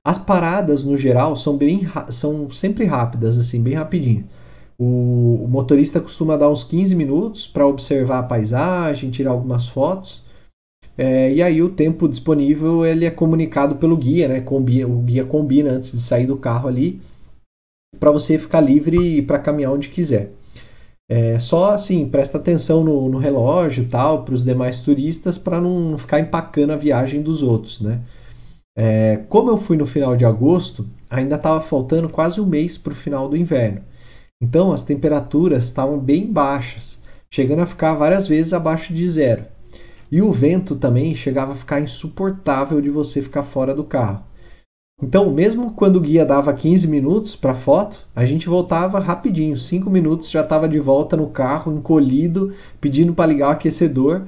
As 0.03 0.17
paradas, 0.17 0.83
no 0.83 0.97
geral, 0.97 1.35
são, 1.35 1.57
bem, 1.57 1.87
são 2.09 2.49
sempre 2.49 2.85
rápidas, 2.85 3.37
assim, 3.37 3.61
bem 3.61 3.73
rapidinho. 3.73 4.25
O, 4.79 5.43
o 5.43 5.47
motorista 5.47 5.99
costuma 5.99 6.37
dar 6.37 6.49
uns 6.49 6.63
15 6.63 6.95
minutos 6.95 7.45
para 7.45 7.67
observar 7.67 8.19
a 8.19 8.23
paisagem, 8.23 9.11
tirar 9.11 9.31
algumas 9.31 9.67
fotos. 9.67 10.23
É, 10.97 11.31
e 11.31 11.43
aí 11.43 11.61
o 11.61 11.69
tempo 11.69 12.07
disponível 12.07 12.83
ele 12.85 13.05
é 13.05 13.11
comunicado 13.11 13.75
pelo 13.75 13.95
guia, 13.95 14.27
né? 14.27 14.41
Combina, 14.41 14.87
o 14.87 15.01
guia 15.01 15.23
combina 15.23 15.71
antes 15.71 15.91
de 15.91 16.01
sair 16.01 16.25
do 16.25 16.37
carro 16.37 16.67
ali 16.67 16.99
para 18.01 18.09
você 18.11 18.39
ficar 18.39 18.59
livre 18.61 19.21
para 19.21 19.37
caminhar 19.37 19.71
onde 19.71 19.89
quiser. 19.89 20.31
É, 21.07 21.37
só 21.37 21.75
assim, 21.75 22.09
presta 22.09 22.39
atenção 22.39 22.83
no, 22.83 23.07
no 23.07 23.19
relógio 23.19 23.87
tal, 23.87 24.23
para 24.25 24.33
os 24.33 24.43
demais 24.43 24.79
turistas, 24.79 25.37
para 25.37 25.61
não 25.61 25.99
ficar 25.99 26.19
empacando 26.19 26.71
a 26.71 26.77
viagem 26.77 27.21
dos 27.21 27.43
outros, 27.43 27.79
né? 27.79 28.01
É, 28.75 29.17
como 29.29 29.51
eu 29.51 29.57
fui 29.57 29.77
no 29.77 29.85
final 29.85 30.17
de 30.17 30.25
agosto, 30.25 30.89
ainda 31.09 31.35
estava 31.35 31.61
faltando 31.61 32.09
quase 32.09 32.41
um 32.41 32.45
mês 32.45 32.75
para 32.75 32.93
o 32.93 32.95
final 32.95 33.29
do 33.29 33.37
inverno. 33.37 33.81
Então 34.41 34.71
as 34.71 34.81
temperaturas 34.81 35.65
estavam 35.65 35.99
bem 35.99 36.31
baixas, 36.31 36.99
chegando 37.29 37.61
a 37.61 37.67
ficar 37.67 37.93
várias 37.93 38.27
vezes 38.27 38.51
abaixo 38.51 38.93
de 38.93 39.07
zero. 39.07 39.45
E 40.11 40.23
o 40.23 40.31
vento 40.33 40.75
também 40.75 41.13
chegava 41.13 41.51
a 41.51 41.55
ficar 41.55 41.79
insuportável 41.81 42.81
de 42.81 42.89
você 42.89 43.21
ficar 43.21 43.43
fora 43.43 43.75
do 43.75 43.83
carro. 43.83 44.23
Então, 45.01 45.31
mesmo 45.31 45.71
quando 45.71 45.95
o 45.95 46.01
guia 46.01 46.23
dava 46.23 46.53
15 46.53 46.87
minutos 46.87 47.35
para 47.35 47.55
foto, 47.55 48.05
a 48.15 48.23
gente 48.23 48.47
voltava 48.47 48.99
rapidinho, 48.99 49.57
5 49.57 49.89
minutos 49.89 50.29
já 50.29 50.41
estava 50.41 50.69
de 50.69 50.79
volta 50.79 51.17
no 51.17 51.27
carro, 51.27 51.73
encolhido, 51.73 52.53
pedindo 52.79 53.13
para 53.13 53.25
ligar 53.25 53.49
o 53.49 53.51
aquecedor, 53.51 54.23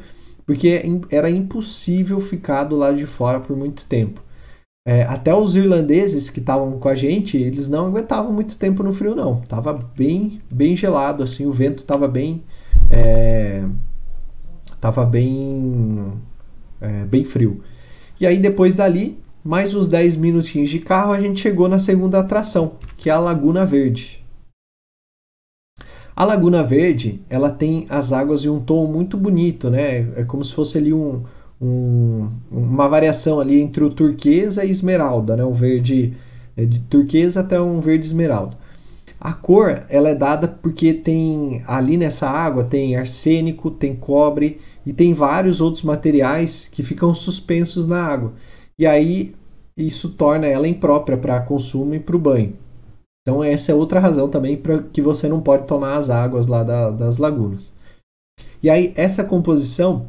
porque 0.45 0.81
era 1.11 1.29
impossível 1.29 2.19
ficar 2.19 2.63
do 2.63 2.75
lado 2.75 2.97
de 2.97 3.05
fora 3.05 3.39
por 3.39 3.55
muito 3.55 3.85
tempo. 3.85 4.21
É, 4.85 5.03
até 5.03 5.33
os 5.33 5.55
irlandeses 5.55 6.29
que 6.29 6.39
estavam 6.39 6.77
com 6.77 6.89
a 6.89 6.95
gente, 6.95 7.37
eles 7.37 7.69
não 7.69 7.87
aguentavam 7.87 8.33
muito 8.33 8.57
tempo 8.57 8.83
no 8.83 8.91
frio 8.91 9.15
não. 9.15 9.39
Tava 9.41 9.73
bem, 9.95 10.41
bem 10.51 10.75
gelado 10.75 11.23
assim, 11.23 11.45
o 11.45 11.53
vento 11.53 11.77
estava 11.79 12.07
bem, 12.07 12.43
é, 12.89 13.63
tava 14.81 15.05
bem, 15.05 16.13
é, 16.81 17.05
bem 17.05 17.23
frio. 17.23 17.63
E 18.19 18.27
aí 18.27 18.37
depois 18.39 18.75
dali, 18.75 19.22
mais 19.43 19.75
uns 19.75 19.89
10 19.89 20.15
minutinhos 20.15 20.69
de 20.69 20.79
carro, 20.79 21.11
a 21.11 21.19
gente 21.19 21.41
chegou 21.41 21.67
na 21.67 21.77
segunda 21.77 22.19
atração, 22.19 22.77
que 22.95 23.09
é 23.09 23.13
a 23.13 23.19
Laguna 23.19 23.65
Verde. 23.65 24.23
A 26.15 26.23
Laguna 26.23 26.63
Verde, 26.63 27.21
ela 27.29 27.49
tem 27.49 27.85
as 27.89 28.13
águas 28.13 28.45
em 28.45 28.49
um 28.49 28.61
tom 28.61 28.87
muito 28.87 29.17
bonito, 29.17 29.69
né? 29.69 30.07
É 30.15 30.23
como 30.23 30.45
se 30.45 30.53
fosse 30.53 30.77
ali 30.77 30.93
um, 30.93 31.23
um, 31.61 32.29
uma 32.49 32.87
variação 32.87 33.39
ali 33.39 33.59
entre 33.59 33.83
o 33.83 33.89
turquesa 33.89 34.63
e 34.63 34.71
esmeralda, 34.71 35.35
né? 35.35 35.43
um 35.43 35.53
verde 35.53 36.13
é, 36.55 36.65
de 36.65 36.79
turquesa 36.79 37.41
até 37.41 37.59
um 37.59 37.81
verde 37.81 38.05
esmeralda. 38.05 38.55
A 39.19 39.33
cor 39.33 39.85
ela 39.89 40.09
é 40.09 40.15
dada 40.15 40.47
porque 40.47 40.93
tem 40.93 41.63
ali 41.65 41.97
nessa 41.97 42.29
água 42.29 42.63
tem 42.63 42.95
arsênico, 42.95 43.71
tem 43.71 43.95
cobre 43.95 44.59
e 44.85 44.93
tem 44.93 45.13
vários 45.13 45.59
outros 45.59 45.83
materiais 45.83 46.69
que 46.71 46.83
ficam 46.83 47.15
suspensos 47.15 47.85
na 47.85 48.03
água. 48.03 48.33
E 48.77 48.85
aí 48.85 49.35
isso 49.75 50.09
torna 50.09 50.45
ela 50.45 50.67
imprópria 50.67 51.17
para 51.17 51.41
consumo 51.41 51.95
e 51.95 51.99
para 51.99 52.15
o 52.15 52.19
banho. 52.19 52.55
Então 53.21 53.43
essa 53.43 53.71
é 53.71 53.75
outra 53.75 53.99
razão 53.99 54.27
também 54.27 54.57
para 54.57 54.83
que 54.83 55.01
você 55.01 55.27
não 55.27 55.41
pode 55.41 55.65
tomar 55.65 55.95
as 55.95 56.09
águas 56.09 56.47
lá 56.47 56.63
da, 56.63 56.91
das 56.91 57.17
lagunas. 57.17 57.73
E 58.61 58.69
aí 58.69 58.93
essa 58.95 59.23
composição 59.23 60.07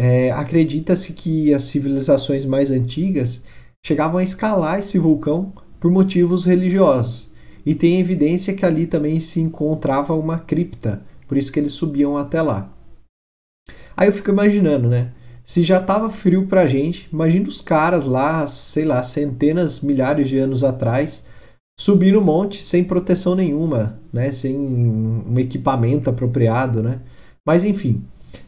é, 0.02 0.32
acredita-se 0.32 1.12
que 1.12 1.54
as 1.54 1.62
civilizações 1.62 2.44
mais 2.44 2.72
antigas 2.72 3.44
chegavam 3.86 4.18
a 4.18 4.22
escalar 4.24 4.80
esse 4.80 4.98
vulcão 4.98 5.52
por 5.78 5.92
motivos 5.92 6.44
religiosos. 6.44 7.30
E 7.64 7.72
tem 7.72 8.00
evidência 8.00 8.52
que 8.52 8.66
ali 8.66 8.84
também 8.84 9.20
se 9.20 9.38
encontrava 9.38 10.12
uma 10.14 10.40
cripta, 10.40 11.04
por 11.28 11.38
isso 11.38 11.52
que 11.52 11.60
eles 11.60 11.74
subiam 11.74 12.16
até 12.16 12.42
lá. 12.42 12.68
Aí 13.96 14.08
eu 14.08 14.12
fico 14.12 14.32
imaginando, 14.32 14.88
né? 14.88 15.12
Se 15.44 15.62
já 15.62 15.80
estava 15.80 16.10
frio 16.10 16.48
pra 16.48 16.66
gente, 16.66 17.08
imagina 17.12 17.48
os 17.48 17.60
caras 17.60 18.04
lá, 18.04 18.44
sei 18.48 18.84
lá, 18.84 19.04
centenas, 19.04 19.80
milhares 19.80 20.28
de 20.28 20.36
anos 20.36 20.64
atrás, 20.64 21.24
subir 21.78 22.12
no 22.12 22.20
monte 22.20 22.60
sem 22.60 22.82
proteção 22.82 23.36
nenhuma, 23.36 24.00
né? 24.12 24.32
Sem 24.32 24.58
um 24.58 25.38
equipamento 25.38 26.10
apropriado, 26.10 26.82
né? 26.82 27.00
Mas 27.46 27.64
enfim, 27.64 28.02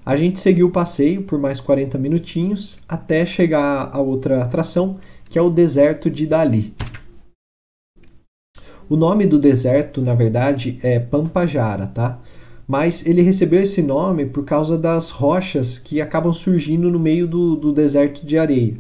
a 0.05 0.17
gente 0.17 0.41
seguiu 0.41 0.69
o 0.69 0.71
passeio 0.71 1.23
por 1.23 1.39
mais 1.39 1.61
40 1.61 1.99
minutinhos 1.99 2.79
até 2.89 3.25
chegar 3.25 3.91
a 3.93 4.01
outra 4.01 4.43
atração, 4.43 4.99
que 5.29 5.39
é 5.39 5.43
o 5.43 5.51
deserto 5.51 6.11
de 6.11 6.27
Dali. 6.27 6.75
O 8.89 8.97
nome 8.97 9.27
do 9.27 9.39
deserto, 9.39 10.03
na 10.03 10.15
verdade, 10.15 10.79
é 10.83 10.99
Pampajara, 10.99 11.87
tá? 11.87 12.21
mas 12.67 13.05
ele 13.07 13.23
recebeu 13.23 13.63
esse 13.63 13.83
nome 13.83 14.25
por 14.27 14.45
causa 14.45 14.77
das 14.77 15.11
rochas 15.11 15.79
que 15.79 16.01
acabam 16.01 16.33
surgindo 16.33 16.91
no 16.91 16.99
meio 16.99 17.27
do, 17.27 17.57
do 17.57 17.73
deserto 17.73 18.25
de 18.25 18.39
areia. 18.39 18.77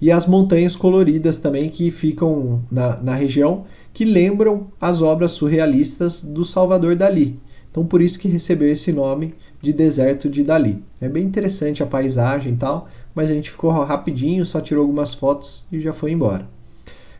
E 0.00 0.10
as 0.10 0.26
montanhas 0.26 0.74
coloridas 0.74 1.36
também 1.36 1.68
que 1.68 1.90
ficam 1.90 2.62
na, 2.70 2.96
na 3.00 3.14
região, 3.14 3.64
que 3.92 4.04
lembram 4.04 4.68
as 4.80 5.00
obras 5.00 5.32
surrealistas 5.32 6.22
do 6.22 6.44
Salvador 6.44 6.96
Dali. 6.96 7.38
Então 7.74 7.84
por 7.84 8.00
isso 8.00 8.20
que 8.20 8.28
recebeu 8.28 8.70
esse 8.70 8.92
nome 8.92 9.34
de 9.60 9.72
deserto 9.72 10.30
de 10.30 10.44
Dali. 10.44 10.80
É 11.00 11.08
bem 11.08 11.24
interessante 11.24 11.82
a 11.82 11.86
paisagem 11.86 12.52
e 12.52 12.56
tal, 12.56 12.86
mas 13.12 13.28
a 13.28 13.34
gente 13.34 13.50
ficou 13.50 13.68
rapidinho, 13.72 14.46
só 14.46 14.60
tirou 14.60 14.82
algumas 14.82 15.12
fotos 15.12 15.64
e 15.72 15.80
já 15.80 15.92
foi 15.92 16.12
embora. 16.12 16.48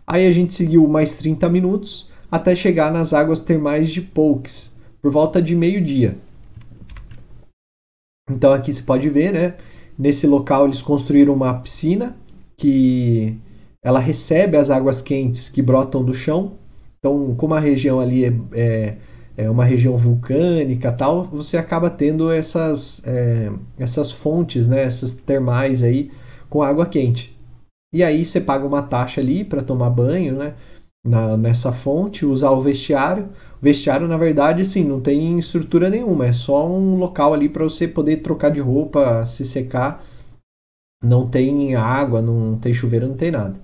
Aí 0.07 0.25
a 0.25 0.31
gente 0.31 0.55
seguiu 0.55 0.87
mais 0.87 1.13
30 1.15 1.49
minutos 1.49 2.09
até 2.31 2.55
chegar 2.55 2.93
nas 2.93 3.13
águas 3.13 3.41
termais 3.41 3.91
de 3.91 4.01
Pouques, 4.01 4.73
por 5.03 5.11
volta 5.11 5.43
de 5.43 5.57
meio-dia. 5.57 6.17
Então 8.31 8.53
aqui 8.53 8.73
se 8.73 8.85
pode 8.85 9.11
ver, 9.11 9.33
né? 9.33 9.55
Nesse 9.99 10.25
local 10.25 10.67
eles 10.67 10.81
construíram 10.81 11.35
uma 11.35 11.55
piscina 11.55 12.17
que 12.57 13.37
ela 13.83 13.99
recebe 13.99 14.57
as 14.57 14.71
águas 14.71 15.03
quentes 15.03 15.49
que 15.49 15.61
brotam 15.61 16.05
do 16.05 16.15
chão. 16.15 16.53
Então, 17.01 17.35
como 17.35 17.55
a 17.55 17.61
região 17.61 17.99
ali 17.99 18.25
é, 18.25 18.33
é, 18.53 18.97
é 19.37 19.51
uma 19.51 19.65
região 19.65 19.97
vulcânica 19.97 20.93
tal, 20.93 21.25
você 21.25 21.57
acaba 21.57 21.91
tendo 21.91 22.31
essas, 22.31 23.03
é, 23.07 23.51
essas 23.79 24.11
fontes, 24.11 24.67
né, 24.67 24.83
essas 24.85 25.13
termais 25.13 25.83
aí 25.83 26.11
com 26.49 26.63
água 26.63 26.87
quente. 26.87 27.37
E 27.93 28.03
aí 28.03 28.25
você 28.25 28.41
paga 28.41 28.67
uma 28.67 28.83
taxa 28.83 29.21
ali 29.21 29.45
para 29.45 29.63
tomar 29.63 29.91
banho, 29.91 30.37
né? 30.37 30.55
Na, 31.07 31.37
nessa 31.37 31.73
fonte, 31.73 32.27
usar 32.27 32.51
o 32.51 32.63
vestiário. 32.63 33.29
O 33.61 33.65
vestiário, 33.65 34.09
na 34.09 34.17
verdade, 34.17 34.63
assim, 34.63 34.83
não 34.83 35.01
tem 35.01 35.39
estrutura 35.39 35.89
nenhuma, 35.89 36.27
é 36.27 36.33
só 36.33 36.69
um 36.69 36.97
local 36.97 37.33
ali 37.33 37.49
para 37.49 37.63
você 37.63 37.87
poder 37.87 38.17
trocar 38.17 38.51
de 38.51 38.61
roupa, 38.61 39.25
se 39.27 39.45
secar. 39.45 40.05
Não 41.03 41.29
tem 41.29 41.77
água, 41.77 42.21
não 42.21 42.59
tem 42.59 42.75
chuveiro, 42.75 43.07
não 43.07 43.17
tem 43.17 43.31
nada. 43.31 43.61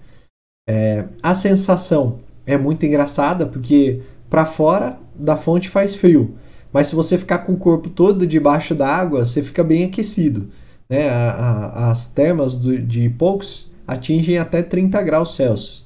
É, 0.69 1.09
a 1.21 1.35
sensação 1.35 2.21
é 2.47 2.57
muito 2.57 2.87
engraçada 2.87 3.47
porque 3.47 4.01
para 4.31 4.47
fora 4.47 4.99
da 5.15 5.37
fonte 5.37 5.69
faz 5.69 5.97
frio, 5.97 6.37
mas 6.73 6.87
se 6.87 6.95
você 6.95 7.19
ficar 7.19 7.41
com 7.41 7.53
o 7.53 7.59
corpo 7.59 7.91
todo 7.91 8.27
debaixo 8.27 8.75
da 8.75 8.89
água, 8.89 9.27
você 9.27 9.43
fica 9.43 9.65
bem 9.65 9.85
aquecido. 9.85 10.49
Né? 10.89 11.09
A, 11.09 11.31
a, 11.31 11.91
as 11.91 12.07
termas 12.07 12.55
do, 12.55 12.79
de 12.79 13.09
poucos 13.11 13.75
atingem 13.87 14.39
até 14.39 14.63
30 14.63 15.03
graus 15.03 15.35
Celsius. 15.35 15.85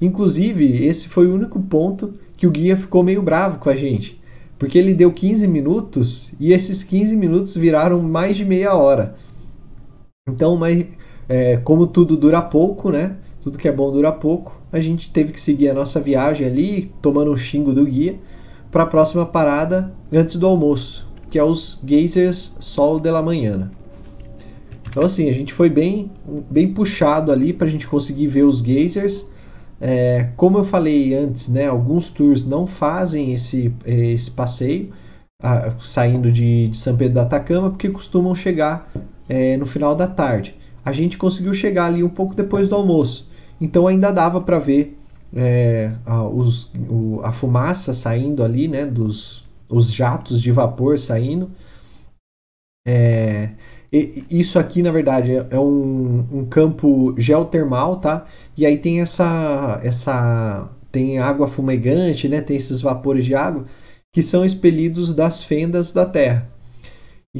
Inclusive, 0.00 0.84
esse 0.84 1.08
foi 1.08 1.26
o 1.26 1.34
único 1.34 1.60
ponto 1.60 2.14
que 2.36 2.46
o 2.46 2.50
guia 2.50 2.76
ficou 2.76 3.02
meio 3.02 3.22
bravo 3.22 3.58
com 3.58 3.68
a 3.68 3.76
gente, 3.76 4.20
porque 4.58 4.78
ele 4.78 4.94
deu 4.94 5.12
15 5.12 5.46
minutos 5.46 6.32
e 6.40 6.52
esses 6.52 6.82
15 6.82 7.16
minutos 7.16 7.56
viraram 7.56 8.00
mais 8.00 8.36
de 8.36 8.44
meia 8.44 8.74
hora. 8.74 9.16
Então, 10.28 10.56
mas, 10.56 10.86
é, 11.28 11.56
como 11.58 11.86
tudo 11.86 12.16
dura 12.16 12.40
pouco, 12.40 12.90
né? 12.90 13.16
Tudo 13.48 13.56
que 13.56 13.66
é 13.66 13.72
bom 13.72 13.90
dura 13.90 14.12
pouco 14.12 14.60
a 14.70 14.78
gente 14.78 15.10
teve 15.10 15.32
que 15.32 15.40
seguir 15.40 15.70
a 15.70 15.72
nossa 15.72 15.98
viagem 15.98 16.46
ali, 16.46 16.92
tomando 17.00 17.32
o 17.32 17.36
xingo 17.36 17.72
do 17.72 17.86
guia, 17.86 18.18
para 18.70 18.82
a 18.82 18.86
próxima 18.86 19.24
parada 19.24 19.90
antes 20.12 20.36
do 20.36 20.46
almoço, 20.46 21.08
que 21.30 21.38
é 21.38 21.42
os 21.42 21.78
Geysers 21.82 22.54
Sol 22.60 23.00
de 23.00 23.10
la 23.10 23.22
Manhã. 23.22 23.70
Então 24.90 25.02
assim, 25.02 25.30
a 25.30 25.32
gente 25.32 25.54
foi 25.54 25.70
bem, 25.70 26.10
bem 26.50 26.74
puxado 26.74 27.32
ali 27.32 27.54
para 27.54 27.66
a 27.66 27.70
gente 27.70 27.88
conseguir 27.88 28.26
ver 28.26 28.42
os 28.42 28.60
geysers. 28.60 29.26
É, 29.80 30.28
como 30.36 30.58
eu 30.58 30.64
falei 30.64 31.14
antes, 31.14 31.48
né, 31.48 31.68
alguns 31.68 32.10
tours 32.10 32.44
não 32.44 32.66
fazem 32.66 33.32
esse, 33.32 33.72
esse 33.86 34.30
passeio 34.30 34.90
a, 35.42 35.72
saindo 35.80 36.30
de, 36.30 36.68
de, 36.68 36.76
São 36.76 36.94
Pedro 36.94 37.14
da 37.14 37.22
Atacama 37.22 37.70
porque 37.70 37.88
costumam 37.88 38.34
chegar 38.34 38.92
é, 39.26 39.56
no 39.56 39.64
final 39.64 39.94
da 39.94 40.06
tarde. 40.06 40.54
A 40.84 40.92
gente 40.92 41.16
conseguiu 41.16 41.54
chegar 41.54 41.86
ali 41.86 42.04
um 42.04 42.10
pouco 42.10 42.36
depois 42.36 42.68
do 42.68 42.74
almoço. 42.74 43.26
Então 43.60 43.86
ainda 43.86 44.12
dava 44.12 44.40
para 44.40 44.58
ver 44.58 44.96
é, 45.34 45.92
a, 46.06 46.26
os, 46.26 46.70
o, 46.88 47.20
a 47.22 47.32
fumaça 47.32 47.92
saindo 47.92 48.42
ali, 48.42 48.68
né, 48.68 48.86
dos 48.86 49.46
os 49.68 49.92
jatos 49.92 50.40
de 50.40 50.50
vapor 50.50 50.98
saindo. 50.98 51.50
É, 52.86 53.50
isso 54.30 54.58
aqui, 54.58 54.82
na 54.82 54.90
verdade, 54.90 55.32
é, 55.32 55.46
é 55.50 55.58
um, 55.58 56.26
um, 56.32 56.44
campo 56.46 57.14
geotermal, 57.18 58.00
tá? 58.00 58.26
E 58.56 58.64
aí 58.64 58.78
tem 58.78 59.00
essa, 59.00 59.80
essa 59.82 60.70
tem 60.90 61.18
água 61.18 61.48
fumegante, 61.48 62.28
né? 62.28 62.40
Tem 62.40 62.56
esses 62.56 62.80
vapores 62.80 63.24
de 63.24 63.34
água 63.34 63.66
que 64.12 64.22
são 64.22 64.44
expelidos 64.44 65.14
das 65.14 65.42
fendas 65.42 65.92
da 65.92 66.06
Terra. 66.06 66.48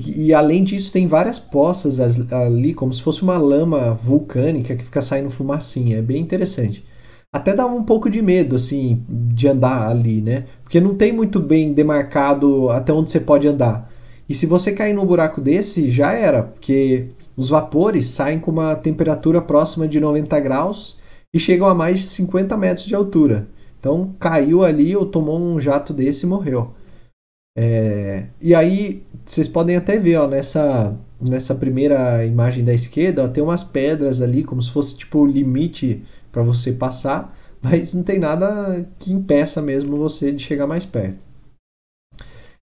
E, 0.06 0.32
além 0.32 0.64
disso, 0.64 0.92
tem 0.92 1.06
várias 1.06 1.38
poças 1.38 1.98
ali, 2.32 2.74
como 2.74 2.92
se 2.92 3.02
fosse 3.02 3.22
uma 3.22 3.38
lama 3.38 3.94
vulcânica 3.94 4.76
que 4.76 4.84
fica 4.84 5.02
saindo 5.02 5.30
fumacinha. 5.30 5.98
É 5.98 6.02
bem 6.02 6.20
interessante. 6.22 6.84
Até 7.32 7.54
dá 7.54 7.66
um 7.66 7.82
pouco 7.82 8.08
de 8.08 8.22
medo, 8.22 8.56
assim, 8.56 9.02
de 9.08 9.48
andar 9.48 9.88
ali, 9.88 10.22
né? 10.22 10.44
Porque 10.62 10.80
não 10.80 10.94
tem 10.94 11.12
muito 11.12 11.40
bem 11.40 11.72
demarcado 11.72 12.70
até 12.70 12.92
onde 12.92 13.11
você 13.11 13.20
pode 13.20 13.46
andar. 13.46 13.90
E 14.28 14.34
se 14.34 14.46
você 14.46 14.72
cair 14.72 14.94
num 14.94 15.06
buraco 15.06 15.40
desse, 15.40 15.90
já 15.90 16.12
era, 16.12 16.42
porque 16.42 17.08
os 17.37 17.50
vapores 17.50 18.08
saem 18.08 18.38
com 18.38 18.50
uma 18.50 18.74
temperatura 18.76 19.40
próxima 19.42 19.87
de 19.87 20.00
90 20.00 20.38
graus 20.40 20.98
e 21.32 21.38
chegam 21.38 21.66
a 21.66 21.74
mais 21.74 22.00
de 22.00 22.06
50 22.06 22.56
metros 22.56 22.87
de 22.87 22.94
altura. 22.94 23.48
Então 23.78 24.14
caiu 24.18 24.64
ali 24.64 24.96
ou 24.96 25.06
tomou 25.06 25.38
um 25.38 25.61
jato 25.61 25.92
desse 25.92 26.24
e 26.24 26.28
morreu. 26.28 26.72
É, 27.60 28.28
e 28.40 28.54
aí 28.54 29.02
vocês 29.26 29.48
podem 29.48 29.74
até 29.74 29.98
ver 29.98 30.14
ó, 30.14 30.28
nessa, 30.28 30.96
nessa 31.20 31.56
primeira 31.56 32.24
imagem 32.24 32.64
da 32.64 32.72
esquerda 32.72 33.24
ó, 33.24 33.28
tem 33.28 33.42
umas 33.42 33.64
pedras 33.64 34.22
ali 34.22 34.44
como 34.44 34.62
se 34.62 34.70
fosse 34.70 34.96
tipo 34.96 35.26
limite 35.26 36.04
para 36.30 36.44
você 36.44 36.70
passar, 36.70 37.36
mas 37.60 37.92
não 37.92 38.04
tem 38.04 38.20
nada 38.20 38.88
que 39.00 39.12
impeça 39.12 39.60
mesmo 39.60 39.96
você 39.96 40.30
de 40.30 40.40
chegar 40.40 40.68
mais 40.68 40.86
perto. 40.86 41.24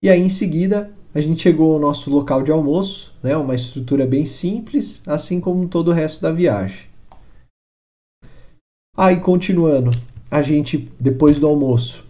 E 0.00 0.09
aí 0.09 0.20
em 0.20 0.28
seguida 0.28 0.92
a 1.12 1.20
gente 1.20 1.42
chegou 1.42 1.72
ao 1.72 1.80
nosso 1.80 2.09
local 2.09 2.44
de 2.44 2.52
almoço, 2.52 3.12
né, 3.20 3.37
uma 3.37 3.57
estrutura 3.57 4.07
bem 4.07 4.26
simples, 4.26 5.02
assim 5.09 5.40
como 5.40 5.66
todo 5.66 5.88
o 5.88 5.92
resto 5.92 6.22
da 6.22 6.30
viagem. 6.30 6.87
Aí 8.96 9.18
continuando, 9.18 9.90
a 10.30 10.40
gente 10.40 10.88
depois 11.00 11.40
do 11.40 11.48
almoço 11.48 12.04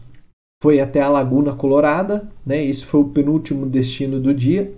foi 0.65 0.81
até 0.81 1.03
a 1.03 1.11
Laguna 1.11 1.53
Colorada, 1.53 2.27
né? 2.47 2.65
Esse 2.65 2.87
foi 2.87 3.01
o 3.01 3.11
penúltimo 3.11 3.67
destino 3.67 4.19
do 4.19 4.33
dia. 4.33 4.73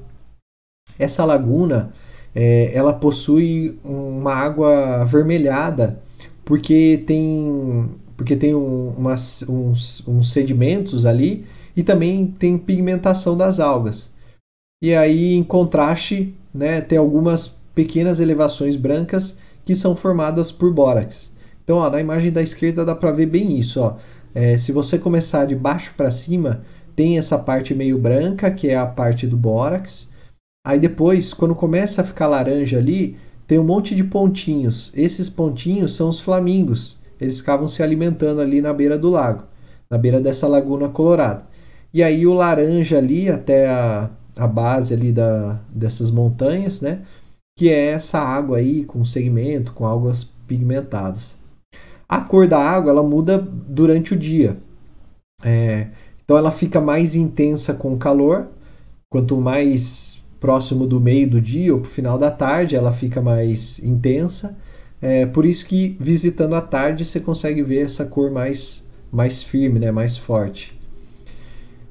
Essa 0.99 1.25
laguna, 1.25 1.93
é, 2.35 2.75
ela 2.75 2.93
possui 2.93 3.79
uma 3.85 4.35
água 4.35 5.03
avermelhada 5.03 6.03
porque 6.45 7.05
tem 7.07 7.89
porque 8.17 8.35
tem 8.35 8.53
um, 8.53 8.89
umas, 8.99 9.45
uns, 9.49 10.03
uns 10.09 10.33
sedimentos 10.33 11.07
ali 11.07 11.47
e 11.77 11.85
também 11.85 12.27
tem 12.27 12.59
pigmentação 12.59 13.37
das 13.37 13.61
algas. 13.61 14.13
E 14.83 14.93
aí, 14.93 15.35
em 15.35 15.45
contraste, 15.45 16.35
né, 16.53 16.81
tem 16.81 16.99
algumas 16.99 17.47
pequenas 17.77 18.19
elevações 18.19 18.75
brancas 18.75 19.39
que 19.65 19.77
são 19.77 19.95
formadas 19.95 20.51
por 20.51 20.75
bórax. 20.75 21.33
Então, 21.63 21.77
ó, 21.77 21.89
na 21.91 22.01
imagem 22.01 22.33
da 22.33 22.43
esquerda 22.43 22.85
dá 22.85 22.95
para 22.95 23.13
ver 23.13 23.27
bem 23.27 23.57
isso. 23.59 23.81
Ó. 23.81 23.97
É, 24.37 24.59
se 24.59 24.71
você 24.71 24.99
começar 24.99 25.47
de 25.47 25.57
baixo 25.57 25.95
para 25.97 26.11
cima, 26.11 26.61
tem 26.95 27.17
essa 27.17 27.39
parte 27.39 27.75
meio 27.75 27.99
branca, 27.99 28.51
que 28.51 28.69
é 28.69 28.77
a 28.77 28.85
parte 28.85 29.27
do 29.27 29.35
bórax. 29.35 30.11
Aí 30.63 30.79
depois, 30.79 31.33
quando 31.33 31.55
começa 31.55 32.03
a 32.03 32.05
ficar 32.05 32.27
laranja 32.27 32.77
ali, 32.77 33.17
tem 33.47 33.59
um 33.59 33.65
monte 33.65 33.95
de 33.95 34.05
pontinhos. 34.05 34.93
Esses 34.95 35.31
pontinhos 35.31 35.97
são 35.97 36.11
os 36.11 36.21
flamingos. 36.21 36.99
Eles 37.19 37.39
ficavam 37.39 37.67
se 37.67 37.83
alimentando 37.83 38.43
ali 38.43 38.61
na 38.61 38.75
beira 38.75 38.99
do 38.99 39.09
lago, 39.09 39.45
na 39.89 39.97
beira 39.97 40.21
dessa 40.21 40.47
laguna 40.47 40.91
colorada. 40.91 41.47
E 41.95 42.03
aí 42.03 42.27
o 42.27 42.35
laranja 42.35 42.99
ali 42.99 43.31
até 43.31 43.67
a, 43.67 44.11
a 44.37 44.47
base 44.47 44.93
ali 44.93 45.13
da, 45.13 45.59
dessas 45.71 46.11
montanhas, 46.11 46.83
né? 46.83 47.01
Que 47.59 47.71
é 47.71 47.87
essa 47.87 48.19
água 48.19 48.59
aí 48.59 48.85
com 48.85 49.03
segmento, 49.03 49.73
com 49.73 49.87
águas 49.87 50.25
pigmentadas. 50.47 51.39
A 52.09 52.21
cor 52.21 52.47
da 52.47 52.59
água 52.59 52.91
ela 52.91 53.03
muda 53.03 53.39
durante 53.39 54.15
o 54.15 54.17
dia. 54.17 54.57
É, 55.43 55.89
então 56.25 56.37
ela 56.37 56.51
fica 56.51 56.81
mais 56.81 57.15
intensa 57.15 57.75
com 57.75 57.93
o 57.93 57.99
calor. 57.99 58.49
Quanto 59.09 59.41
mais 59.41 60.23
próximo 60.41 60.87
do 60.87 61.01
meio 61.01 61.29
do 61.29 61.41
dia 61.41 61.73
ou 61.75 61.81
para 61.81 61.89
o 61.89 61.91
final 61.91 62.19
da 62.19 62.31
tarde, 62.31 62.77
ela 62.77 62.93
fica 62.93 63.21
mais 63.21 63.79
intensa. 63.81 64.57
É, 65.01 65.27
por 65.27 65.45
isso 65.45 65.67
que 65.67 65.97
visitando 66.01 66.55
à 66.55 66.61
tarde 66.61 67.05
você 67.05 67.21
consegue 67.21 67.63
ver 67.63 67.85
essa 67.85 68.05
cor 68.05 68.31
mais, 68.31 68.85
mais 69.13 69.43
firme, 69.43 69.79
né, 69.79 69.91
mais 69.91 70.17
forte. 70.17 70.79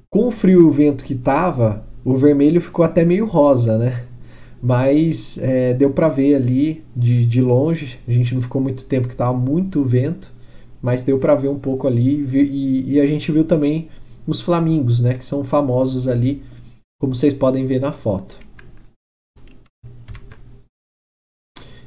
Com 0.09 0.27
o 0.27 0.31
frio 0.31 0.61
e 0.61 0.63
o 0.63 0.71
vento 0.71 1.03
que 1.03 1.15
tava, 1.15 1.85
o 2.03 2.15
vermelho 2.15 2.61
ficou 2.61 2.85
até 2.85 3.03
meio 3.03 3.25
rosa, 3.25 3.77
né? 3.77 4.05
Mas 4.61 5.37
é, 5.37 5.73
deu 5.73 5.91
para 5.91 6.09
ver 6.09 6.35
ali 6.35 6.83
de, 6.95 7.25
de 7.25 7.41
longe. 7.41 7.99
A 8.07 8.11
gente 8.11 8.33
não 8.33 8.41
ficou 8.41 8.61
muito 8.61 8.85
tempo 8.85 9.07
que 9.07 9.13
estava 9.13 9.37
muito 9.37 9.83
vento, 9.83 10.31
mas 10.81 11.01
deu 11.01 11.19
para 11.19 11.35
ver 11.35 11.49
um 11.49 11.59
pouco 11.59 11.87
ali 11.87 12.25
e, 12.31 12.93
e, 12.93 12.99
a 12.99 13.05
gente 13.05 13.31
viu 13.31 13.43
também 13.43 13.89
os 14.27 14.41
flamingos, 14.41 15.01
né, 15.01 15.15
que 15.15 15.25
são 15.25 15.43
famosos 15.43 16.07
ali, 16.07 16.41
como 16.99 17.13
vocês 17.13 17.33
podem 17.33 17.65
ver 17.65 17.79
na 17.79 17.91
foto. 17.91 18.39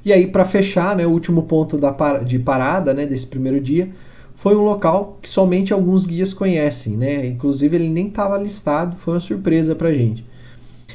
E 0.04 0.12
aí 0.12 0.26
para 0.26 0.44
fechar, 0.44 0.96
né, 0.96 1.06
o 1.06 1.10
último 1.10 1.42
ponto 1.42 1.76
da, 1.76 1.92
de 2.22 2.38
parada, 2.38 2.94
né, 2.94 3.06
desse 3.06 3.26
primeiro 3.26 3.60
dia, 3.60 3.90
foi 4.38 4.54
um 4.54 4.62
local 4.62 5.18
que 5.20 5.28
somente 5.28 5.72
alguns 5.72 6.06
guias 6.06 6.32
conhecem, 6.32 6.96
né? 6.96 7.26
Inclusive 7.26 7.74
ele 7.76 7.88
nem 7.88 8.06
estava 8.06 8.38
listado, 8.38 8.96
foi 8.96 9.14
uma 9.14 9.20
surpresa 9.20 9.74
para 9.74 9.92
gente. 9.92 10.24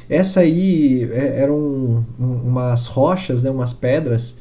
Essa 0.08 0.40
aí 0.40 1.08
é, 1.10 1.40
eram 1.40 2.04
umas 2.18 2.86
rochas, 2.86 3.42
né, 3.42 3.50
umas 3.50 3.72
pedras, 3.72 4.36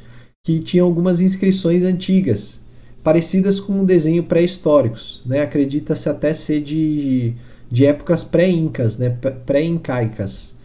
que 0.45 0.59
tinham 0.59 0.85
algumas 0.85 1.21
inscrições 1.21 1.83
antigas, 1.83 2.59
parecidas 3.03 3.59
com 3.59 3.85
desenho 3.85 4.23
pré-históricos. 4.23 5.23
Né? 5.25 5.41
Acredita-se 5.41 6.09
até 6.09 6.33
ser 6.33 6.61
de, 6.61 7.33
de 7.71 7.85
épocas 7.85 8.23
pré-incas, 8.23 8.97
né? 8.97 9.09
pré-incaicas. 9.45 10.55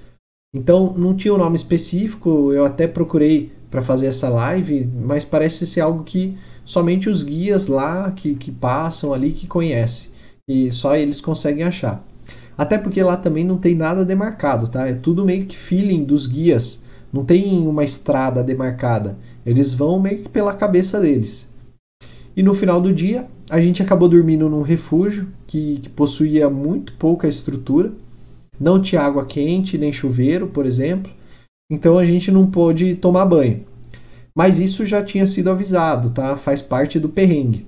Então 0.54 0.94
não 0.96 1.14
tinha 1.14 1.34
um 1.34 1.38
nome 1.38 1.56
específico, 1.56 2.52
eu 2.52 2.64
até 2.64 2.86
procurei 2.86 3.52
para 3.70 3.82
fazer 3.82 4.06
essa 4.06 4.28
live, 4.28 4.86
mas 4.86 5.24
parece 5.24 5.66
ser 5.66 5.80
algo 5.80 6.04
que 6.04 6.36
somente 6.64 7.08
os 7.08 7.22
guias 7.22 7.66
lá 7.66 8.10
que, 8.10 8.34
que 8.34 8.50
passam 8.50 9.12
ali 9.12 9.32
que 9.32 9.46
conhecem. 9.46 10.10
E 10.48 10.72
só 10.72 10.96
eles 10.96 11.20
conseguem 11.20 11.64
achar. 11.64 12.02
Até 12.58 12.76
porque 12.76 13.00
lá 13.00 13.16
também 13.16 13.44
não 13.44 13.56
tem 13.56 13.76
nada 13.76 14.04
demarcado, 14.04 14.66
tá? 14.66 14.88
É 14.88 14.92
tudo 14.92 15.24
meio 15.24 15.46
que 15.46 15.56
feeling 15.56 16.02
dos 16.02 16.26
guias. 16.26 16.82
Não 17.12 17.24
tem 17.24 17.66
uma 17.68 17.84
estrada 17.84 18.42
demarcada. 18.42 19.16
Eles 19.46 19.72
vão 19.72 20.00
meio 20.00 20.24
que 20.24 20.28
pela 20.28 20.52
cabeça 20.52 21.00
deles. 21.00 21.48
E 22.36 22.42
no 22.42 22.54
final 22.54 22.80
do 22.80 22.92
dia, 22.92 23.28
a 23.48 23.60
gente 23.60 23.80
acabou 23.80 24.08
dormindo 24.08 24.48
num 24.48 24.62
refúgio 24.62 25.28
que, 25.46 25.78
que 25.78 25.88
possuía 25.88 26.50
muito 26.50 26.92
pouca 26.94 27.28
estrutura. 27.28 27.92
Não 28.58 28.82
tinha 28.82 29.02
água 29.02 29.24
quente, 29.24 29.78
nem 29.78 29.92
chuveiro, 29.92 30.48
por 30.48 30.66
exemplo. 30.66 31.12
Então 31.70 31.96
a 31.96 32.04
gente 32.04 32.32
não 32.32 32.50
pôde 32.50 32.96
tomar 32.96 33.24
banho. 33.24 33.64
Mas 34.36 34.58
isso 34.58 34.84
já 34.84 35.02
tinha 35.02 35.26
sido 35.26 35.50
avisado, 35.50 36.10
tá? 36.10 36.36
Faz 36.36 36.60
parte 36.60 36.98
do 36.98 37.08
perrengue. 37.08 37.66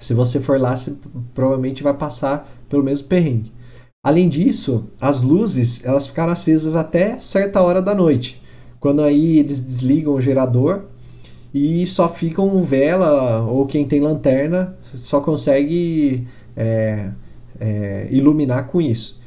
Se 0.00 0.14
você 0.14 0.40
for 0.40 0.58
lá, 0.58 0.76
você 0.76 0.96
provavelmente 1.34 1.82
vai 1.82 1.94
passar 1.94 2.48
pelo 2.68 2.84
mesmo 2.84 3.08
perrengue. 3.08 3.52
Além 4.02 4.28
disso, 4.28 4.84
as 5.00 5.22
luzes 5.22 5.84
elas 5.84 6.06
ficaram 6.06 6.32
acesas 6.32 6.76
até 6.76 7.18
certa 7.18 7.60
hora 7.60 7.82
da 7.82 7.94
noite, 7.94 8.40
quando 8.78 9.02
aí 9.02 9.38
eles 9.38 9.58
desligam 9.58 10.14
o 10.14 10.20
gerador 10.20 10.84
e 11.52 11.84
só 11.86 12.08
ficam 12.08 12.62
vela 12.62 13.42
ou 13.42 13.66
quem 13.66 13.86
tem 13.88 14.00
lanterna 14.00 14.76
só 14.94 15.20
consegue 15.20 16.26
é, 16.56 17.10
é, 17.58 18.08
iluminar 18.10 18.68
com 18.68 18.80
isso. 18.80 19.20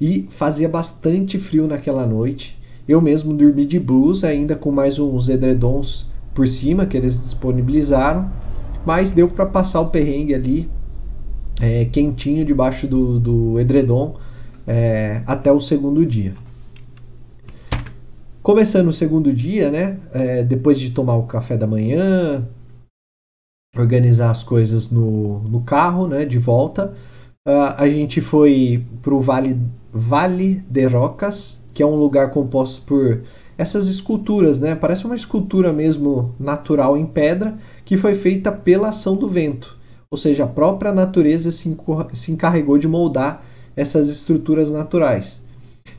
E 0.00 0.28
fazia 0.30 0.68
bastante 0.68 1.38
frio 1.38 1.66
naquela 1.66 2.06
noite. 2.06 2.56
Eu 2.86 3.00
mesmo 3.00 3.34
dormi 3.34 3.64
de 3.64 3.80
blusa, 3.80 4.28
ainda 4.28 4.54
com 4.54 4.70
mais 4.70 4.98
uns 4.98 5.28
edredons 5.28 6.06
por 6.32 6.46
cima 6.46 6.86
que 6.86 6.96
eles 6.96 7.20
disponibilizaram, 7.20 8.30
mas 8.84 9.10
deu 9.10 9.26
para 9.26 9.46
passar 9.46 9.80
o 9.80 9.88
perrengue 9.88 10.34
ali, 10.34 10.70
é, 11.60 11.84
quentinho 11.86 12.44
debaixo 12.44 12.86
do, 12.86 13.18
do 13.18 13.60
edredom, 13.60 14.16
é, 14.66 15.22
até 15.26 15.50
o 15.50 15.60
segundo 15.60 16.04
dia. 16.04 16.34
Começando 18.42 18.88
o 18.88 18.92
segundo 18.92 19.32
dia, 19.32 19.70
né? 19.70 19.98
É, 20.12 20.42
depois 20.42 20.78
de 20.78 20.90
tomar 20.90 21.16
o 21.16 21.24
café 21.26 21.56
da 21.56 21.66
manhã, 21.66 22.46
organizar 23.76 24.30
as 24.30 24.42
coisas 24.42 24.90
no, 24.90 25.40
no 25.40 25.62
carro, 25.62 26.06
né? 26.06 26.24
De 26.24 26.38
volta, 26.38 26.92
uh, 27.46 27.74
a 27.76 27.88
gente 27.88 28.20
foi 28.20 28.84
para 29.02 29.14
o 29.14 29.20
Vale, 29.20 29.58
vale 29.92 30.62
de 30.68 30.86
Rocas, 30.86 31.60
que 31.74 31.82
é 31.82 31.86
um 31.86 31.96
lugar 31.96 32.30
composto 32.30 32.82
por 32.82 33.22
essas 33.58 33.88
esculturas, 33.88 34.58
né? 34.58 34.74
Parece 34.74 35.04
uma 35.04 35.16
escultura 35.16 35.72
mesmo 35.72 36.34
natural 36.38 36.96
em 36.96 37.06
pedra 37.06 37.56
que 37.84 37.96
foi 37.96 38.14
feita 38.14 38.52
pela 38.52 38.90
ação 38.90 39.16
do 39.16 39.28
vento. 39.28 39.75
Ou 40.10 40.16
seja, 40.16 40.44
a 40.44 40.48
própria 40.48 40.92
natureza 40.92 41.50
se, 41.50 41.68
encarregou 42.28 42.78
de 42.78 42.88
moldar 42.88 43.44
essas 43.74 44.08
estruturas 44.08 44.70
naturais. 44.70 45.42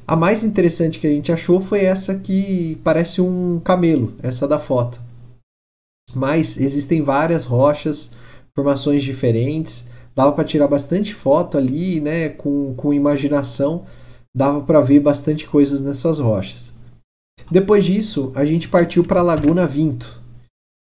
A 0.06 0.16
mais 0.16 0.44
interessante 0.44 1.00
que 1.00 1.08
a 1.08 1.10
gente 1.10 1.32
achou 1.32 1.60
foi 1.60 1.82
essa 1.82 2.16
que 2.16 2.78
parece 2.84 3.22
um 3.22 3.60
camelo, 3.60 4.14
essa 4.22 4.48
da 4.48 4.58
foto. 4.60 5.02
Mas 6.14 6.58
existem 6.58 7.02
várias 7.02 7.44
rochas, 7.44 8.12
formações 8.56 9.04
diferentes. 9.04 9.86
Dava 10.16 10.32
para 10.32 10.44
tirar 10.44 10.68
bastante 10.68 11.14
foto 11.14 11.58
ali, 11.58 12.00
né, 12.00 12.30
com, 12.30 12.74
com 12.76 12.94
imaginação. 12.94 13.86
Dava 14.36 14.62
para 14.62 14.82
ver 14.82 15.00
bastante 15.00 15.46
coisas 15.46 15.82
nessas 15.82 16.20
rochas. 16.20 16.72
Depois 17.52 17.86
disso, 17.86 18.32
a 18.36 18.46
gente 18.46 18.68
partiu 18.68 19.04
para 19.04 19.20
a 19.20 19.24
Laguna 19.24 19.68
Vinto. 19.68 20.22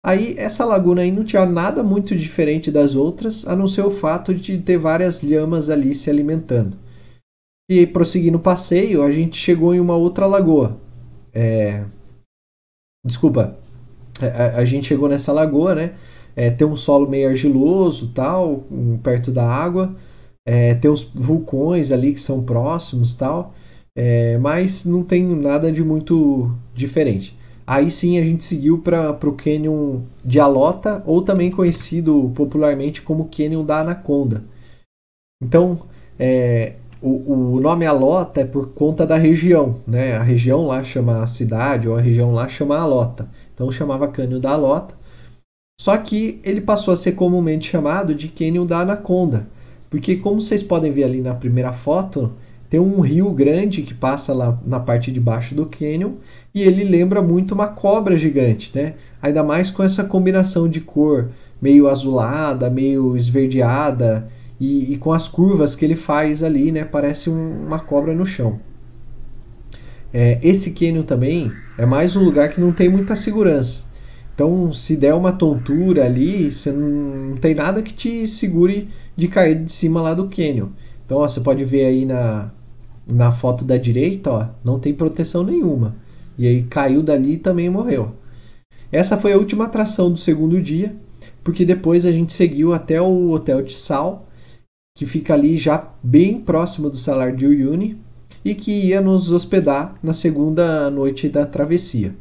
Aí, 0.07 0.35
essa 0.37 0.63
laguna 0.63 1.01
aí 1.01 1.11
não 1.11 1.25
tinha 1.25 1.45
nada 1.45 1.83
muito 1.83 2.15
diferente 2.15 2.71
das 2.71 2.95
outras, 2.95 3.45
a 3.45 3.53
não 3.57 3.67
ser 3.67 3.81
o 3.81 3.91
fato 3.91 4.33
de 4.33 4.57
ter 4.57 4.77
várias 4.77 5.21
lhamas 5.21 5.69
ali 5.69 5.93
se 5.93 6.09
alimentando. 6.09 6.77
E 7.69 7.85
prosseguindo 7.85 8.37
o 8.37 8.41
passeio, 8.41 9.03
a 9.03 9.11
gente 9.11 9.35
chegou 9.35 9.75
em 9.75 9.81
uma 9.81 9.97
outra 9.97 10.25
lagoa. 10.25 10.79
É... 11.33 11.83
Desculpa, 13.05 13.57
a, 14.21 14.61
a, 14.61 14.63
gente 14.63 14.87
chegou 14.87 15.09
nessa 15.09 15.33
lagoa, 15.33 15.75
né? 15.75 15.95
É, 16.37 16.49
tem 16.51 16.65
um 16.65 16.77
solo 16.77 17.09
meio 17.09 17.27
argiloso, 17.27 18.13
tal, 18.13 18.63
perto 19.03 19.29
da 19.29 19.45
água. 19.45 19.93
É, 20.47 20.73
tem 20.75 20.89
os 20.89 21.03
vulcões 21.03 21.91
ali 21.91 22.13
que 22.13 22.21
são 22.21 22.45
próximos, 22.45 23.13
tal. 23.13 23.53
É, 23.93 24.37
mas 24.37 24.85
não 24.85 25.03
tem 25.03 25.25
nada 25.35 25.69
de 25.69 25.83
muito 25.83 26.49
diferente. 26.73 27.37
Aí 27.67 27.91
sim 27.91 28.17
a 28.17 28.23
gente 28.23 28.45
seguiu 28.45 28.79
para 28.79 29.11
o 29.11 29.33
Canyon 29.33 30.03
de 30.23 30.39
Alota, 30.39 31.03
ou 31.05 31.21
também 31.21 31.51
conhecido 31.51 32.31
popularmente 32.33 33.01
como 33.01 33.29
Canyon 33.29 33.65
da 33.65 33.81
Anaconda. 33.81 34.45
Então, 35.43 35.81
é, 36.17 36.75
o, 37.01 37.55
o 37.55 37.59
nome 37.59 37.85
Alota 37.85 38.39
é 38.39 38.45
por 38.45 38.69
conta 38.69 39.05
da 39.05 39.17
região, 39.17 39.81
né? 39.85 40.15
A 40.15 40.23
região 40.23 40.65
lá 40.65 40.81
chama 40.81 41.21
a 41.21 41.27
cidade, 41.27 41.89
ou 41.89 41.97
a 41.97 42.01
região 42.01 42.33
lá 42.33 42.47
chama 42.47 42.77
Alota. 42.77 43.29
Então 43.53 43.69
chamava 43.69 44.07
Cânion 44.07 44.39
da 44.39 44.51
Alota. 44.51 44.95
Só 45.79 45.95
que 45.97 46.39
ele 46.45 46.61
passou 46.61 46.93
a 46.93 46.97
ser 46.97 47.11
comumente 47.11 47.69
chamado 47.69 48.15
de 48.15 48.29
Cânion 48.29 48.65
da 48.65 48.79
Anaconda. 48.79 49.47
Porque 49.89 50.15
como 50.15 50.39
vocês 50.39 50.63
podem 50.63 50.91
ver 50.91 51.03
ali 51.03 51.21
na 51.21 51.35
primeira 51.35 51.71
foto, 51.73 52.33
tem 52.69 52.79
um 52.79 52.99
rio 52.99 53.31
grande 53.31 53.81
que 53.81 53.93
passa 53.93 54.33
lá 54.33 54.59
na 54.65 54.79
parte 54.79 55.11
de 55.11 55.19
baixo 55.19 55.55
do 55.55 55.65
cânion 55.65 56.13
e 56.57 56.63
ele 56.63 56.83
lembra 56.83 57.21
muito 57.21 57.53
uma 57.53 57.67
cobra 57.67 58.17
gigante, 58.17 58.71
né? 58.73 58.95
Ainda 59.21 59.43
mais 59.43 59.69
com 59.69 59.83
essa 59.83 60.03
combinação 60.03 60.67
de 60.67 60.81
cor 60.81 61.29
meio 61.61 61.87
azulada, 61.87 62.67
meio 62.67 63.15
esverdeada 63.15 64.27
e, 64.59 64.93
e, 64.93 64.97
com 64.97 65.11
as 65.11 65.27
curvas 65.27 65.75
que 65.75 65.85
ele 65.85 65.95
faz 65.95 66.41
ali, 66.41 66.71
né? 66.71 66.83
Parece 66.83 67.29
um, 67.29 67.67
uma 67.67 67.77
cobra 67.77 68.13
no 68.15 68.25
chão. 68.25 68.59
É, 70.11 70.39
esse 70.41 70.71
cânion 70.71 71.03
também 71.03 71.51
é 71.77 71.85
mais 71.85 72.15
um 72.15 72.23
lugar 72.23 72.49
que 72.49 72.59
não 72.59 72.71
tem 72.71 72.89
muita 72.89 73.15
segurança. 73.15 73.85
Então, 74.33 74.73
se 74.73 74.95
der 74.95 75.13
uma 75.13 75.31
tontura 75.31 76.05
ali, 76.05 76.51
você 76.51 76.71
não, 76.71 76.89
não 77.29 77.37
tem 77.37 77.53
nada 77.53 77.83
que 77.83 77.93
te 77.93 78.27
segure 78.27 78.89
de 79.15 79.27
cair 79.27 79.63
de 79.63 79.71
cima 79.71 80.01
lá 80.01 80.15
do 80.15 80.27
cânion. 80.27 80.69
Então, 81.05 81.17
ó, 81.17 81.29
você 81.29 81.39
pode 81.39 81.63
ver 81.63 81.85
aí 81.85 82.03
na, 82.05 82.51
na 83.07 83.31
foto 83.31 83.63
da 83.63 83.77
direita, 83.77 84.31
ó, 84.31 84.47
não 84.63 84.79
tem 84.79 84.93
proteção 84.93 85.43
nenhuma. 85.43 85.95
E 86.37 86.47
aí 86.47 86.63
caiu 86.63 87.01
dali 87.01 87.33
e 87.33 87.37
também 87.37 87.69
morreu. 87.69 88.15
Essa 88.91 89.17
foi 89.17 89.33
a 89.33 89.37
última 89.37 89.65
atração 89.65 90.11
do 90.11 90.17
segundo 90.17 90.61
dia, 90.61 90.95
porque 91.43 91.65
depois 91.65 92.05
a 92.05 92.11
gente 92.11 92.33
seguiu 92.33 92.73
até 92.73 93.01
o 93.01 93.31
Hotel 93.31 93.61
de 93.61 93.73
Sal, 93.73 94.27
que 94.95 95.05
fica 95.05 95.33
ali 95.33 95.57
já 95.57 95.93
bem 96.01 96.39
próximo 96.39 96.89
do 96.89 96.97
Salar 96.97 97.35
de 97.35 97.45
Uyuni 97.45 97.99
e 98.43 98.55
que 98.55 98.71
ia 98.71 99.01
nos 99.01 99.31
hospedar 99.31 99.97
na 100.01 100.13
segunda 100.13 100.89
noite 100.89 101.27
da 101.27 101.45
travessia. 101.45 102.15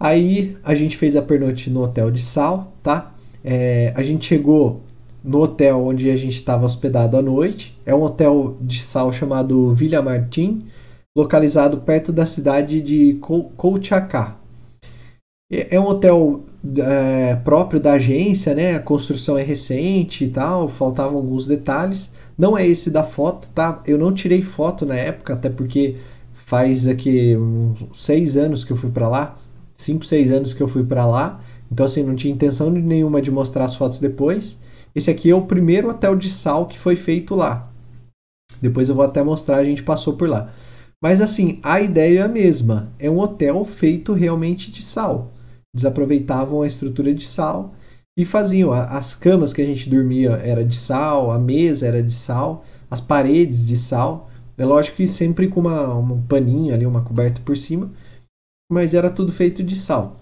Aí 0.00 0.56
a 0.62 0.74
gente 0.74 0.96
fez 0.96 1.16
a 1.16 1.22
pernoite 1.22 1.68
no 1.68 1.82
Hotel 1.82 2.10
de 2.10 2.22
Sal, 2.22 2.72
tá? 2.82 3.14
É, 3.42 3.92
a 3.96 4.02
gente 4.02 4.26
chegou 4.26 4.82
no 5.28 5.42
hotel 5.42 5.84
onde 5.84 6.10
a 6.10 6.16
gente 6.16 6.36
estava 6.36 6.64
hospedado 6.64 7.14
à 7.14 7.20
noite. 7.20 7.78
É 7.84 7.94
um 7.94 8.02
hotel 8.02 8.56
de 8.62 8.80
sal 8.80 9.12
chamado 9.12 9.74
Villa 9.74 10.00
Martin, 10.00 10.64
localizado 11.14 11.76
perto 11.82 12.10
da 12.12 12.24
cidade 12.24 12.80
de 12.80 13.18
Kolchaká. 13.56 14.38
É 15.50 15.78
um 15.78 15.86
hotel 15.86 16.44
é, 16.78 17.36
próprio 17.36 17.78
da 17.78 17.92
agência, 17.92 18.54
né? 18.54 18.74
A 18.74 18.80
construção 18.80 19.36
é 19.36 19.42
recente 19.42 20.24
e 20.24 20.28
tal, 20.28 20.70
faltavam 20.70 21.16
alguns 21.16 21.46
detalhes. 21.46 22.14
Não 22.36 22.56
é 22.56 22.66
esse 22.66 22.90
da 22.90 23.04
foto, 23.04 23.50
tá? 23.50 23.82
Eu 23.86 23.98
não 23.98 24.14
tirei 24.14 24.40
foto 24.40 24.86
na 24.86 24.96
época, 24.96 25.34
até 25.34 25.50
porque 25.50 25.96
faz 26.46 26.86
aqui 26.86 27.36
seis 27.92 28.34
anos 28.34 28.64
que 28.64 28.72
eu 28.72 28.76
fui 28.76 28.90
para 28.90 29.08
lá, 29.08 29.36
cinco, 29.74 30.06
seis 30.06 30.32
anos 30.32 30.54
que 30.54 30.62
eu 30.62 30.68
fui 30.68 30.84
para 30.84 31.04
lá. 31.04 31.40
Então 31.70 31.84
assim, 31.84 32.02
não 32.02 32.16
tinha 32.16 32.32
intenção 32.32 32.70
nenhuma 32.70 33.20
de 33.20 33.30
mostrar 33.30 33.66
as 33.66 33.74
fotos 33.74 34.00
depois. 34.00 34.58
Esse 34.98 35.12
aqui 35.12 35.30
é 35.30 35.34
o 35.34 35.46
primeiro 35.46 35.88
hotel 35.88 36.16
de 36.16 36.28
sal 36.28 36.66
que 36.66 36.76
foi 36.76 36.96
feito 36.96 37.36
lá. 37.36 37.70
Depois 38.60 38.88
eu 38.88 38.96
vou 38.96 39.04
até 39.04 39.22
mostrar, 39.22 39.58
a 39.58 39.64
gente 39.64 39.84
passou 39.84 40.16
por 40.16 40.28
lá. 40.28 40.52
Mas 41.00 41.20
assim, 41.20 41.60
a 41.62 41.80
ideia 41.80 42.18
é 42.18 42.22
a 42.22 42.28
mesma. 42.28 42.92
É 42.98 43.08
um 43.08 43.20
hotel 43.20 43.64
feito 43.64 44.12
realmente 44.12 44.72
de 44.72 44.82
sal 44.82 45.30
desaproveitavam 45.72 46.62
a 46.62 46.66
estrutura 46.66 47.14
de 47.14 47.24
sal 47.24 47.72
e 48.18 48.24
faziam. 48.24 48.72
As 48.72 49.14
camas 49.14 49.52
que 49.52 49.62
a 49.62 49.66
gente 49.66 49.88
dormia 49.88 50.30
era 50.30 50.64
de 50.64 50.76
sal, 50.76 51.30
a 51.30 51.38
mesa 51.38 51.86
era 51.86 52.02
de 52.02 52.12
sal, 52.12 52.64
as 52.90 53.00
paredes 53.00 53.64
de 53.64 53.76
sal. 53.76 54.28
É 54.56 54.64
lógico 54.64 54.96
que 54.96 55.06
sempre 55.06 55.46
com 55.46 55.60
uma, 55.60 55.94
um 55.96 56.20
paninho 56.22 56.74
ali, 56.74 56.84
uma 56.84 57.04
coberta 57.04 57.40
por 57.44 57.56
cima, 57.56 57.92
mas 58.68 58.94
era 58.94 59.08
tudo 59.08 59.32
feito 59.32 59.62
de 59.62 59.78
sal. 59.78 60.16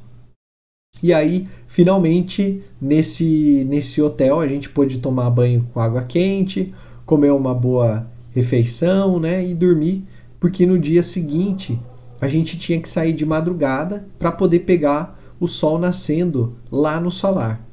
E 1.03 1.13
aí, 1.13 1.47
finalmente, 1.67 2.63
nesse, 2.81 3.65
nesse 3.69 4.01
hotel, 4.01 4.41
a 4.41 4.49
gente 4.49 4.69
pôde 4.69 4.99
tomar 4.99 5.31
banho 5.31 5.69
com 5.73 5.81
água 5.81 6.03
quente, 6.03 6.75
comer 7.05 7.33
uma 7.33 7.55
boa 7.55 8.07
refeição, 8.31 9.19
né, 9.19 9.47
e 9.47 9.55
dormir, 9.55 10.05
porque 10.41 10.67
no 10.67 10.79
dia 10.79 11.03
seguinte 11.03 11.79
a 12.21 12.29
gente 12.29 12.59
tinha 12.59 12.81
que 12.81 12.89
sair 12.89 13.13
de 13.13 13.27
madrugada 13.27 14.07
para 14.19 14.33
poder 14.33 14.61
pegar 14.61 15.19
o 15.39 15.47
sol 15.47 15.79
nascendo 15.79 16.57
lá 16.71 16.99
no 17.01 17.11
solar. 17.11 17.67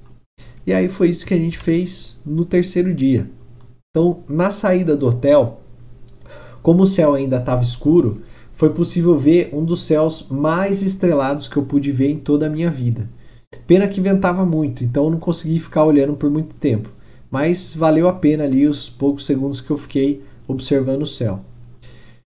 E 0.66 0.74
aí 0.74 0.88
foi 0.88 1.10
isso 1.10 1.26
que 1.26 1.34
a 1.34 1.38
gente 1.38 1.58
fez 1.58 2.20
no 2.26 2.46
terceiro 2.46 2.94
dia. 2.94 3.30
Então, 3.90 4.24
na 4.28 4.50
saída 4.50 4.96
do 4.96 5.08
hotel, 5.08 5.62
como 6.62 6.84
o 6.84 6.88
céu 6.88 7.14
ainda 7.14 7.38
estava 7.38 7.62
escuro, 7.62 8.22
foi 8.64 8.70
possível 8.70 9.18
ver 9.18 9.50
um 9.52 9.66
dos 9.66 9.84
céus 9.84 10.26
mais 10.30 10.82
estrelados 10.82 11.50
que 11.50 11.58
eu 11.58 11.64
pude 11.64 11.92
ver 11.92 12.12
em 12.12 12.18
toda 12.18 12.46
a 12.46 12.50
minha 12.50 12.72
vida. 12.72 13.10
Pena 13.68 13.90
que 13.90 14.00
ventava 14.00 14.46
muito, 14.46 14.86
então 14.86 15.10
não 15.10 15.20
consegui 15.20 15.60
ficar 15.60 15.84
olhando 15.84 16.14
por 16.14 16.30
muito 16.30 16.56
tempo, 16.56 16.90
mas 17.30 17.76
valeu 17.76 18.08
a 18.08 18.14
pena 18.14 18.46
ali 18.46 18.66
os 18.66 18.88
poucos 18.88 19.26
segundos 19.26 19.60
que 19.60 19.70
eu 19.70 19.78
fiquei 19.78 20.24
observando 20.48 21.02
o 21.02 21.06
céu. 21.06 21.42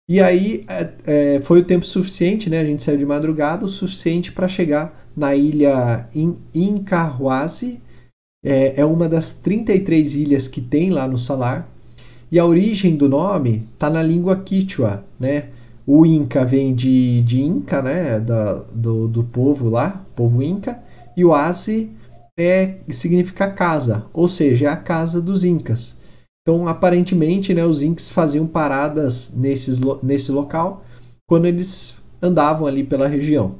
E 0.09 0.19
aí 0.19 0.65
é, 0.67 0.89
é, 1.05 1.39
foi 1.39 1.61
o 1.61 1.63
tempo 1.63 1.85
suficiente, 1.85 2.49
né? 2.49 2.59
A 2.59 2.65
gente 2.65 2.83
saiu 2.83 2.97
de 2.97 3.05
madrugada, 3.05 3.65
o 3.65 3.69
suficiente 3.69 4.33
para 4.33 4.49
chegar 4.49 5.09
na 5.15 5.33
ilha 5.33 6.09
In 6.13 6.35
Incahuasi. 6.53 7.79
É, 8.43 8.81
é 8.81 8.85
uma 8.85 9.07
das 9.07 9.31
33 9.31 10.15
ilhas 10.15 10.45
que 10.45 10.59
tem 10.59 10.89
lá 10.89 11.07
no 11.07 11.17
Salar. 11.17 11.69
E 12.29 12.37
a 12.37 12.45
origem 12.45 12.97
do 12.97 13.07
nome 13.07 13.65
está 13.73 13.89
na 13.89 14.03
língua 14.03 14.35
quichua, 14.35 15.05
né? 15.17 15.51
O 15.87 16.05
Inca 16.05 16.43
vem 16.43 16.75
de, 16.75 17.21
de 17.21 17.41
Inca, 17.41 17.81
né? 17.81 18.19
Da, 18.19 18.55
do, 18.73 19.07
do 19.07 19.23
povo 19.23 19.69
lá, 19.69 20.05
povo 20.15 20.43
Inca. 20.43 20.83
E 21.15 21.23
o 21.23 21.33
Asi 21.33 21.89
é, 22.37 22.75
significa 22.89 23.49
casa, 23.49 24.05
ou 24.13 24.27
seja, 24.27 24.65
é 24.65 24.69
a 24.69 24.75
casa 24.75 25.21
dos 25.21 25.45
Incas. 25.45 25.97
Então, 26.41 26.67
aparentemente, 26.67 27.53
né, 27.53 27.65
os 27.65 27.81
Incas 27.81 28.09
faziam 28.09 28.45
paradas 28.45 29.33
nesses, 29.33 29.79
nesse 30.03 30.31
local 30.31 30.83
quando 31.27 31.45
eles 31.45 31.95
andavam 32.21 32.67
ali 32.67 32.83
pela 32.83 33.07
região. 33.07 33.55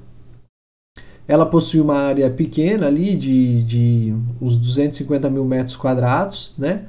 Ela 1.28 1.46
possui 1.46 1.82
uma 1.82 1.96
área 1.96 2.30
pequena 2.30 2.88
ali 2.88 3.16
de, 3.16 3.64
de 3.64 4.14
uns 4.42 4.58
250 4.58 5.30
mil 5.30 5.44
metros 5.44 5.76
quadrados, 5.76 6.54
né? 6.58 6.86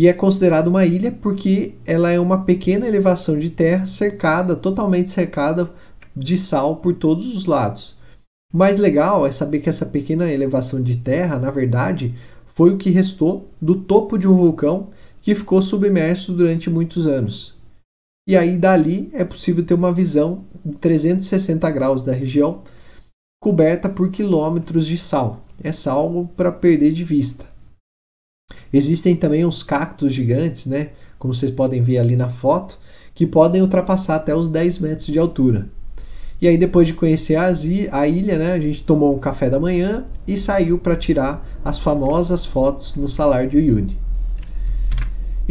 E 0.00 0.08
é 0.08 0.14
considerada 0.14 0.70
uma 0.70 0.86
ilha 0.86 1.12
porque 1.12 1.74
ela 1.84 2.10
é 2.10 2.18
uma 2.18 2.42
pequena 2.42 2.88
elevação 2.88 3.38
de 3.38 3.50
terra 3.50 3.84
cercada, 3.84 4.56
totalmente 4.56 5.10
cercada 5.10 5.70
de 6.16 6.38
sal 6.38 6.76
por 6.76 6.94
todos 6.94 7.36
os 7.36 7.44
lados. 7.44 7.98
O 8.50 8.56
mais 8.56 8.78
legal 8.78 9.26
é 9.26 9.30
saber 9.30 9.60
que 9.60 9.68
essa 9.68 9.84
pequena 9.84 10.32
elevação 10.32 10.82
de 10.82 10.96
terra, 10.96 11.38
na 11.38 11.50
verdade, 11.50 12.14
foi 12.46 12.70
o 12.70 12.78
que 12.78 12.88
restou 12.88 13.50
do 13.60 13.74
topo 13.74 14.16
de 14.16 14.26
um 14.26 14.38
vulcão 14.38 14.88
que 15.20 15.34
ficou 15.34 15.60
submerso 15.60 16.32
durante 16.32 16.70
muitos 16.70 17.06
anos. 17.06 17.54
E 18.26 18.38
aí 18.38 18.56
dali 18.56 19.10
é 19.12 19.22
possível 19.22 19.62
ter 19.62 19.74
uma 19.74 19.92
visão 19.92 20.46
de 20.64 20.76
360 20.78 21.70
graus 21.70 22.02
da 22.02 22.12
região 22.14 22.62
coberta 23.38 23.86
por 23.86 24.10
quilômetros 24.10 24.86
de 24.86 24.96
sal. 24.96 25.44
É 25.62 25.70
sal 25.72 26.26
para 26.34 26.50
perder 26.50 26.90
de 26.92 27.04
vista. 27.04 27.49
Existem 28.72 29.16
também 29.16 29.44
os 29.44 29.62
cactos 29.62 30.12
gigantes, 30.12 30.66
né, 30.66 30.90
como 31.18 31.34
vocês 31.34 31.50
podem 31.50 31.82
ver 31.82 31.98
ali 31.98 32.16
na 32.16 32.28
foto, 32.28 32.78
que 33.14 33.26
podem 33.26 33.60
ultrapassar 33.62 34.16
até 34.16 34.34
os 34.34 34.48
10 34.48 34.78
metros 34.78 35.06
de 35.06 35.18
altura. 35.18 35.68
E 36.40 36.48
aí 36.48 36.56
depois 36.56 36.86
de 36.86 36.94
conhecer 36.94 37.36
a 37.36 38.08
ilha, 38.08 38.38
né, 38.38 38.52
a 38.52 38.60
gente 38.60 38.82
tomou 38.82 39.14
um 39.14 39.18
café 39.18 39.50
da 39.50 39.60
manhã 39.60 40.04
e 40.26 40.36
saiu 40.36 40.78
para 40.78 40.96
tirar 40.96 41.46
as 41.64 41.78
famosas 41.78 42.46
fotos 42.46 42.96
no 42.96 43.08
Salar 43.08 43.46
de 43.46 43.58
Uyuni. 43.58 43.98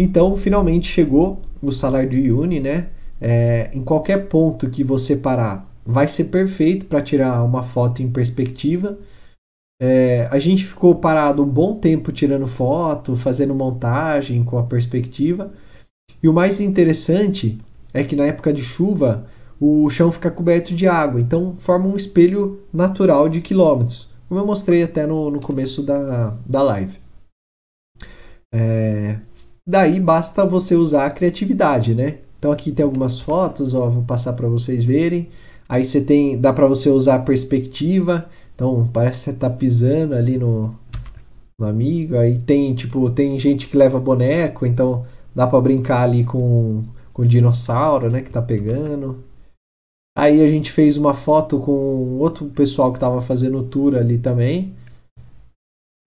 Então, 0.02 0.38
finalmente 0.38 0.88
chegou 0.88 1.42
o 1.62 1.74
salário 1.74 2.10
de 2.10 2.20
Uyuni, 2.20 2.62
né? 2.62 2.88
É, 3.20 3.70
em 3.74 3.84
qualquer 3.84 4.30
ponto 4.30 4.70
que 4.70 4.82
você 4.82 5.14
parar, 5.14 5.70
vai 5.86 6.08
ser 6.08 6.26
perfeito 6.26 6.86
para 6.86 7.02
tirar 7.02 7.44
uma 7.44 7.64
foto 7.64 8.02
em 8.02 8.10
perspectiva. 8.10 8.98
É, 9.82 10.28
a 10.30 10.40
gente 10.40 10.66
ficou 10.66 10.96
parado 10.96 11.44
um 11.44 11.48
bom 11.48 11.76
tempo 11.76 12.12
tirando 12.12 12.48
foto, 12.48 13.16
fazendo 13.16 13.56
montagem 13.56 14.44
com 14.44 14.58
a 14.58 14.64
perspectiva. 14.64 15.52
E 16.22 16.28
o 16.28 16.34
mais 16.34 16.60
interessante 16.60 17.60
é 17.94 18.04
que 18.04 18.16
na 18.16 18.26
época 18.26 18.52
de 18.52 18.62
chuva 18.62 19.26
o 19.60 19.90
chão 19.90 20.12
fica 20.12 20.30
coberto 20.30 20.76
de 20.76 20.88
água, 20.88 21.20
então 21.20 21.56
forma 21.60 21.88
um 21.88 21.98
espelho 21.98 22.62
natural 22.74 23.28
de 23.28 23.42
quilômetros, 23.42 24.10
como 24.28 24.40
eu 24.40 24.46
mostrei 24.46 24.84
até 24.84 25.06
no, 25.06 25.30
no 25.30 25.40
começo 25.42 25.84
da, 25.84 26.38
da 26.46 26.62
live. 26.62 26.98
É, 28.54 29.20
Daí 29.70 30.00
basta 30.00 30.44
você 30.44 30.74
usar 30.74 31.06
a 31.06 31.12
criatividade, 31.12 31.94
né? 31.94 32.18
Então 32.40 32.52
aqui 32.52 32.72
tem 32.72 32.84
algumas 32.84 33.20
fotos, 33.20 33.76
ó, 33.76 33.88
vou 33.88 34.02
passar 34.02 34.34
para 34.34 34.48
vocês 34.48 34.84
verem. 34.84 35.30
Aí 35.68 35.86
você 35.86 36.02
tem, 36.02 36.42
dá 36.42 36.52
para 36.52 36.66
você 36.66 36.90
usar 36.90 37.18
a 37.18 37.20
perspectiva. 37.20 38.28
Então 38.60 38.86
parece 38.92 39.20
que 39.20 39.30
você 39.30 39.38
tá 39.38 39.50
pisando 39.50 40.14
ali 40.14 40.38
no, 40.38 40.76
no 41.58 41.66
amigo. 41.66 42.18
Aí 42.18 42.38
tem 42.40 42.76
tipo, 42.76 43.10
tem 43.10 43.40
gente 43.40 43.68
que 43.68 43.78
leva 43.78 43.98
boneco, 44.02 44.66
então 44.66 45.06
dá 45.34 45.48
para 45.48 45.62
brincar 45.62 46.04
ali 46.04 46.26
com 46.26 46.84
com 47.14 47.22
o 47.22 47.28
dinossauro, 47.28 48.10
né, 48.10 48.22
que 48.22 48.30
tá 48.30 48.42
pegando. 48.42 49.24
Aí 50.18 50.42
a 50.42 50.48
gente 50.48 50.72
fez 50.72 50.98
uma 50.98 51.14
foto 51.14 51.60
com 51.60 52.18
outro 52.20 52.50
pessoal 52.50 52.92
que 52.92 52.98
estava 52.98 53.22
fazendo 53.22 53.64
tour 53.64 53.96
ali 53.96 54.18
também. 54.18 54.76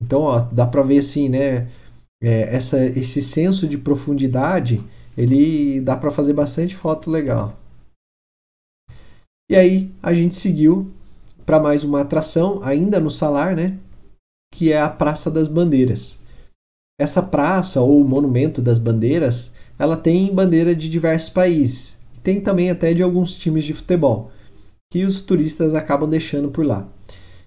Então, 0.03 0.21
ó, 0.21 0.41
dá 0.41 0.67
para 0.67 0.83
ver 0.83 0.99
assim, 0.99 1.29
né? 1.29 1.69
é, 2.23 2.55
essa, 2.55 2.79
esse 2.85 3.21
senso 3.21 3.67
de 3.67 3.77
profundidade, 3.77 4.81
ele 5.19 5.81
dá 5.81 5.97
para 5.97 6.13
fazer 6.13 6.33
bastante 6.33 6.77
foto 6.77 7.11
legal. 7.11 7.59
E 9.51 9.57
aí 9.57 9.91
a 10.01 10.15
gente 10.15 10.37
seguiu 10.37 10.93
para 11.45 11.61
mais 11.61 11.85
uma 11.85 12.01
atração, 12.01 12.61
ainda 12.63 13.01
no 13.01 13.11
Salar, 13.11 13.55
né? 13.55 13.79
Que 14.53 14.73
é 14.73 14.81
a 14.81 14.89
Praça 14.89 15.31
das 15.31 15.49
Bandeiras. 15.49 16.19
Essa 17.01 17.23
praça 17.23 17.81
ou 17.81 18.05
monumento 18.05 18.63
das 18.63 18.79
bandeiras, 18.79 19.53
ela 19.79 19.97
tem 19.97 20.33
bandeira 20.33 20.75
de 20.75 20.89
diversos 20.89 21.31
países. 21.31 21.97
Tem 22.23 22.41
também 22.41 22.71
até 22.71 22.95
de 22.95 23.03
alguns 23.03 23.35
times 23.35 23.65
de 23.65 23.75
futebol, 23.75 24.31
que 24.93 25.05
os 25.05 25.21
turistas 25.21 25.75
acabam 25.75 26.09
deixando 26.09 26.51
por 26.51 26.65
lá. 26.65 26.87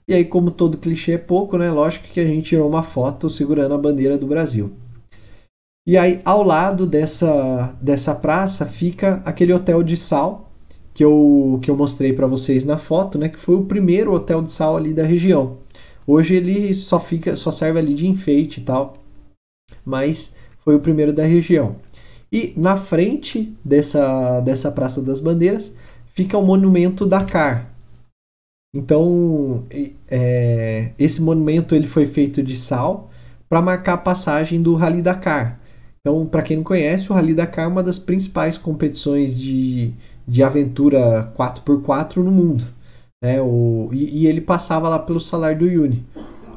E 0.07 0.13
aí, 0.13 0.25
como 0.25 0.51
todo 0.51 0.77
clichê 0.77 1.13
é 1.13 1.17
pouco, 1.17 1.57
né? 1.57 1.71
Lógico 1.71 2.07
que 2.07 2.19
a 2.19 2.27
gente 2.27 2.49
tirou 2.49 2.67
uma 2.67 2.83
foto 2.83 3.29
segurando 3.29 3.73
a 3.73 3.77
bandeira 3.77 4.17
do 4.17 4.27
Brasil. 4.27 4.73
E 5.87 5.97
aí, 5.97 6.21
ao 6.25 6.43
lado 6.43 6.85
dessa, 6.85 7.75
dessa 7.81 8.13
praça, 8.13 8.65
fica 8.65 9.21
aquele 9.23 9.53
hotel 9.53 9.81
de 9.81 9.95
sal 9.95 10.44
que 10.95 11.05
eu, 11.05 11.59
que 11.61 11.69
eu 11.69 11.77
mostrei 11.77 12.13
para 12.13 12.25
vocês 12.25 12.65
na 12.65 12.79
foto, 12.79 13.19
né? 13.19 13.29
Que 13.29 13.37
foi 13.37 13.55
o 13.55 13.65
primeiro 13.65 14.13
hotel 14.13 14.41
de 14.41 14.51
sal 14.51 14.75
ali 14.75 14.93
da 14.93 15.03
região. 15.03 15.57
Hoje 16.07 16.33
ele 16.35 16.73
só 16.73 16.99
fica, 16.99 17.35
só 17.35 17.51
serve 17.51 17.77
ali 17.77 17.93
de 17.93 18.07
enfeite 18.07 18.61
e 18.61 18.63
tal, 18.63 18.97
mas 19.85 20.33
foi 20.63 20.75
o 20.75 20.79
primeiro 20.79 21.13
da 21.13 21.25
região. 21.25 21.75
E 22.31 22.53
na 22.57 22.75
frente 22.75 23.53
dessa, 23.63 24.41
dessa 24.41 24.71
Praça 24.71 25.01
das 25.01 25.19
Bandeiras 25.19 25.71
fica 26.15 26.37
o 26.37 26.45
Monumento 26.45 27.05
Dakar, 27.05 27.75
então, 28.75 29.63
é, 30.09 30.91
esse 30.99 31.21
monumento 31.21 31.73
ele 31.73 31.87
foi 31.87 32.05
feito 32.05 32.43
de 32.43 32.57
sal 32.57 33.09
para 33.47 33.61
marcar 33.61 33.93
a 33.93 33.97
passagem 33.97 34.61
do 34.61 34.75
Rally 34.75 35.01
Dakar. 35.01 35.57
Então, 36.01 36.25
para 36.27 36.41
quem 36.41 36.57
não 36.57 36.63
conhece, 36.63 37.09
o 37.09 37.15
Rally 37.15 37.33
Dakar 37.33 37.65
é 37.65 37.67
uma 37.69 37.81
das 37.81 37.97
principais 37.97 38.57
competições 38.57 39.37
de, 39.39 39.93
de 40.27 40.43
aventura 40.43 41.31
4x4 41.37 42.17
no 42.17 42.31
mundo. 42.31 42.63
Né? 43.21 43.41
O, 43.41 43.89
e, 43.91 44.23
e, 44.23 44.27
ele 44.27 44.41
passava 44.41 44.89
lá 44.89 44.99
pelo 44.99 45.19
Salar 45.19 45.55
do 45.55 45.65
Uyuni. 45.65 46.05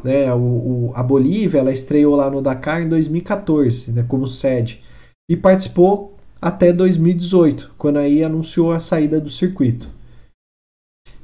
Né? 0.03 0.33
O, 0.35 0.39
o, 0.39 0.93
a 0.95 1.03
Bolívia 1.03 1.61
ela 1.61 1.73
estreou 1.73 2.17
lá 2.17 2.31
no 2.31 2.43
Dakar 2.43 2.83
em 2.83 2.89
2014 2.89 3.93
né, 3.93 4.05
como 4.09 4.27
sede 4.27 4.83
e 5.29 5.37
participou 5.37 6.17
até 6.41 6.73
2018, 6.73 7.75
quando 7.77 7.99
aí 7.99 8.23
anunciou 8.23 8.73
a 8.73 8.81
saída 8.81 9.21
do 9.21 9.29
circuito. 9.29 9.91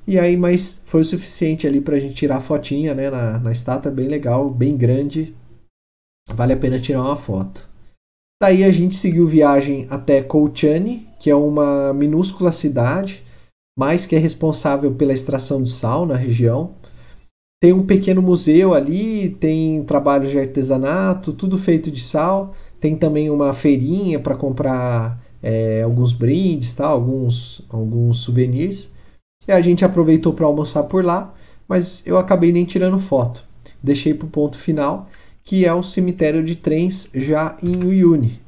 E 0.07 0.19
aí, 0.19 0.37
mas 0.37 0.83
foi 0.85 1.01
o 1.01 1.05
suficiente 1.05 1.67
ali 1.67 1.81
pra 1.81 1.99
gente 1.99 2.15
tirar 2.15 2.37
a 2.37 2.41
fotinha, 2.41 2.95
né? 2.95 3.09
Na, 3.09 3.39
na 3.39 3.53
estátua, 3.53 3.91
bem 3.91 4.07
legal, 4.07 4.51
bem 4.51 4.77
grande. 4.77 5.35
Vale 6.29 6.53
a 6.53 6.57
pena 6.57 6.81
tirar 6.81 7.03
uma 7.03 7.17
foto. 7.17 7.67
Daí 8.43 8.65
a 8.65 8.71
gente 8.71 8.97
seguiu 8.97 9.27
viagem 9.27 9.87
até 9.89 10.23
Colchane, 10.23 11.09
que 11.25 11.31
é 11.31 11.35
uma 11.35 11.95
minúscula 11.95 12.53
cidade, 12.53 13.22
mas 13.79 14.05
que 14.05 14.14
é 14.14 14.18
responsável 14.18 14.93
pela 14.93 15.14
extração 15.14 15.62
de 15.62 15.70
sal 15.70 16.05
na 16.05 16.16
região. 16.16 16.75
Tem 17.62 17.72
um 17.72 17.87
pequeno 17.87 18.20
museu 18.20 18.75
ali, 18.75 19.31
tem 19.31 19.83
trabalhos 19.85 20.31
de 20.31 20.39
artesanato, 20.39 21.33
tudo 21.33 21.57
feito 21.57 21.91
de 21.91 22.03
sal. 22.03 22.55
Tem 22.79 22.95
também 22.95 23.31
uma 23.31 23.55
feirinha 23.55 24.20
para 24.20 24.35
comprar 24.35 25.18
é, 25.43 25.81
alguns 25.81 26.12
brindes, 26.12 26.75
tá? 26.75 26.85
alguns, 26.85 27.62
alguns 27.70 28.18
souvenirs. 28.18 28.93
E 29.49 29.53
a 29.53 29.62
gente 29.62 29.83
aproveitou 29.83 30.35
para 30.35 30.45
almoçar 30.45 30.83
por 30.83 31.03
lá, 31.03 31.33
mas 31.66 32.07
eu 32.07 32.18
acabei 32.18 32.53
nem 32.53 32.66
tirando 32.66 32.99
foto. 32.99 33.43
Deixei 33.83 34.12
para 34.12 34.27
o 34.27 34.31
ponto 34.31 34.59
final, 34.59 35.09
que 35.43 35.64
é 35.64 35.72
o 35.72 35.83
cemitério 35.83 36.45
de 36.45 36.55
trens 36.55 37.09
já 37.14 37.57
em 37.62 37.83
Uyuni. 37.83 38.43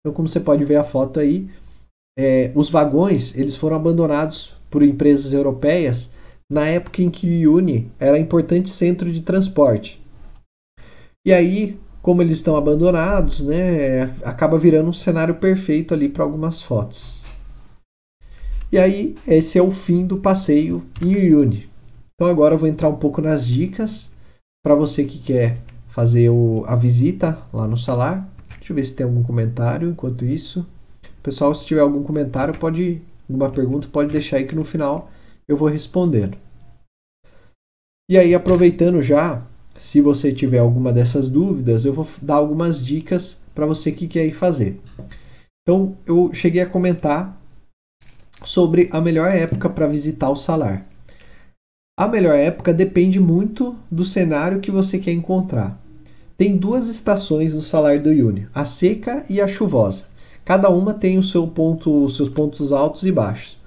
Então, 0.00 0.12
como 0.12 0.26
você 0.26 0.40
pode 0.40 0.64
ver 0.64 0.78
a 0.78 0.84
foto 0.84 1.20
aí, 1.20 1.48
é, 2.18 2.50
os 2.56 2.68
vagões 2.68 3.36
eles 3.38 3.54
foram 3.54 3.76
abandonados 3.76 4.56
por 4.68 4.82
empresas 4.82 5.32
europeias 5.32 6.10
na 6.50 6.66
época 6.66 7.00
em 7.00 7.10
que 7.10 7.46
o 7.46 7.54
Uni 7.54 7.92
era 8.00 8.18
importante 8.18 8.70
centro 8.70 9.12
de 9.12 9.20
transporte. 9.20 10.02
E 11.24 11.32
aí, 11.32 11.78
como 12.02 12.22
eles 12.22 12.38
estão 12.38 12.56
abandonados, 12.56 13.44
né, 13.44 14.04
acaba 14.24 14.58
virando 14.58 14.88
um 14.88 14.94
cenário 14.94 15.36
perfeito 15.36 15.94
ali 15.94 16.08
para 16.08 16.24
algumas 16.24 16.60
fotos. 16.60 17.24
E 18.72 18.78
aí, 18.78 19.16
esse 19.26 19.58
é 19.58 19.62
o 19.62 19.70
fim 19.70 20.06
do 20.06 20.18
passeio 20.18 20.84
em 21.00 21.14
Uyuni. 21.14 21.68
Então 22.14 22.28
agora 22.28 22.54
eu 22.54 22.58
vou 22.58 22.68
entrar 22.68 22.88
um 22.88 22.96
pouco 22.96 23.20
nas 23.20 23.46
dicas 23.46 24.10
para 24.64 24.74
você 24.74 25.04
que 25.04 25.18
quer 25.18 25.58
fazer 25.88 26.30
o, 26.30 26.64
a 26.66 26.74
visita 26.74 27.38
lá 27.52 27.66
no 27.66 27.76
salar. 27.76 28.28
Deixa 28.56 28.72
eu 28.72 28.76
ver 28.76 28.84
se 28.84 28.94
tem 28.94 29.06
algum 29.06 29.22
comentário 29.22 29.90
enquanto 29.90 30.24
isso. 30.24 30.66
Pessoal, 31.22 31.54
se 31.54 31.66
tiver 31.66 31.80
algum 31.80 32.02
comentário, 32.02 32.58
pode 32.58 33.02
alguma 33.28 33.50
pergunta, 33.50 33.88
pode 33.88 34.12
deixar 34.12 34.38
aí 34.38 34.46
que 34.46 34.54
no 34.54 34.64
final 34.64 35.10
eu 35.46 35.56
vou 35.56 35.68
respondendo. 35.68 36.36
E 38.10 38.16
aí, 38.16 38.34
aproveitando 38.34 39.02
já, 39.02 39.46
se 39.76 40.00
você 40.00 40.32
tiver 40.32 40.58
alguma 40.58 40.92
dessas 40.92 41.28
dúvidas, 41.28 41.84
eu 41.84 41.92
vou 41.92 42.06
dar 42.22 42.36
algumas 42.36 42.82
dicas 42.82 43.38
para 43.54 43.66
você 43.66 43.92
que 43.92 44.08
quer 44.08 44.26
ir 44.26 44.32
fazer. 44.32 44.80
Então, 45.62 45.96
eu 46.06 46.32
cheguei 46.32 46.62
a 46.62 46.68
comentar 46.68 47.38
sobre 48.44 48.88
a 48.90 49.00
melhor 49.00 49.30
época 49.30 49.68
para 49.68 49.86
visitar 49.86 50.30
o 50.30 50.36
salar. 50.36 50.86
A 51.98 52.08
melhor 52.08 52.36
época 52.36 52.72
depende 52.72 53.20
muito 53.20 53.76
do 53.90 54.04
cenário 54.04 54.60
que 54.60 54.70
você 54.70 54.98
quer 54.98 55.12
encontrar. 55.12 55.78
Tem 56.36 56.56
duas 56.56 56.88
estações 56.88 57.52
no 57.52 57.62
salar 57.62 57.98
do 57.98 58.08
Uyuni, 58.08 58.46
a 58.54 58.64
seca 58.64 59.26
e 59.28 59.40
a 59.40 59.48
chuvosa. 59.48 60.06
Cada 60.48 60.70
uma 60.70 60.94
tem 60.94 61.18
o 61.18 61.22
seu 61.22 61.46
ponto, 61.46 62.06
os 62.06 62.16
seus 62.16 62.30
pontos 62.30 62.72
altos 62.72 63.04
e 63.04 63.12
baixos. 63.12 63.58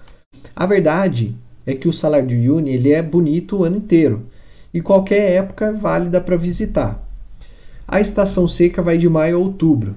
A 0.55 0.65
verdade 0.65 1.35
é 1.63 1.75
que 1.75 1.87
o 1.87 1.93
salar 1.93 2.25
do 2.25 2.33
Uyuni 2.33 2.71
ele 2.71 2.91
é 2.91 3.03
bonito 3.03 3.57
o 3.57 3.63
ano 3.63 3.77
inteiro 3.77 4.23
e 4.73 4.81
qualquer 4.81 5.33
época 5.33 5.67
é 5.67 5.71
válida 5.71 6.19
para 6.19 6.35
visitar. 6.35 6.99
A 7.87 8.01
estação 8.01 8.47
seca 8.47 8.81
vai 8.81 8.97
de 8.97 9.07
maio 9.07 9.35
a 9.35 9.39
outubro. 9.39 9.95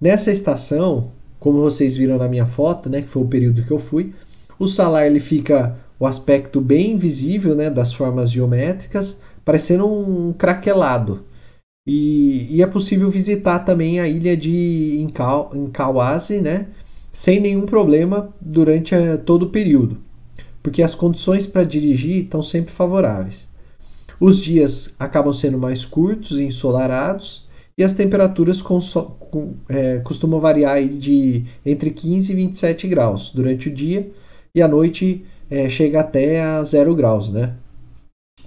Nessa 0.00 0.32
estação, 0.32 1.12
como 1.38 1.60
vocês 1.60 1.96
viram 1.96 2.18
na 2.18 2.26
minha 2.26 2.46
foto, 2.46 2.90
né, 2.90 3.02
que 3.02 3.08
foi 3.08 3.22
o 3.22 3.28
período 3.28 3.62
que 3.62 3.70
eu 3.70 3.78
fui, 3.78 4.12
o 4.58 4.66
salar 4.66 5.06
ele 5.06 5.20
fica 5.20 5.76
o 5.96 6.08
aspecto 6.08 6.60
bem 6.60 6.98
visível 6.98 7.54
né, 7.54 7.70
das 7.70 7.92
formas 7.92 8.32
geométricas, 8.32 9.16
parecendo 9.44 9.86
um 9.86 10.32
craquelado. 10.32 11.24
E, 11.86 12.48
e 12.50 12.62
é 12.62 12.66
possível 12.66 13.08
visitar 13.08 13.60
também 13.60 14.00
a 14.00 14.08
ilha 14.08 14.36
de 14.36 14.96
Incawazi, 15.54 16.40
né, 16.40 16.66
sem 17.12 17.40
nenhum 17.40 17.64
problema 17.64 18.34
durante 18.40 18.94
a, 18.94 18.98
eh, 18.98 19.16
todo 19.16 19.44
o 19.44 19.50
período, 19.50 19.98
porque 20.62 20.82
as 20.82 20.94
condições 20.94 21.46
para 21.46 21.62
dirigir 21.62 22.24
estão 22.24 22.42
sempre 22.42 22.72
favoráveis. 22.72 23.48
Os 24.18 24.38
dias 24.38 24.94
acabam 24.98 25.32
sendo 25.32 25.58
mais 25.58 25.84
curtos 25.84 26.38
e 26.38 26.42
ensolarados, 26.42 27.46
e 27.78 27.84
as 27.84 27.92
temperaturas 27.92 28.62
com, 28.62 28.80
com, 28.80 29.54
é, 29.68 29.98
costumam 29.98 30.40
variar 30.40 30.82
de 30.82 31.44
entre 31.64 31.90
15 31.90 32.32
e 32.32 32.34
27 32.34 32.88
graus 32.88 33.30
durante 33.34 33.68
o 33.68 33.74
dia, 33.74 34.10
e 34.54 34.62
à 34.62 34.66
noite 34.66 35.24
é, 35.50 35.68
chega 35.68 36.00
até 36.00 36.42
a 36.42 36.64
zero 36.64 36.94
graus, 36.94 37.30
né? 37.30 37.54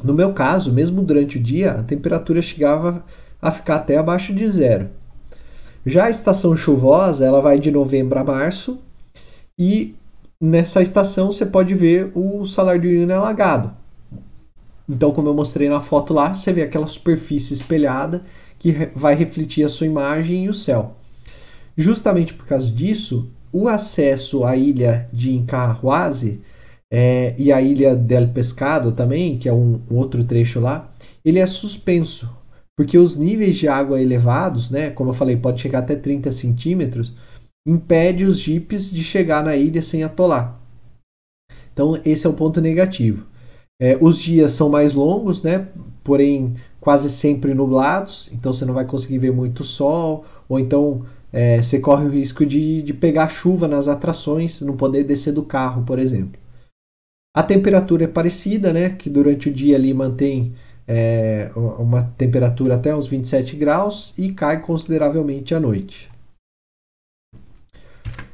No 0.03 0.13
meu 0.13 0.33
caso, 0.33 0.71
mesmo 0.71 1.01
durante 1.03 1.37
o 1.37 1.41
dia, 1.41 1.73
a 1.73 1.83
temperatura 1.83 2.41
chegava 2.41 3.05
a 3.41 3.51
ficar 3.51 3.75
até 3.77 3.97
abaixo 3.97 4.33
de 4.33 4.49
zero. 4.49 4.89
Já 5.85 6.05
a 6.05 6.09
estação 6.09 6.55
chuvosa, 6.55 7.25
ela 7.25 7.41
vai 7.41 7.59
de 7.59 7.71
novembro 7.71 8.19
a 8.19 8.23
março 8.23 8.79
e 9.57 9.95
nessa 10.39 10.81
estação 10.81 11.31
você 11.31 11.45
pode 11.45 11.73
ver 11.73 12.11
o 12.13 12.45
salário 12.45 12.81
de 12.81 12.87
Uyuni 12.87 13.11
alagado. 13.11 13.73
Então, 14.87 15.11
como 15.11 15.29
eu 15.29 15.33
mostrei 15.33 15.69
na 15.69 15.81
foto 15.81 16.13
lá, 16.13 16.33
você 16.33 16.51
vê 16.51 16.63
aquela 16.63 16.87
superfície 16.87 17.53
espelhada 17.53 18.23
que 18.57 18.89
vai 18.95 19.15
refletir 19.15 19.63
a 19.63 19.69
sua 19.69 19.85
imagem 19.85 20.45
e 20.45 20.49
o 20.49 20.53
céu. 20.53 20.95
Justamente 21.77 22.33
por 22.33 22.45
causa 22.45 22.69
disso, 22.69 23.29
o 23.53 23.67
acesso 23.67 24.43
à 24.43 24.55
ilha 24.55 25.07
de 25.13 25.31
Incahuasi 25.31 26.41
é, 26.91 27.35
e 27.37 27.51
a 27.51 27.61
ilha 27.61 27.95
del 27.95 28.29
Pescado 28.29 28.91
também, 28.91 29.37
que 29.37 29.47
é 29.47 29.53
um, 29.53 29.81
um, 29.89 29.97
outro 29.97 30.23
trecho 30.23 30.59
lá, 30.59 30.91
ele 31.23 31.39
é 31.39 31.45
suspenso, 31.45 32.29
porque 32.79 32.97
os 32.97 33.17
níveis 33.17 33.57
de 33.57 33.67
água 33.67 34.01
elevados, 34.01 34.71
né, 34.71 34.89
como 34.89 35.09
eu 35.09 35.13
falei, 35.13 35.35
pode 35.35 35.59
chegar 35.59 35.79
até 35.79 35.97
30 35.97 36.31
centímetros, 36.31 37.13
impede 37.67 38.23
os 38.23 38.39
jipes 38.39 38.89
de 38.89 39.03
chegar 39.03 39.43
na 39.43 39.53
ilha 39.53 39.81
sem 39.81 40.01
atolar. 40.01 40.57
Então 41.73 41.99
esse 42.05 42.25
é 42.25 42.29
o 42.29 42.33
ponto 42.33 42.61
negativo. 42.61 43.25
É, 43.81 43.97
os 43.99 44.17
dias 44.17 44.53
são 44.53 44.69
mais 44.69 44.93
longos, 44.93 45.43
né, 45.43 45.67
porém 46.05 46.55
quase 46.79 47.09
sempre 47.09 47.53
nublados, 47.53 48.29
então 48.31 48.53
você 48.53 48.63
não 48.63 48.73
vai 48.73 48.85
conseguir 48.85 49.17
ver 49.17 49.33
muito 49.33 49.61
sol, 49.61 50.23
ou 50.47 50.57
então 50.57 51.05
é, 51.33 51.61
você 51.61 51.79
corre 51.79 52.05
o 52.05 52.11
risco 52.11 52.45
de, 52.45 52.81
de 52.81 52.93
pegar 52.93 53.27
chuva 53.27 53.67
nas 53.67 53.89
atrações, 53.89 54.61
não 54.61 54.77
poder 54.77 55.03
descer 55.03 55.33
do 55.33 55.43
carro, 55.43 55.83
por 55.83 55.99
exemplo. 55.99 56.39
A 57.35 57.43
temperatura 57.43 58.05
é 58.05 58.07
parecida, 58.07 58.71
né? 58.71 58.89
Que 58.89 59.09
durante 59.09 59.49
o 59.49 59.53
dia 59.53 59.75
ali 59.75 59.93
mantém 59.93 60.53
é, 60.91 61.51
uma 61.55 62.11
temperatura 62.17 62.73
até 62.73 62.95
uns 62.95 63.05
27 63.05 63.55
graus 63.55 64.11
e 64.17 64.31
cai 64.31 64.59
consideravelmente 64.59 65.53
à 65.53 65.59
noite. 65.59 66.09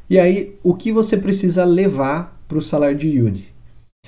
E 0.10 0.18
aí, 0.18 0.58
o 0.64 0.74
que 0.74 0.90
você 0.90 1.18
precisa 1.18 1.66
levar 1.66 2.42
para 2.48 2.58
o 2.58 2.62
salário 2.62 2.98
de 2.98 3.22
Uni? 3.22 3.48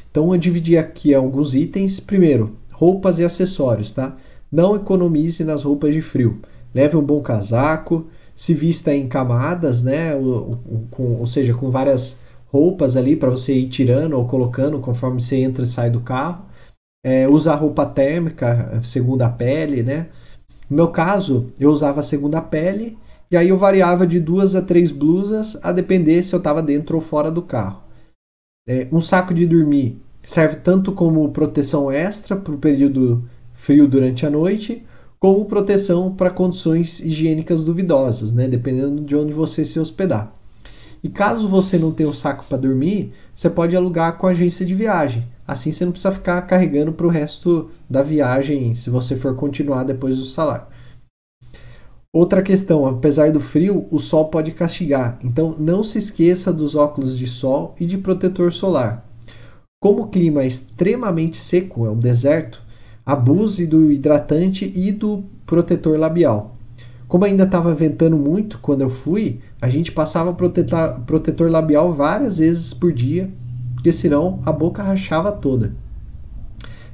Então, 0.09 0.33
eu 0.33 0.39
dividi 0.39 0.77
aqui 0.77 1.13
alguns 1.13 1.53
itens. 1.53 1.99
Primeiro, 1.99 2.55
roupas 2.71 3.19
e 3.19 3.25
acessórios, 3.25 3.91
tá? 3.91 4.15
Não 4.49 4.77
economize 4.77 5.43
nas 5.43 5.63
roupas 5.63 5.93
de 5.93 6.01
frio. 6.01 6.39
Leve 6.73 6.95
um 6.95 7.03
bom 7.03 7.21
casaco, 7.21 8.07
se 8.33 8.53
vista 8.53 8.95
em 8.95 9.09
camadas, 9.09 9.83
né? 9.83 10.15
Ou, 10.15 10.57
ou, 10.97 11.19
ou 11.19 11.27
seja, 11.27 11.53
com 11.53 11.69
várias 11.69 12.19
roupas 12.45 12.95
ali 12.95 13.15
para 13.17 13.29
você 13.29 13.53
ir 13.53 13.67
tirando 13.67 14.13
ou 14.13 14.25
colocando 14.25 14.79
conforme 14.79 15.19
você 15.19 15.35
entra 15.37 15.63
e 15.63 15.67
sai 15.67 15.89
do 15.89 15.99
carro. 15.99 16.46
É, 17.09 17.25
usar 17.25 17.55
roupa 17.55 17.85
térmica, 17.85 18.81
segunda 18.83 19.29
pele, 19.29 19.81
né? 19.81 20.07
No 20.69 20.75
meu 20.75 20.89
caso, 20.89 21.53
eu 21.57 21.71
usava 21.71 22.03
segunda 22.03 22.41
pele 22.41 22.97
e 23.31 23.37
aí 23.37 23.47
eu 23.47 23.57
variava 23.57 24.05
de 24.05 24.19
duas 24.19 24.55
a 24.55 24.61
três 24.61 24.91
blusas 24.91 25.57
a 25.63 25.71
depender 25.71 26.21
se 26.21 26.35
eu 26.35 26.37
estava 26.37 26.61
dentro 26.61 26.97
ou 26.97 27.01
fora 27.01 27.31
do 27.31 27.41
carro. 27.41 27.81
É, 28.67 28.89
um 28.91 28.99
saco 28.99 29.33
de 29.33 29.45
dormir 29.45 30.01
serve 30.21 30.57
tanto 30.57 30.91
como 30.91 31.31
proteção 31.31 31.89
extra 31.89 32.35
para 32.35 32.53
o 32.53 32.57
período 32.57 33.23
frio 33.53 33.87
durante 33.87 34.25
a 34.25 34.29
noite, 34.29 34.85
como 35.17 35.45
proteção 35.45 36.13
para 36.13 36.29
condições 36.29 36.99
higiênicas 36.99 37.63
duvidosas, 37.63 38.33
né? 38.33 38.49
dependendo 38.49 39.01
de 39.01 39.15
onde 39.15 39.31
você 39.31 39.63
se 39.63 39.79
hospedar. 39.79 40.35
E 41.01 41.07
caso 41.07 41.47
você 41.47 41.77
não 41.77 41.93
tenha 41.93 42.09
um 42.09 42.13
saco 42.13 42.43
para 42.49 42.57
dormir, 42.57 43.13
você 43.33 43.49
pode 43.49 43.77
alugar 43.77 44.17
com 44.17 44.27
a 44.27 44.31
agência 44.31 44.65
de 44.65 44.75
viagem. 44.75 45.25
Assim 45.47 45.71
você 45.71 45.85
não 45.85 45.93
precisa 45.93 46.11
ficar 46.11 46.41
carregando 46.41 46.91
para 46.91 47.07
o 47.07 47.09
resto 47.09 47.71
da 47.89 48.03
viagem 48.03 48.75
se 48.75 48.89
você 48.89 49.15
for 49.15 49.33
continuar 49.35 49.83
depois 49.85 50.17
do 50.17 50.25
salário. 50.25 50.67
Outra 52.13 52.41
questão, 52.41 52.85
apesar 52.85 53.31
do 53.31 53.39
frio, 53.39 53.87
o 53.91 53.99
sol 53.99 54.29
pode 54.29 54.51
castigar, 54.51 55.19
então 55.23 55.55
não 55.57 55.83
se 55.83 55.97
esqueça 55.97 56.51
dos 56.51 56.75
óculos 56.75 57.17
de 57.17 57.27
sol 57.27 57.75
e 57.79 57.85
de 57.85 57.97
protetor 57.97 58.51
solar. 58.51 59.05
Como 59.79 60.03
o 60.03 60.07
clima 60.07 60.41
é 60.41 60.47
extremamente 60.47 61.37
seco, 61.37 61.85
é 61.85 61.91
um 61.91 61.99
deserto, 61.99 62.61
abuse 63.05 63.67
do 63.67 63.91
hidratante 63.91 64.71
e 64.75 64.91
do 64.91 65.23
protetor 65.45 65.97
labial. 65.99 66.57
Como 67.07 67.23
ainda 67.23 67.43
estava 67.43 67.73
ventando 67.73 68.17
muito 68.17 68.59
quando 68.59 68.81
eu 68.81 68.89
fui, 68.89 69.39
a 69.61 69.69
gente 69.69 69.91
passava 69.91 70.33
protetor, 70.33 71.49
labial 71.49 71.93
várias 71.93 72.37
vezes 72.37 72.73
por 72.73 72.91
dia, 72.91 73.29
porque 73.77 73.91
senão 73.91 74.39
a 74.43 74.51
boca 74.51 74.81
rachava 74.81 75.31
toda. 75.31 75.71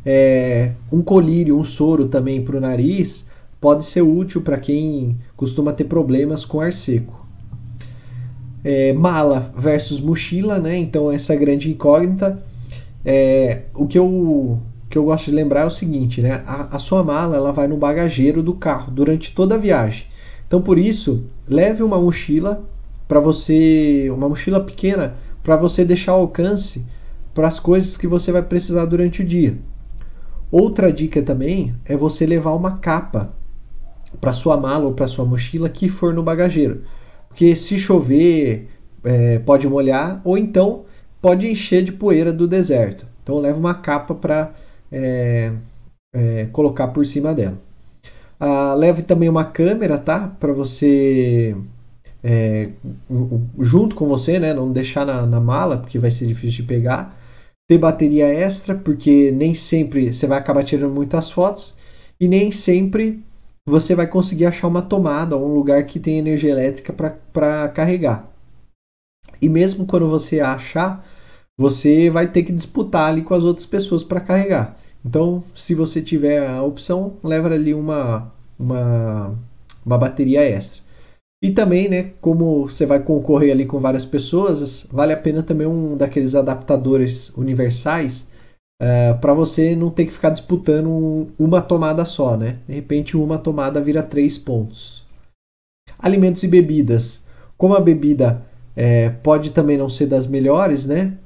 É, 0.06 0.74
um 0.92 1.02
colírio, 1.02 1.58
um 1.58 1.64
soro 1.64 2.10
também 2.10 2.44
para 2.44 2.58
o 2.58 2.60
nariz 2.60 3.26
pode 3.60 3.86
ser 3.86 4.02
útil 4.02 4.42
para 4.42 4.58
quem 4.58 5.18
costuma 5.38 5.72
ter 5.72 5.86
problemas 5.86 6.44
com 6.44 6.60
ar 6.60 6.74
seco. 6.74 7.26
É, 8.66 8.92
mala 8.92 9.54
versus 9.58 10.02
mochila, 10.02 10.60
né? 10.60 10.78
Então 10.78 11.10
essa 11.10 11.34
grande 11.36 11.70
incógnita. 11.70 12.38
É, 13.06 13.62
o 13.74 13.88
que 13.88 13.98
eu, 13.98 14.60
que 14.90 14.98
eu 14.98 15.06
gosto 15.06 15.26
de 15.26 15.32
lembrar 15.32 15.62
é 15.62 15.66
o 15.66 15.72
seguinte, 15.72 16.22
né? 16.22 16.44
A, 16.46 16.76
a 16.76 16.80
sua 16.80 17.02
mala 17.02 17.38
ela 17.38 17.54
vai 17.54 17.68
no 17.68 17.78
bagageiro 17.78 18.44
do 18.44 18.54
carro 18.54 18.92
durante 18.92 19.34
toda 19.34 19.56
a 19.56 19.58
viagem. 19.58 20.06
Então 20.46 20.62
por 20.62 20.78
isso, 20.78 21.24
leve 21.48 21.82
uma 21.82 21.98
mochila 21.98 22.62
para 23.08 23.22
você, 23.22 24.10
uma 24.14 24.28
mochila 24.28 24.60
pequena 24.60 25.16
para 25.44 25.58
você 25.58 25.84
deixar 25.84 26.14
alcance 26.14 26.86
para 27.34 27.48
as 27.48 27.60
coisas 27.60 27.98
que 27.98 28.08
você 28.08 28.32
vai 28.32 28.42
precisar 28.42 28.86
durante 28.86 29.22
o 29.22 29.26
dia. 29.26 29.58
Outra 30.52 30.92
dica 30.92 31.22
também 31.22 31.76
é 31.86 31.98
você 31.98 32.26
levar 32.26 32.54
uma 32.54 32.78
capa 32.78 33.34
para 34.22 34.32
sua 34.32 34.56
mala 34.56 34.86
ou 34.86 34.94
para 34.94 35.08
sua 35.08 35.26
mochila 35.26 35.70
que 35.70 35.90
for 35.90 36.14
no 36.14 36.24
bagageiro, 36.24 36.84
porque 37.28 37.56
se 37.56 37.78
chover 37.78 38.70
é, 39.04 39.40
pode 39.40 39.68
molhar 39.68 40.22
ou 40.24 40.38
então 40.38 40.86
pode 41.22 41.48
encher 41.48 41.84
de 41.84 41.92
poeira 41.92 42.32
do 42.32 42.48
deserto. 42.48 43.08
Então 43.24 43.40
leva 43.40 43.58
uma 43.58 43.74
capa 43.74 44.14
para 44.14 44.54
é, 44.92 45.54
é, 46.14 46.46
colocar 46.52 46.90
por 46.90 47.06
cima 47.06 47.34
dela. 47.34 47.58
Ah, 48.40 48.74
leve 48.76 49.02
também 49.02 49.30
uma 49.30 49.46
câmera, 49.46 49.98
tá? 49.98 50.28
Para 50.40 50.52
você 50.52 51.56
é, 52.24 52.70
junto 53.60 53.96
com 53.96 54.08
você, 54.08 54.40
né? 54.40 54.54
Não 54.54 54.72
deixar 54.72 55.06
na, 55.06 55.26
na 55.26 55.40
mala, 55.40 55.78
porque 55.78 56.00
vai 56.00 56.12
ser 56.12 56.26
difícil 56.26 56.62
de 56.62 56.68
pegar. 56.68 57.18
Ter 57.68 57.78
bateria 57.78 58.28
extra, 58.28 58.76
porque 58.76 59.32
nem 59.32 59.54
sempre 59.54 60.14
você 60.14 60.28
vai 60.28 60.38
acabar 60.38 60.64
tirando 60.64 60.94
muitas 60.94 61.30
fotos 61.32 61.76
e 62.20 62.28
nem 62.28 62.52
sempre 62.52 63.24
você 63.68 63.96
vai 63.96 64.08
conseguir 64.08 64.46
achar 64.46 64.68
uma 64.68 64.82
tomada 64.82 65.36
ou 65.36 65.50
um 65.50 65.54
lugar 65.54 65.84
que 65.86 66.00
tem 66.00 66.18
energia 66.18 66.52
elétrica 66.52 66.94
para 67.32 67.70
carregar. 67.70 68.30
E 69.42 69.48
mesmo 69.50 69.86
quando 69.86 70.10
você 70.10 70.40
achar, 70.40 71.06
você 71.58 72.10
vai 72.10 72.28
ter 72.28 72.44
que 72.44 72.52
disputar 72.52 73.10
ali 73.10 73.22
com 73.22 73.34
as 73.34 73.44
outras 73.44 73.66
pessoas 73.66 74.04
para 74.04 74.22
carregar. 74.22 74.78
Então, 75.06 75.44
se 75.56 75.74
você 75.74 76.02
tiver 76.02 76.46
a 76.48 76.62
opção, 76.64 77.18
leva 77.24 77.50
ali 77.50 77.74
uma, 77.74 78.32
uma, 78.58 79.36
uma 79.86 79.98
bateria 79.98 80.42
extra. 80.42 80.83
E 81.44 81.52
também, 81.52 81.90
né, 81.90 82.12
como 82.22 82.70
você 82.70 82.86
vai 82.86 83.04
concorrer 83.04 83.52
ali 83.52 83.66
com 83.66 83.78
várias 83.78 84.06
pessoas, 84.06 84.88
vale 84.90 85.12
a 85.12 85.18
pena 85.18 85.44
também 85.44 85.68
um 85.68 85.98
daqueles 85.98 86.36
adaptadores 86.36 87.36
universais 87.36 88.22
uh, 88.82 88.86
é, 88.86 89.14
para 89.16 89.34
você 89.34 89.76
não 89.76 89.90
ter 89.90 90.06
que 90.06 90.14
ficar 90.14 90.30
disputando 90.30 90.88
um, 90.88 91.28
uma 91.38 91.62
tomada 91.62 92.06
só, 92.06 92.38
né? 92.38 92.60
De 92.66 92.74
repente, 92.74 93.18
uma 93.18 93.38
tomada 93.38 93.82
vira 93.82 94.02
três 94.02 94.38
pontos. 94.38 95.04
Alimentos 96.00 96.44
e 96.44 96.48
bebidas. 96.48 97.22
Como 97.58 97.76
a 97.76 97.82
bebida 97.82 98.42
é, 98.74 99.10
pode 99.10 99.52
também 99.52 99.78
não 99.78 99.90
ser 99.90 100.06
das 100.06 100.26
melhores, 100.26 100.86
né? 100.86 101.18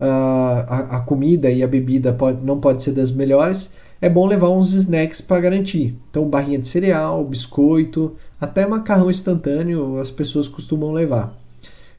Uh, 0.00 0.06
a, 0.06 0.96
a, 0.98 1.00
comida 1.00 1.50
e 1.50 1.64
a 1.64 1.66
bebida 1.66 2.12
pode, 2.12 2.40
não 2.44 2.60
pode 2.60 2.80
ser 2.80 2.92
das 2.92 3.10
melhores, 3.10 3.72
é 4.04 4.08
bom 4.10 4.26
levar 4.26 4.50
uns 4.50 4.74
snacks 4.74 5.22
para 5.22 5.40
garantir. 5.40 5.96
Então, 6.10 6.28
barrinha 6.28 6.58
de 6.58 6.68
cereal, 6.68 7.24
biscoito, 7.24 8.14
até 8.38 8.66
macarrão 8.66 9.10
instantâneo 9.10 9.98
as 9.98 10.10
pessoas 10.10 10.46
costumam 10.46 10.92
levar. 10.92 11.34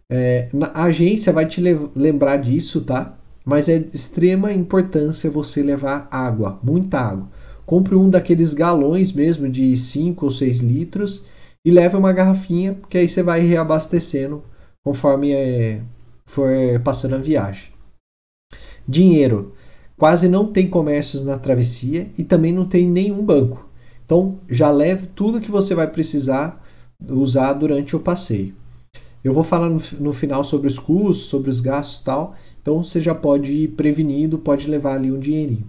É, 0.08 0.48
a 0.72 0.84
agência 0.84 1.34
vai 1.34 1.48
te 1.48 1.60
lembrar 1.96 2.38
disso, 2.38 2.82
tá? 2.82 3.18
Mas 3.44 3.68
é 3.68 3.80
de 3.80 3.96
extrema 3.96 4.54
importância 4.54 5.32
você 5.32 5.64
levar 5.64 6.08
água, 6.12 6.60
muita 6.62 7.00
água. 7.00 7.28
Compre 7.66 7.96
um 7.96 8.08
daqueles 8.08 8.54
galões 8.54 9.12
mesmo 9.12 9.50
de 9.50 9.76
5 9.76 10.26
ou 10.26 10.32
6 10.32 10.60
litros 10.60 11.26
e 11.66 11.72
leve 11.72 11.98
uma 11.98 12.14
garrafinha, 12.14 12.78
que 12.88 13.00
aí 13.00 13.10
você 13.10 13.24
vai 13.24 13.40
reabastecendo 13.40 14.44
conforme 14.84 15.32
é, 15.32 15.82
for 16.28 16.52
passando 16.84 17.16
a 17.16 17.18
viagem. 17.18 17.72
Dinheiro. 18.88 19.55
Quase 19.98 20.28
não 20.28 20.52
tem 20.52 20.70
comércios 20.70 21.24
na 21.24 21.38
travessia 21.38 22.10
e 22.18 22.24
também 22.24 22.52
não 22.52 22.66
tem 22.66 22.88
nenhum 22.88 23.24
banco. 23.24 23.70
Então 24.06 24.40
já 24.50 24.70
leve 24.70 25.08
tudo 25.08 25.42
que 25.42 25.50
você 25.50 25.74
vai 25.74 25.88
precisar 25.88 26.62
usar 27.08 27.54
durante 27.54 27.96
o 27.96 28.00
passeio. 28.00 28.54
Eu 29.24 29.34
vou 29.34 29.44
falar 29.44 29.70
no, 29.70 29.82
no 30.00 30.14
final 30.14 30.44
sobre 30.44 30.68
os 30.68 30.78
custos, 30.78 31.26
sobre 31.26 31.50
os 31.50 31.60
gastos 31.60 32.00
e 32.00 32.04
tal. 32.04 32.36
Então 32.62 32.84
você 32.84 33.02
já 33.02 33.16
pode 33.16 33.52
ir 33.52 33.70
prevenido, 33.70 34.38
pode 34.38 34.68
levar 34.68 34.96
ali 34.96 35.12
um 35.12 35.20
dinheirinho. 35.20 35.66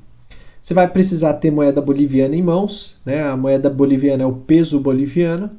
Você 0.63 0.75
vai 0.75 0.91
precisar 0.91 1.35
ter 1.35 1.51
moeda 1.51 1.81
boliviana 1.81 2.35
em 2.35 2.43
mãos, 2.43 3.01
né? 3.07 3.23
A 3.23 3.37
moeda 3.37 3.71
boliviana 3.71 4.25
é 4.25 4.27
o 4.27 4.33
peso 4.33 4.81
boliviano. 4.81 5.53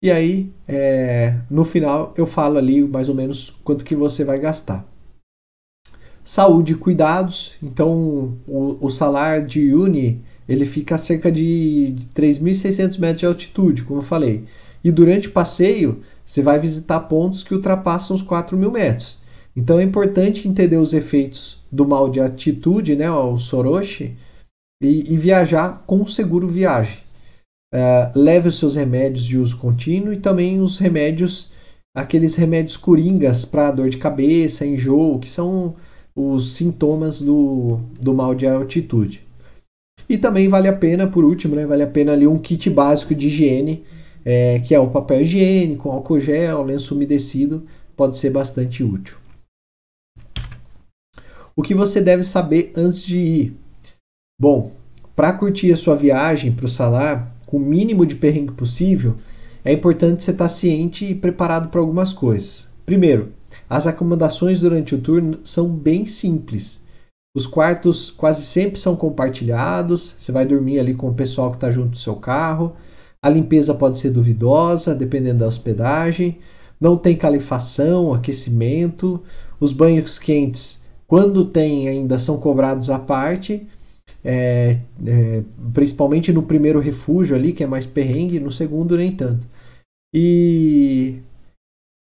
E 0.00 0.10
aí, 0.10 0.52
é, 0.68 1.36
no 1.50 1.64
final, 1.64 2.14
eu 2.16 2.26
falo 2.26 2.56
ali 2.56 2.80
mais 2.86 3.08
ou 3.08 3.14
menos 3.14 3.50
quanto 3.64 3.84
que 3.84 3.96
você 3.96 4.24
vai 4.24 4.38
gastar. 4.38 4.86
Saúde 6.26 6.72
e 6.72 6.76
cuidados. 6.76 7.54
Então, 7.62 8.36
o, 8.48 8.76
o 8.80 8.90
salário 8.90 9.46
de 9.46 9.72
Uni 9.72 10.20
ele 10.48 10.64
fica 10.64 10.96
a 10.96 10.98
cerca 10.98 11.30
de 11.30 11.94
3.600 12.14 12.98
metros 12.98 13.20
de 13.20 13.26
altitude, 13.26 13.84
como 13.84 14.00
eu 14.00 14.04
falei. 14.04 14.44
E 14.82 14.90
durante 14.90 15.28
o 15.28 15.32
passeio, 15.32 16.02
você 16.24 16.42
vai 16.42 16.58
visitar 16.58 17.00
pontos 17.00 17.42
que 17.42 17.54
ultrapassam 17.54 18.14
os 18.14 18.22
4.000 18.22 18.70
metros. 18.70 19.18
Então 19.56 19.78
é 19.78 19.82
importante 19.82 20.46
entender 20.46 20.76
os 20.76 20.92
efeitos 20.92 21.60
do 21.70 21.86
mal 21.86 22.08
de 22.08 22.20
altitude, 22.20 22.94
né, 22.94 23.10
o 23.10 23.38
Soroshi, 23.38 24.16
e, 24.82 25.12
e 25.12 25.16
viajar 25.16 25.84
com 25.86 26.06
seguro 26.06 26.48
viagem. 26.48 26.98
Uh, 27.74 28.18
leve 28.18 28.48
os 28.48 28.58
seus 28.58 28.76
remédios 28.76 29.24
de 29.24 29.38
uso 29.38 29.56
contínuo 29.56 30.12
e 30.12 30.18
também 30.18 30.60
os 30.60 30.78
remédios, 30.78 31.52
aqueles 31.94 32.34
remédios 32.34 32.76
coringas 32.76 33.44
para 33.44 33.72
dor 33.72 33.88
de 33.88 33.96
cabeça, 33.96 34.66
enjoo, 34.66 35.18
que 35.18 35.28
são 35.28 35.74
os 36.16 36.54
sintomas 36.54 37.20
do, 37.20 37.78
do 38.00 38.14
mal 38.14 38.34
de 38.34 38.46
altitude. 38.46 39.22
E 40.08 40.16
também 40.16 40.48
vale 40.48 40.66
a 40.66 40.72
pena, 40.72 41.06
por 41.06 41.24
último, 41.24 41.54
né, 41.54 41.66
vale 41.66 41.82
a 41.82 41.86
pena 41.86 42.12
ali 42.12 42.26
um 42.26 42.38
kit 42.38 42.70
básico 42.70 43.14
de 43.14 43.26
higiene, 43.26 43.84
é, 44.24 44.60
que 44.60 44.74
é 44.74 44.80
o 44.80 44.88
papel 44.88 45.20
higiênico, 45.20 45.90
álcool 45.90 46.18
gel, 46.18 46.62
lenço 46.62 46.94
umedecido, 46.94 47.64
pode 47.94 48.16
ser 48.16 48.30
bastante 48.30 48.82
útil. 48.82 49.18
O 51.54 51.62
que 51.62 51.74
você 51.74 52.00
deve 52.00 52.22
saber 52.22 52.72
antes 52.74 53.02
de 53.02 53.18
ir? 53.18 53.56
Bom, 54.40 54.72
para 55.14 55.32
curtir 55.32 55.72
a 55.72 55.76
sua 55.76 55.96
viagem 55.96 56.52
para 56.52 56.66
o 56.66 56.68
salar 56.68 57.34
com 57.46 57.56
o 57.56 57.60
mínimo 57.60 58.04
de 58.04 58.14
perrengue 58.14 58.52
possível, 58.52 59.16
é 59.64 59.72
importante 59.72 60.22
você 60.22 60.30
estar 60.30 60.44
tá 60.44 60.48
ciente 60.48 61.04
e 61.04 61.14
preparado 61.14 61.68
para 61.68 61.80
algumas 61.80 62.12
coisas. 62.12 62.70
Primeiro, 62.84 63.32
as 63.68 63.86
acomodações 63.86 64.60
durante 64.60 64.94
o 64.94 65.00
tour 65.00 65.38
são 65.44 65.68
bem 65.68 66.06
simples. 66.06 66.84
Os 67.36 67.46
quartos 67.46 68.08
quase 68.08 68.44
sempre 68.46 68.80
são 68.80 68.96
compartilhados, 68.96 70.14
você 70.18 70.32
vai 70.32 70.46
dormir 70.46 70.78
ali 70.78 70.94
com 70.94 71.08
o 71.08 71.14
pessoal 71.14 71.50
que 71.50 71.58
está 71.58 71.70
junto 71.70 71.90
do 71.90 71.98
seu 71.98 72.16
carro. 72.16 72.74
A 73.22 73.28
limpeza 73.28 73.74
pode 73.74 73.98
ser 73.98 74.10
duvidosa, 74.10 74.94
dependendo 74.94 75.40
da 75.40 75.46
hospedagem. 75.46 76.38
Não 76.80 76.96
tem 76.96 77.16
calefação, 77.16 78.14
aquecimento. 78.14 79.22
Os 79.60 79.72
banhos 79.72 80.18
quentes, 80.18 80.80
quando 81.06 81.44
tem, 81.44 81.88
ainda 81.88 82.18
são 82.18 82.38
cobrados 82.38 82.88
à 82.88 82.98
parte. 82.98 83.66
É, 84.24 84.78
é, 85.04 85.42
principalmente 85.74 86.32
no 86.32 86.42
primeiro 86.42 86.80
refúgio 86.80 87.36
ali, 87.36 87.52
que 87.52 87.64
é 87.64 87.66
mais 87.66 87.84
perrengue, 87.84 88.40
no 88.40 88.50
segundo 88.50 88.96
nem 88.96 89.12
tanto. 89.12 89.46
E 90.14 91.16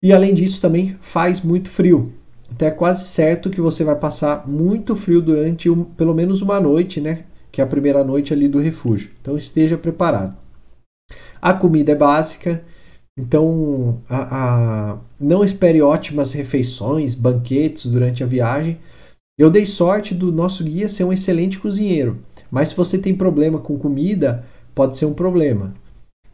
e 0.03 0.13
além 0.13 0.35
disso, 0.35 0.61
também 0.61 0.97
faz 1.01 1.41
muito 1.41 1.69
frio. 1.69 2.13
Então 2.51 2.69
é 2.69 2.71
quase 2.71 3.05
certo 3.05 3.51
que 3.51 3.61
você 3.61 3.85
vai 3.85 3.97
passar 3.97 4.49
muito 4.49 4.97
frio 4.97 5.21
durante 5.21 5.69
um, 5.69 5.85
pelo 5.85 6.15
menos 6.15 6.41
uma 6.41 6.61
noite, 6.61 7.01
né? 7.01 7.25
Que 7.51 7.61
é 7.61 7.65
a 7.65 7.69
primeira 7.69 8.05
noite 8.05 8.33
ali 8.33 8.49
do 8.49 8.61
refúgio. 8.61 9.11
Então 9.21 9.37
esteja 9.37 9.77
preparado. 9.77 10.37
A 11.41 11.53
comida 11.53 11.93
é 11.93 11.95
básica, 11.95 12.63
então 13.19 14.01
a, 14.09 14.93
a, 14.93 14.99
não 15.19 15.45
espere 15.45 15.83
ótimas 15.83 16.33
refeições, 16.33 17.15
banquetes 17.15 17.87
durante 17.87 18.23
a 18.23 18.27
viagem. 18.27 18.79
Eu 19.39 19.51
dei 19.51 19.67
sorte 19.67 20.15
do 20.15 20.33
nosso 20.33 20.65
guia 20.65 20.89
ser 20.89 21.05
um 21.05 21.13
excelente 21.13 21.59
cozinheiro, 21.59 22.19
mas 22.51 22.71
se 22.71 22.77
você 22.77 22.99
tem 22.99 23.15
problema 23.15 23.59
com 23.61 23.79
comida, 23.79 24.45
pode 24.75 24.97
ser 24.97 25.07
um 25.07 25.15
problema. 25.15 25.75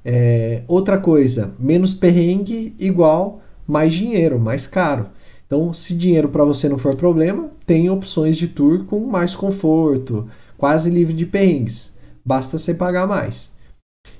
É, 0.04 0.62
outra 0.66 0.98
coisa, 0.98 1.54
menos 1.58 1.94
perrengue 1.94 2.74
igual 2.78 3.42
mais 3.66 3.92
dinheiro, 3.92 4.38
mais 4.38 4.66
caro. 4.66 5.08
Então, 5.46 5.72
se 5.72 5.94
dinheiro 5.94 6.28
para 6.28 6.44
você 6.44 6.68
não 6.68 6.78
for 6.78 6.96
problema, 6.96 7.50
tem 7.66 7.90
opções 7.90 8.36
de 8.36 8.48
tour 8.48 8.84
com 8.86 9.00
mais 9.00 9.36
conforto, 9.36 10.28
quase 10.56 10.90
livre 10.90 11.12
de 11.12 11.26
perrengues. 11.26 11.92
Basta 12.24 12.58
você 12.58 12.74
pagar 12.74 13.06
mais. 13.06 13.52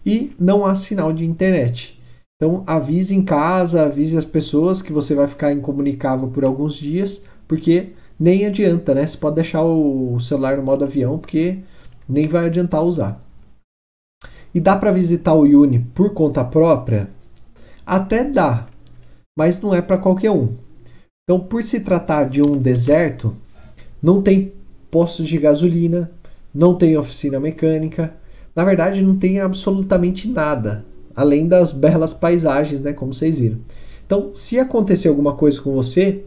E 0.04 0.32
não 0.38 0.64
há 0.64 0.74
sinal 0.74 1.12
de 1.12 1.24
internet. 1.24 2.00
Então, 2.36 2.62
avise 2.66 3.14
em 3.14 3.24
casa, 3.24 3.84
avise 3.84 4.16
as 4.16 4.24
pessoas 4.24 4.82
que 4.82 4.92
você 4.92 5.14
vai 5.14 5.26
ficar 5.26 5.52
incomunicável 5.52 6.28
por 6.28 6.44
alguns 6.44 6.74
dias, 6.74 7.22
porque 7.48 7.90
nem 8.18 8.44
adianta, 8.44 8.94
né? 8.94 9.06
Você 9.06 9.16
pode 9.16 9.36
deixar 9.36 9.62
o 9.62 10.18
celular 10.20 10.56
no 10.56 10.62
modo 10.62 10.84
avião, 10.84 11.18
porque 11.18 11.58
nem 12.08 12.28
vai 12.28 12.46
adiantar 12.46 12.84
usar. 12.84 13.20
E 14.54 14.60
dá 14.60 14.76
para 14.76 14.92
visitar 14.92 15.34
o 15.34 15.42
Uni 15.42 15.80
por 15.94 16.12
conta 16.12 16.44
própria? 16.44 17.08
Até 17.84 18.24
dá, 18.24 18.66
mas 19.36 19.60
não 19.60 19.74
é 19.74 19.82
para 19.82 19.98
qualquer 19.98 20.30
um. 20.30 20.54
Então, 21.24 21.40
por 21.40 21.62
se 21.62 21.80
tratar 21.80 22.28
de 22.28 22.42
um 22.42 22.58
deserto, 22.58 23.34
não 24.02 24.22
tem 24.22 24.52
postos 24.90 25.26
de 25.26 25.38
gasolina, 25.38 26.10
não 26.54 26.76
tem 26.76 26.96
oficina 26.96 27.40
mecânica, 27.40 28.14
na 28.54 28.64
verdade 28.64 29.02
não 29.02 29.16
tem 29.16 29.40
absolutamente 29.40 30.28
nada, 30.28 30.84
além 31.16 31.48
das 31.48 31.72
belas 31.72 32.14
paisagens, 32.14 32.80
né, 32.80 32.92
como 32.92 33.12
vocês 33.12 33.38
viram. 33.38 33.58
Então, 34.06 34.34
se 34.34 34.58
acontecer 34.58 35.08
alguma 35.08 35.34
coisa 35.34 35.60
com 35.60 35.72
você, 35.72 36.22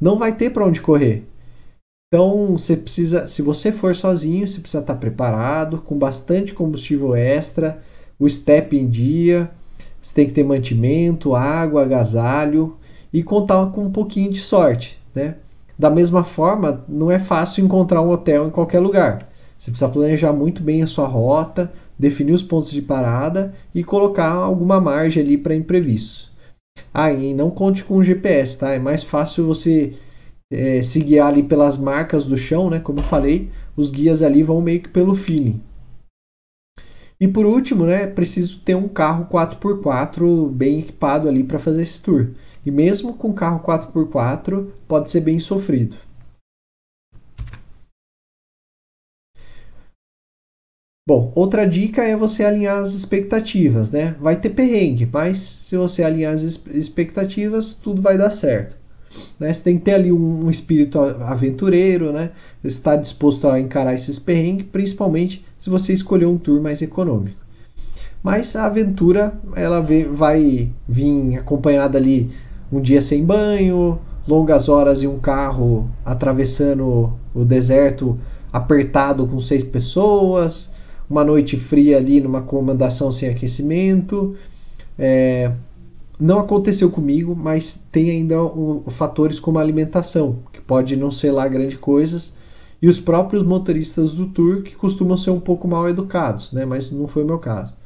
não 0.00 0.18
vai 0.18 0.34
ter 0.34 0.50
para 0.50 0.66
onde 0.66 0.80
correr. 0.80 1.24
Então, 2.08 2.56
você 2.56 2.74
precisa, 2.74 3.28
se 3.28 3.42
você 3.42 3.70
for 3.70 3.94
sozinho, 3.94 4.48
você 4.48 4.60
precisa 4.60 4.80
estar 4.80 4.96
preparado, 4.96 5.78
com 5.82 5.98
bastante 5.98 6.54
combustível 6.54 7.14
extra, 7.14 7.82
o 8.18 8.28
step 8.28 8.76
em 8.76 8.88
dia, 8.88 9.50
você 10.08 10.14
tem 10.14 10.26
que 10.26 10.32
ter 10.32 10.42
mantimento, 10.42 11.34
água, 11.34 11.82
agasalho 11.82 12.74
e 13.12 13.22
contar 13.22 13.66
com 13.66 13.84
um 13.84 13.92
pouquinho 13.92 14.32
de 14.32 14.40
sorte, 14.40 14.98
né? 15.14 15.34
Da 15.78 15.90
mesma 15.90 16.24
forma, 16.24 16.82
não 16.88 17.10
é 17.10 17.18
fácil 17.18 17.62
encontrar 17.62 18.00
um 18.00 18.08
hotel 18.08 18.46
em 18.46 18.50
qualquer 18.50 18.80
lugar. 18.80 19.28
Você 19.58 19.70
precisa 19.70 19.90
planejar 19.90 20.32
muito 20.32 20.62
bem 20.62 20.82
a 20.82 20.86
sua 20.86 21.06
rota, 21.06 21.70
definir 21.98 22.32
os 22.32 22.42
pontos 22.42 22.70
de 22.70 22.80
parada 22.80 23.52
e 23.74 23.84
colocar 23.84 24.32
alguma 24.32 24.80
margem 24.80 25.22
ali 25.22 25.36
para 25.36 25.54
imprevistos. 25.54 26.32
Ah, 26.92 27.12
e 27.12 27.34
não 27.34 27.50
conte 27.50 27.84
com 27.84 27.98
o 27.98 28.04
GPS, 28.04 28.56
tá? 28.56 28.72
É 28.72 28.78
mais 28.78 29.02
fácil 29.02 29.46
você 29.46 29.92
é, 30.50 30.80
se 30.80 31.00
guiar 31.00 31.28
ali 31.28 31.42
pelas 31.42 31.76
marcas 31.76 32.24
do 32.24 32.36
chão, 32.38 32.70
né? 32.70 32.80
Como 32.80 33.00
eu 33.00 33.04
falei, 33.04 33.50
os 33.76 33.90
guias 33.90 34.22
ali 34.22 34.42
vão 34.42 34.62
meio 34.62 34.80
que 34.80 34.88
pelo 34.88 35.14
feeling. 35.14 35.60
E 37.20 37.26
por 37.26 37.44
último, 37.44 37.84
né, 37.84 38.06
preciso 38.06 38.60
ter 38.60 38.76
um 38.76 38.88
carro 38.88 39.26
4x4 39.26 40.48
bem 40.50 40.80
equipado 40.80 41.28
ali 41.28 41.42
para 41.42 41.58
fazer 41.58 41.82
esse 41.82 42.00
tour. 42.00 42.30
E 42.64 42.70
mesmo 42.70 43.14
com 43.14 43.32
carro 43.32 43.60
4x4, 43.60 44.70
pode 44.86 45.10
ser 45.10 45.20
bem 45.20 45.40
sofrido. 45.40 45.96
Bom, 51.08 51.32
outra 51.34 51.66
dica 51.66 52.04
é 52.04 52.14
você 52.14 52.44
alinhar 52.44 52.82
as 52.82 52.94
expectativas, 52.94 53.90
né? 53.90 54.12
Vai 54.20 54.38
ter 54.38 54.50
perrengue, 54.50 55.06
mas 55.06 55.38
se 55.38 55.74
você 55.74 56.02
alinhar 56.02 56.34
as 56.34 56.42
expectativas, 56.42 57.74
tudo 57.74 58.02
vai 58.02 58.18
dar 58.18 58.30
certo. 58.30 58.76
Né? 59.38 59.52
Você 59.52 59.62
tem 59.62 59.78
que 59.78 59.84
ter 59.84 59.94
ali 59.94 60.12
um, 60.12 60.46
um 60.46 60.50
espírito 60.50 60.98
aventureiro, 60.98 62.12
né? 62.12 62.30
Você 62.62 62.68
está 62.68 62.96
disposto 62.96 63.46
a 63.48 63.60
encarar 63.60 63.94
esses 63.94 64.18
perrengues, 64.18 64.66
principalmente 64.70 65.44
se 65.58 65.70
você 65.70 65.92
escolher 65.92 66.26
um 66.26 66.38
tour 66.38 66.60
mais 66.60 66.82
econômico. 66.82 67.36
Mas 68.22 68.54
a 68.56 68.66
aventura 68.66 69.32
ela 69.54 69.80
vai 70.12 70.70
vir 70.88 71.36
acompanhada 71.36 71.98
ali 71.98 72.30
um 72.70 72.80
dia 72.80 73.00
sem 73.00 73.24
banho, 73.24 73.98
longas 74.26 74.68
horas 74.68 75.02
em 75.02 75.06
um 75.06 75.18
carro 75.18 75.88
atravessando 76.04 77.12
o 77.34 77.44
deserto 77.44 78.18
apertado 78.52 79.26
com 79.26 79.40
seis 79.40 79.62
pessoas, 79.62 80.70
uma 81.08 81.24
noite 81.24 81.56
fria 81.56 81.96
ali 81.96 82.20
numa 82.20 82.40
acomodação 82.40 83.10
sem 83.10 83.28
aquecimento. 83.28 84.34
É, 84.98 85.52
não 86.18 86.40
aconteceu 86.40 86.90
comigo, 86.90 87.36
mas 87.36 87.80
tem 87.92 88.10
ainda 88.10 88.36
fatores 88.90 89.38
como 89.38 89.58
a 89.58 89.62
alimentação, 89.62 90.38
que 90.52 90.60
pode 90.60 90.96
não 90.96 91.10
ser 91.10 91.30
lá 91.30 91.46
grande 91.46 91.78
coisas, 91.78 92.34
e 92.80 92.88
os 92.88 92.98
próprios 92.98 93.42
motoristas 93.42 94.12
do 94.12 94.26
tour 94.26 94.62
que 94.62 94.74
costumam 94.74 95.16
ser 95.16 95.30
um 95.30 95.40
pouco 95.40 95.66
mal 95.68 95.88
educados, 95.88 96.52
né? 96.52 96.64
Mas 96.64 96.90
não 96.90 97.08
foi 97.08 97.24
o 97.24 97.26
meu 97.26 97.38
caso. 97.38 97.76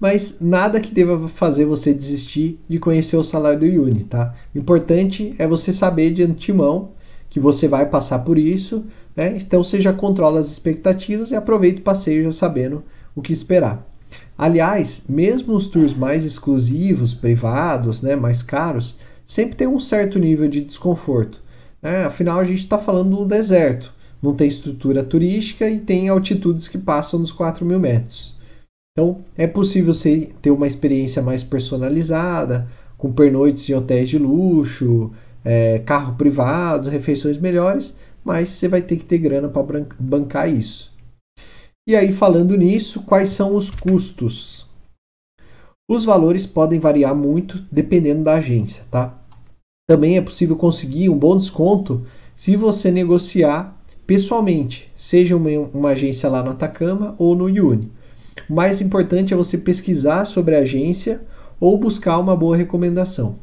Mas 0.00 0.38
nada 0.40 0.80
que 0.80 0.92
deva 0.92 1.28
fazer 1.28 1.64
você 1.64 1.94
desistir 1.94 2.58
de 2.68 2.78
conhecer 2.78 3.16
o 3.16 3.22
salário 3.22 3.60
do 3.60 3.82
Uni, 3.82 4.04
tá? 4.04 4.34
O 4.54 4.58
importante 4.58 5.34
é 5.38 5.46
você 5.46 5.72
saber 5.72 6.12
de 6.12 6.22
antemão 6.22 6.90
que 7.30 7.38
você 7.38 7.68
vai 7.68 7.88
passar 7.88 8.18
por 8.20 8.36
isso, 8.36 8.84
né? 9.14 9.36
Então 9.36 9.62
você 9.62 9.80
já 9.80 9.92
controla 9.92 10.40
as 10.40 10.50
expectativas 10.50 11.30
e 11.30 11.36
aproveita 11.36 11.80
o 11.80 11.84
passeio 11.84 12.24
já 12.24 12.32
sabendo 12.32 12.82
o 13.14 13.22
que 13.22 13.32
esperar. 13.32 13.86
Aliás, 14.36 15.04
mesmo 15.08 15.54
os 15.54 15.66
tours 15.66 15.94
mais 15.94 16.24
exclusivos, 16.24 17.14
privados, 17.14 18.02
né, 18.02 18.16
mais 18.16 18.42
caros, 18.42 18.96
sempre 19.24 19.56
tem 19.56 19.66
um 19.66 19.78
certo 19.78 20.18
nível 20.18 20.48
de 20.48 20.60
desconforto. 20.60 21.42
Né? 21.80 22.04
Afinal, 22.04 22.38
a 22.38 22.44
gente 22.44 22.60
está 22.60 22.78
falando 22.78 23.16
do 23.16 23.24
deserto, 23.24 23.92
não 24.22 24.34
tem 24.34 24.48
estrutura 24.48 25.04
turística 25.04 25.68
e 25.68 25.78
tem 25.78 26.08
altitudes 26.08 26.68
que 26.68 26.78
passam 26.78 27.20
dos 27.20 27.32
4 27.32 27.64
mil 27.64 27.78
metros. 27.78 28.36
Então, 28.92 29.24
é 29.36 29.46
possível 29.46 29.94
você 29.94 30.30
ter 30.40 30.50
uma 30.50 30.66
experiência 30.66 31.22
mais 31.22 31.42
personalizada, 31.42 32.68
com 32.98 33.12
pernoites 33.12 33.68
em 33.68 33.74
hotéis 33.74 34.08
de 34.08 34.18
luxo, 34.18 35.10
é, 35.44 35.78
carro 35.80 36.14
privado, 36.14 36.88
refeições 36.88 37.38
melhores, 37.38 37.96
mas 38.24 38.50
você 38.50 38.68
vai 38.68 38.82
ter 38.82 38.96
que 38.96 39.04
ter 39.04 39.18
grana 39.18 39.48
para 39.48 39.86
bancar 39.98 40.48
isso. 40.48 40.91
E 41.84 41.96
aí, 41.96 42.12
falando 42.12 42.56
nisso, 42.56 43.02
quais 43.02 43.30
são 43.30 43.56
os 43.56 43.68
custos? 43.68 44.68
Os 45.90 46.04
valores 46.04 46.46
podem 46.46 46.78
variar 46.78 47.12
muito 47.12 47.66
dependendo 47.72 48.22
da 48.22 48.34
agência, 48.34 48.84
tá? 48.88 49.18
Também 49.88 50.16
é 50.16 50.22
possível 50.22 50.54
conseguir 50.54 51.08
um 51.08 51.18
bom 51.18 51.36
desconto 51.36 52.06
se 52.36 52.54
você 52.54 52.88
negociar 52.88 53.76
pessoalmente, 54.06 54.92
seja 54.94 55.36
uma, 55.36 55.50
uma 55.74 55.88
agência 55.88 56.28
lá 56.28 56.40
no 56.40 56.50
Atacama 56.50 57.16
ou 57.18 57.34
no 57.34 57.46
Uni. 57.46 57.90
O 58.48 58.54
mais 58.54 58.80
importante 58.80 59.34
é 59.34 59.36
você 59.36 59.58
pesquisar 59.58 60.24
sobre 60.24 60.54
a 60.54 60.60
agência 60.60 61.20
ou 61.58 61.76
buscar 61.76 62.20
uma 62.20 62.36
boa 62.36 62.56
recomendação. 62.56 63.34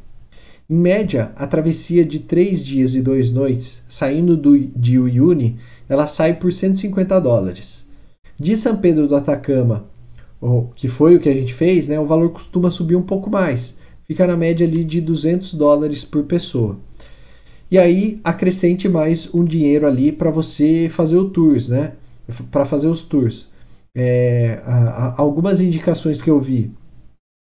Em 0.68 0.76
média, 0.76 1.30
a 1.36 1.46
travessia 1.46 2.06
de 2.06 2.20
3 2.20 2.64
dias 2.64 2.94
e 2.94 3.02
2 3.02 3.32
noites, 3.32 3.82
saindo 3.86 4.34
do, 4.34 4.58
de 4.58 4.98
Uyuni, 4.98 5.58
ela 5.86 6.06
sai 6.06 6.34
por 6.34 6.50
150 6.50 7.20
dólares. 7.20 7.89
De 8.40 8.56
São 8.56 8.74
Pedro 8.78 9.06
do 9.06 9.14
Atacama, 9.14 9.84
que 10.74 10.88
foi 10.88 11.14
o 11.14 11.20
que 11.20 11.28
a 11.28 11.34
gente 11.34 11.52
fez, 11.52 11.88
né, 11.88 12.00
o 12.00 12.06
valor 12.06 12.30
costuma 12.30 12.70
subir 12.70 12.96
um 12.96 13.02
pouco 13.02 13.28
mais. 13.28 13.76
Fica 14.04 14.26
na 14.26 14.34
média 14.34 14.66
ali 14.66 14.82
de 14.82 14.98
200 14.98 15.52
dólares 15.52 16.06
por 16.06 16.24
pessoa. 16.24 16.78
E 17.70 17.78
aí 17.78 18.18
acrescente 18.24 18.88
mais 18.88 19.32
um 19.34 19.44
dinheiro 19.44 19.86
ali 19.86 20.10
para 20.10 20.30
você 20.30 20.88
fazer 20.88 21.18
o 21.18 21.28
tours, 21.28 21.68
né? 21.68 21.92
Para 22.50 22.64
fazer 22.64 22.88
os 22.88 23.02
tours. 23.02 23.50
É, 23.94 24.62
a, 24.64 24.74
a, 24.74 25.20
algumas 25.20 25.60
indicações 25.60 26.22
que 26.22 26.30
eu 26.30 26.40
vi 26.40 26.72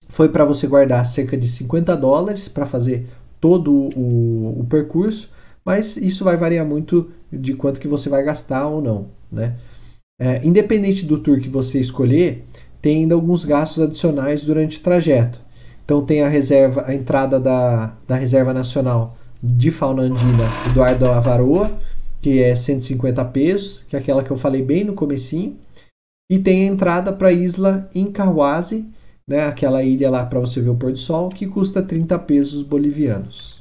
foi 0.09 0.29
para 0.29 0.45
você 0.45 0.65
guardar 0.65 1.05
cerca 1.05 1.37
de 1.37 1.47
50 1.47 1.95
dólares 1.95 2.47
para 2.47 2.65
fazer 2.65 3.07
todo 3.39 3.71
o, 3.71 4.59
o, 4.59 4.65
percurso, 4.65 5.29
mas 5.63 5.95
isso 5.95 6.23
vai 6.23 6.37
variar 6.37 6.65
muito 6.65 7.11
de 7.31 7.53
quanto 7.53 7.79
que 7.79 7.87
você 7.87 8.09
vai 8.09 8.23
gastar 8.23 8.67
ou 8.67 8.81
não, 8.81 9.09
né? 9.31 9.55
É, 10.23 10.39
independente 10.45 11.03
do 11.03 11.17
tour 11.17 11.39
que 11.39 11.49
você 11.49 11.79
escolher, 11.79 12.45
tem 12.79 12.97
ainda 12.97 13.15
alguns 13.15 13.43
gastos 13.43 13.81
adicionais 13.81 14.45
durante 14.45 14.77
o 14.77 14.81
trajeto. 14.83 15.41
Então 15.83 16.05
tem 16.05 16.21
a 16.21 16.29
reserva, 16.29 16.83
a 16.85 16.93
entrada 16.93 17.39
da, 17.39 17.97
da 18.07 18.15
Reserva 18.17 18.53
Nacional 18.53 19.17
de 19.41 19.71
Fauna 19.71 20.03
Andina 20.03 20.59
Eduardo 20.63 21.07
Avaroa, 21.07 21.71
que 22.21 22.39
é 22.39 22.53
150 22.53 23.25
pesos, 23.25 23.83
que 23.89 23.95
é 23.95 23.99
aquela 23.99 24.23
que 24.23 24.29
eu 24.29 24.37
falei 24.37 24.61
bem 24.61 24.83
no 24.83 24.93
comecinho. 24.93 25.57
E 26.31 26.37
tem 26.37 26.69
a 26.69 26.71
entrada 26.71 27.11
para 27.11 27.29
a 27.29 27.33
isla 27.33 27.89
Incahuasi, 27.95 28.85
né, 29.27 29.47
aquela 29.47 29.81
ilha 29.81 30.07
lá 30.07 30.23
para 30.23 30.39
você 30.39 30.61
ver 30.61 30.69
o 30.69 30.75
pôr 30.75 30.91
do 30.91 30.99
sol, 30.99 31.29
que 31.29 31.47
custa 31.47 31.81
30 31.81 32.19
pesos 32.19 32.61
bolivianos. 32.61 33.60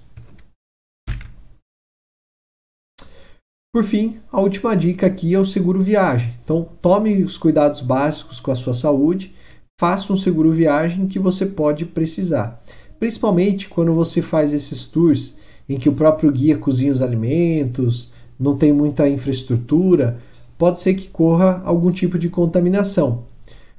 Por 3.72 3.84
fim, 3.84 4.16
a 4.32 4.40
última 4.40 4.76
dica 4.76 5.06
aqui 5.06 5.32
é 5.32 5.38
o 5.38 5.44
seguro 5.44 5.80
viagem. 5.80 6.34
Então, 6.42 6.68
tome 6.82 7.22
os 7.22 7.38
cuidados 7.38 7.80
básicos 7.80 8.40
com 8.40 8.50
a 8.50 8.56
sua 8.56 8.74
saúde, 8.74 9.32
faça 9.80 10.12
um 10.12 10.16
seguro 10.16 10.50
viagem 10.50 11.06
que 11.06 11.20
você 11.20 11.46
pode 11.46 11.84
precisar. 11.84 12.60
Principalmente 12.98 13.68
quando 13.68 13.94
você 13.94 14.20
faz 14.20 14.52
esses 14.52 14.86
tours 14.86 15.36
em 15.68 15.78
que 15.78 15.88
o 15.88 15.94
próprio 15.94 16.32
guia 16.32 16.58
cozinha 16.58 16.90
os 16.90 17.00
alimentos, 17.00 18.12
não 18.36 18.56
tem 18.56 18.72
muita 18.72 19.08
infraestrutura, 19.08 20.18
pode 20.58 20.80
ser 20.80 20.94
que 20.94 21.06
corra 21.06 21.62
algum 21.64 21.92
tipo 21.92 22.18
de 22.18 22.28
contaminação. 22.28 23.22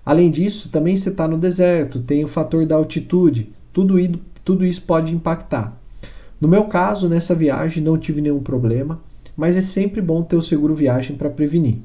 Além 0.05 0.31
disso, 0.31 0.69
também 0.69 0.95
você 0.95 1.09
está 1.09 1.27
no 1.27 1.37
deserto, 1.37 1.99
tem 1.99 2.23
o 2.23 2.29
fator 2.29 2.65
da 2.65 2.77
altitude, 2.77 3.49
tudo, 3.73 3.97
tudo 4.45 4.65
isso 4.65 4.83
pode 4.83 5.13
impactar. 5.13 5.77
No 6.39 6.47
meu 6.47 6.63
caso, 6.63 7.09
nessa 7.09 7.35
viagem 7.35 7.83
não 7.83 7.97
tive 7.97 8.21
nenhum 8.21 8.39
problema, 8.39 9.01
mas 9.35 9.55
é 9.55 9.61
sempre 9.61 10.01
bom 10.01 10.21
ter 10.23 10.35
o 10.35 10.41
seguro 10.41 10.75
viagem 10.75 11.15
para 11.15 11.29
prevenir. 11.29 11.79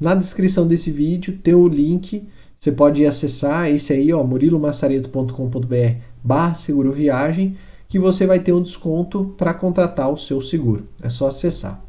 Na 0.00 0.14
descrição 0.14 0.66
desse 0.66 0.90
vídeo 0.90 1.38
tem 1.38 1.54
o 1.54 1.68
link, 1.68 2.28
você 2.56 2.72
pode 2.72 3.04
acessar 3.04 3.68
esse 3.70 3.92
aí, 3.92 4.12
ó, 4.12 4.24
murilomassareto.com.br 4.24 6.02
barra 6.22 6.54
seguro 6.54 6.92
viagem, 6.92 7.56
que 7.88 7.98
você 7.98 8.26
vai 8.26 8.40
ter 8.40 8.52
um 8.52 8.62
desconto 8.62 9.34
para 9.38 9.54
contratar 9.54 10.12
o 10.12 10.16
seu 10.16 10.40
seguro. 10.40 10.88
É 11.02 11.08
só 11.08 11.28
acessar. 11.28 11.82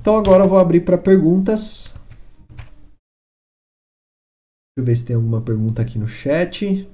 Então 0.00 0.16
agora 0.16 0.44
eu 0.44 0.48
vou 0.48 0.58
abrir 0.58 0.80
para 0.80 0.96
perguntas. 0.96 1.94
Deixa 4.76 4.78
eu 4.78 4.84
ver 4.84 4.96
se 4.96 5.04
tem 5.04 5.16
alguma 5.16 5.40
pergunta 5.40 5.82
aqui 5.82 5.98
no 5.98 6.06
chat. 6.06 6.88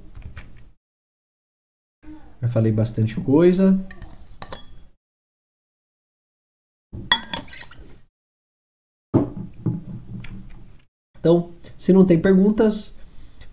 Já 2.41 2.49
falei 2.49 2.73
bastante 2.73 3.21
coisa. 3.21 3.79
Então, 11.23 11.51
se 11.79 11.93
não 11.93 12.05
tem 12.05 12.19
perguntas, 12.19 12.97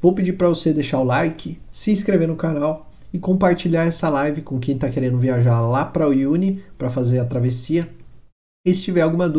vou 0.01 0.11
pedir 0.11 0.33
para 0.33 0.47
você 0.47 0.73
deixar 0.73 0.99
o 1.01 1.03
like, 1.03 1.59
se 1.71 1.91
inscrever 1.91 2.27
no 2.27 2.35
canal 2.35 2.89
e 3.13 3.19
compartilhar 3.19 3.85
essa 3.85 4.09
live 4.09 4.41
com 4.41 4.59
quem 4.59 4.73
está 4.73 4.89
querendo 4.89 5.19
viajar 5.19 5.61
lá 5.61 5.85
para 5.85 6.09
o 6.09 6.11
Uni 6.11 6.63
para 6.79 6.89
fazer 6.89 7.19
a 7.19 7.25
travessia. 7.25 7.87
E 8.65 8.73
se 8.73 8.81
tiver 8.81 9.01
alguma 9.01 9.29
dúvida, 9.29 9.37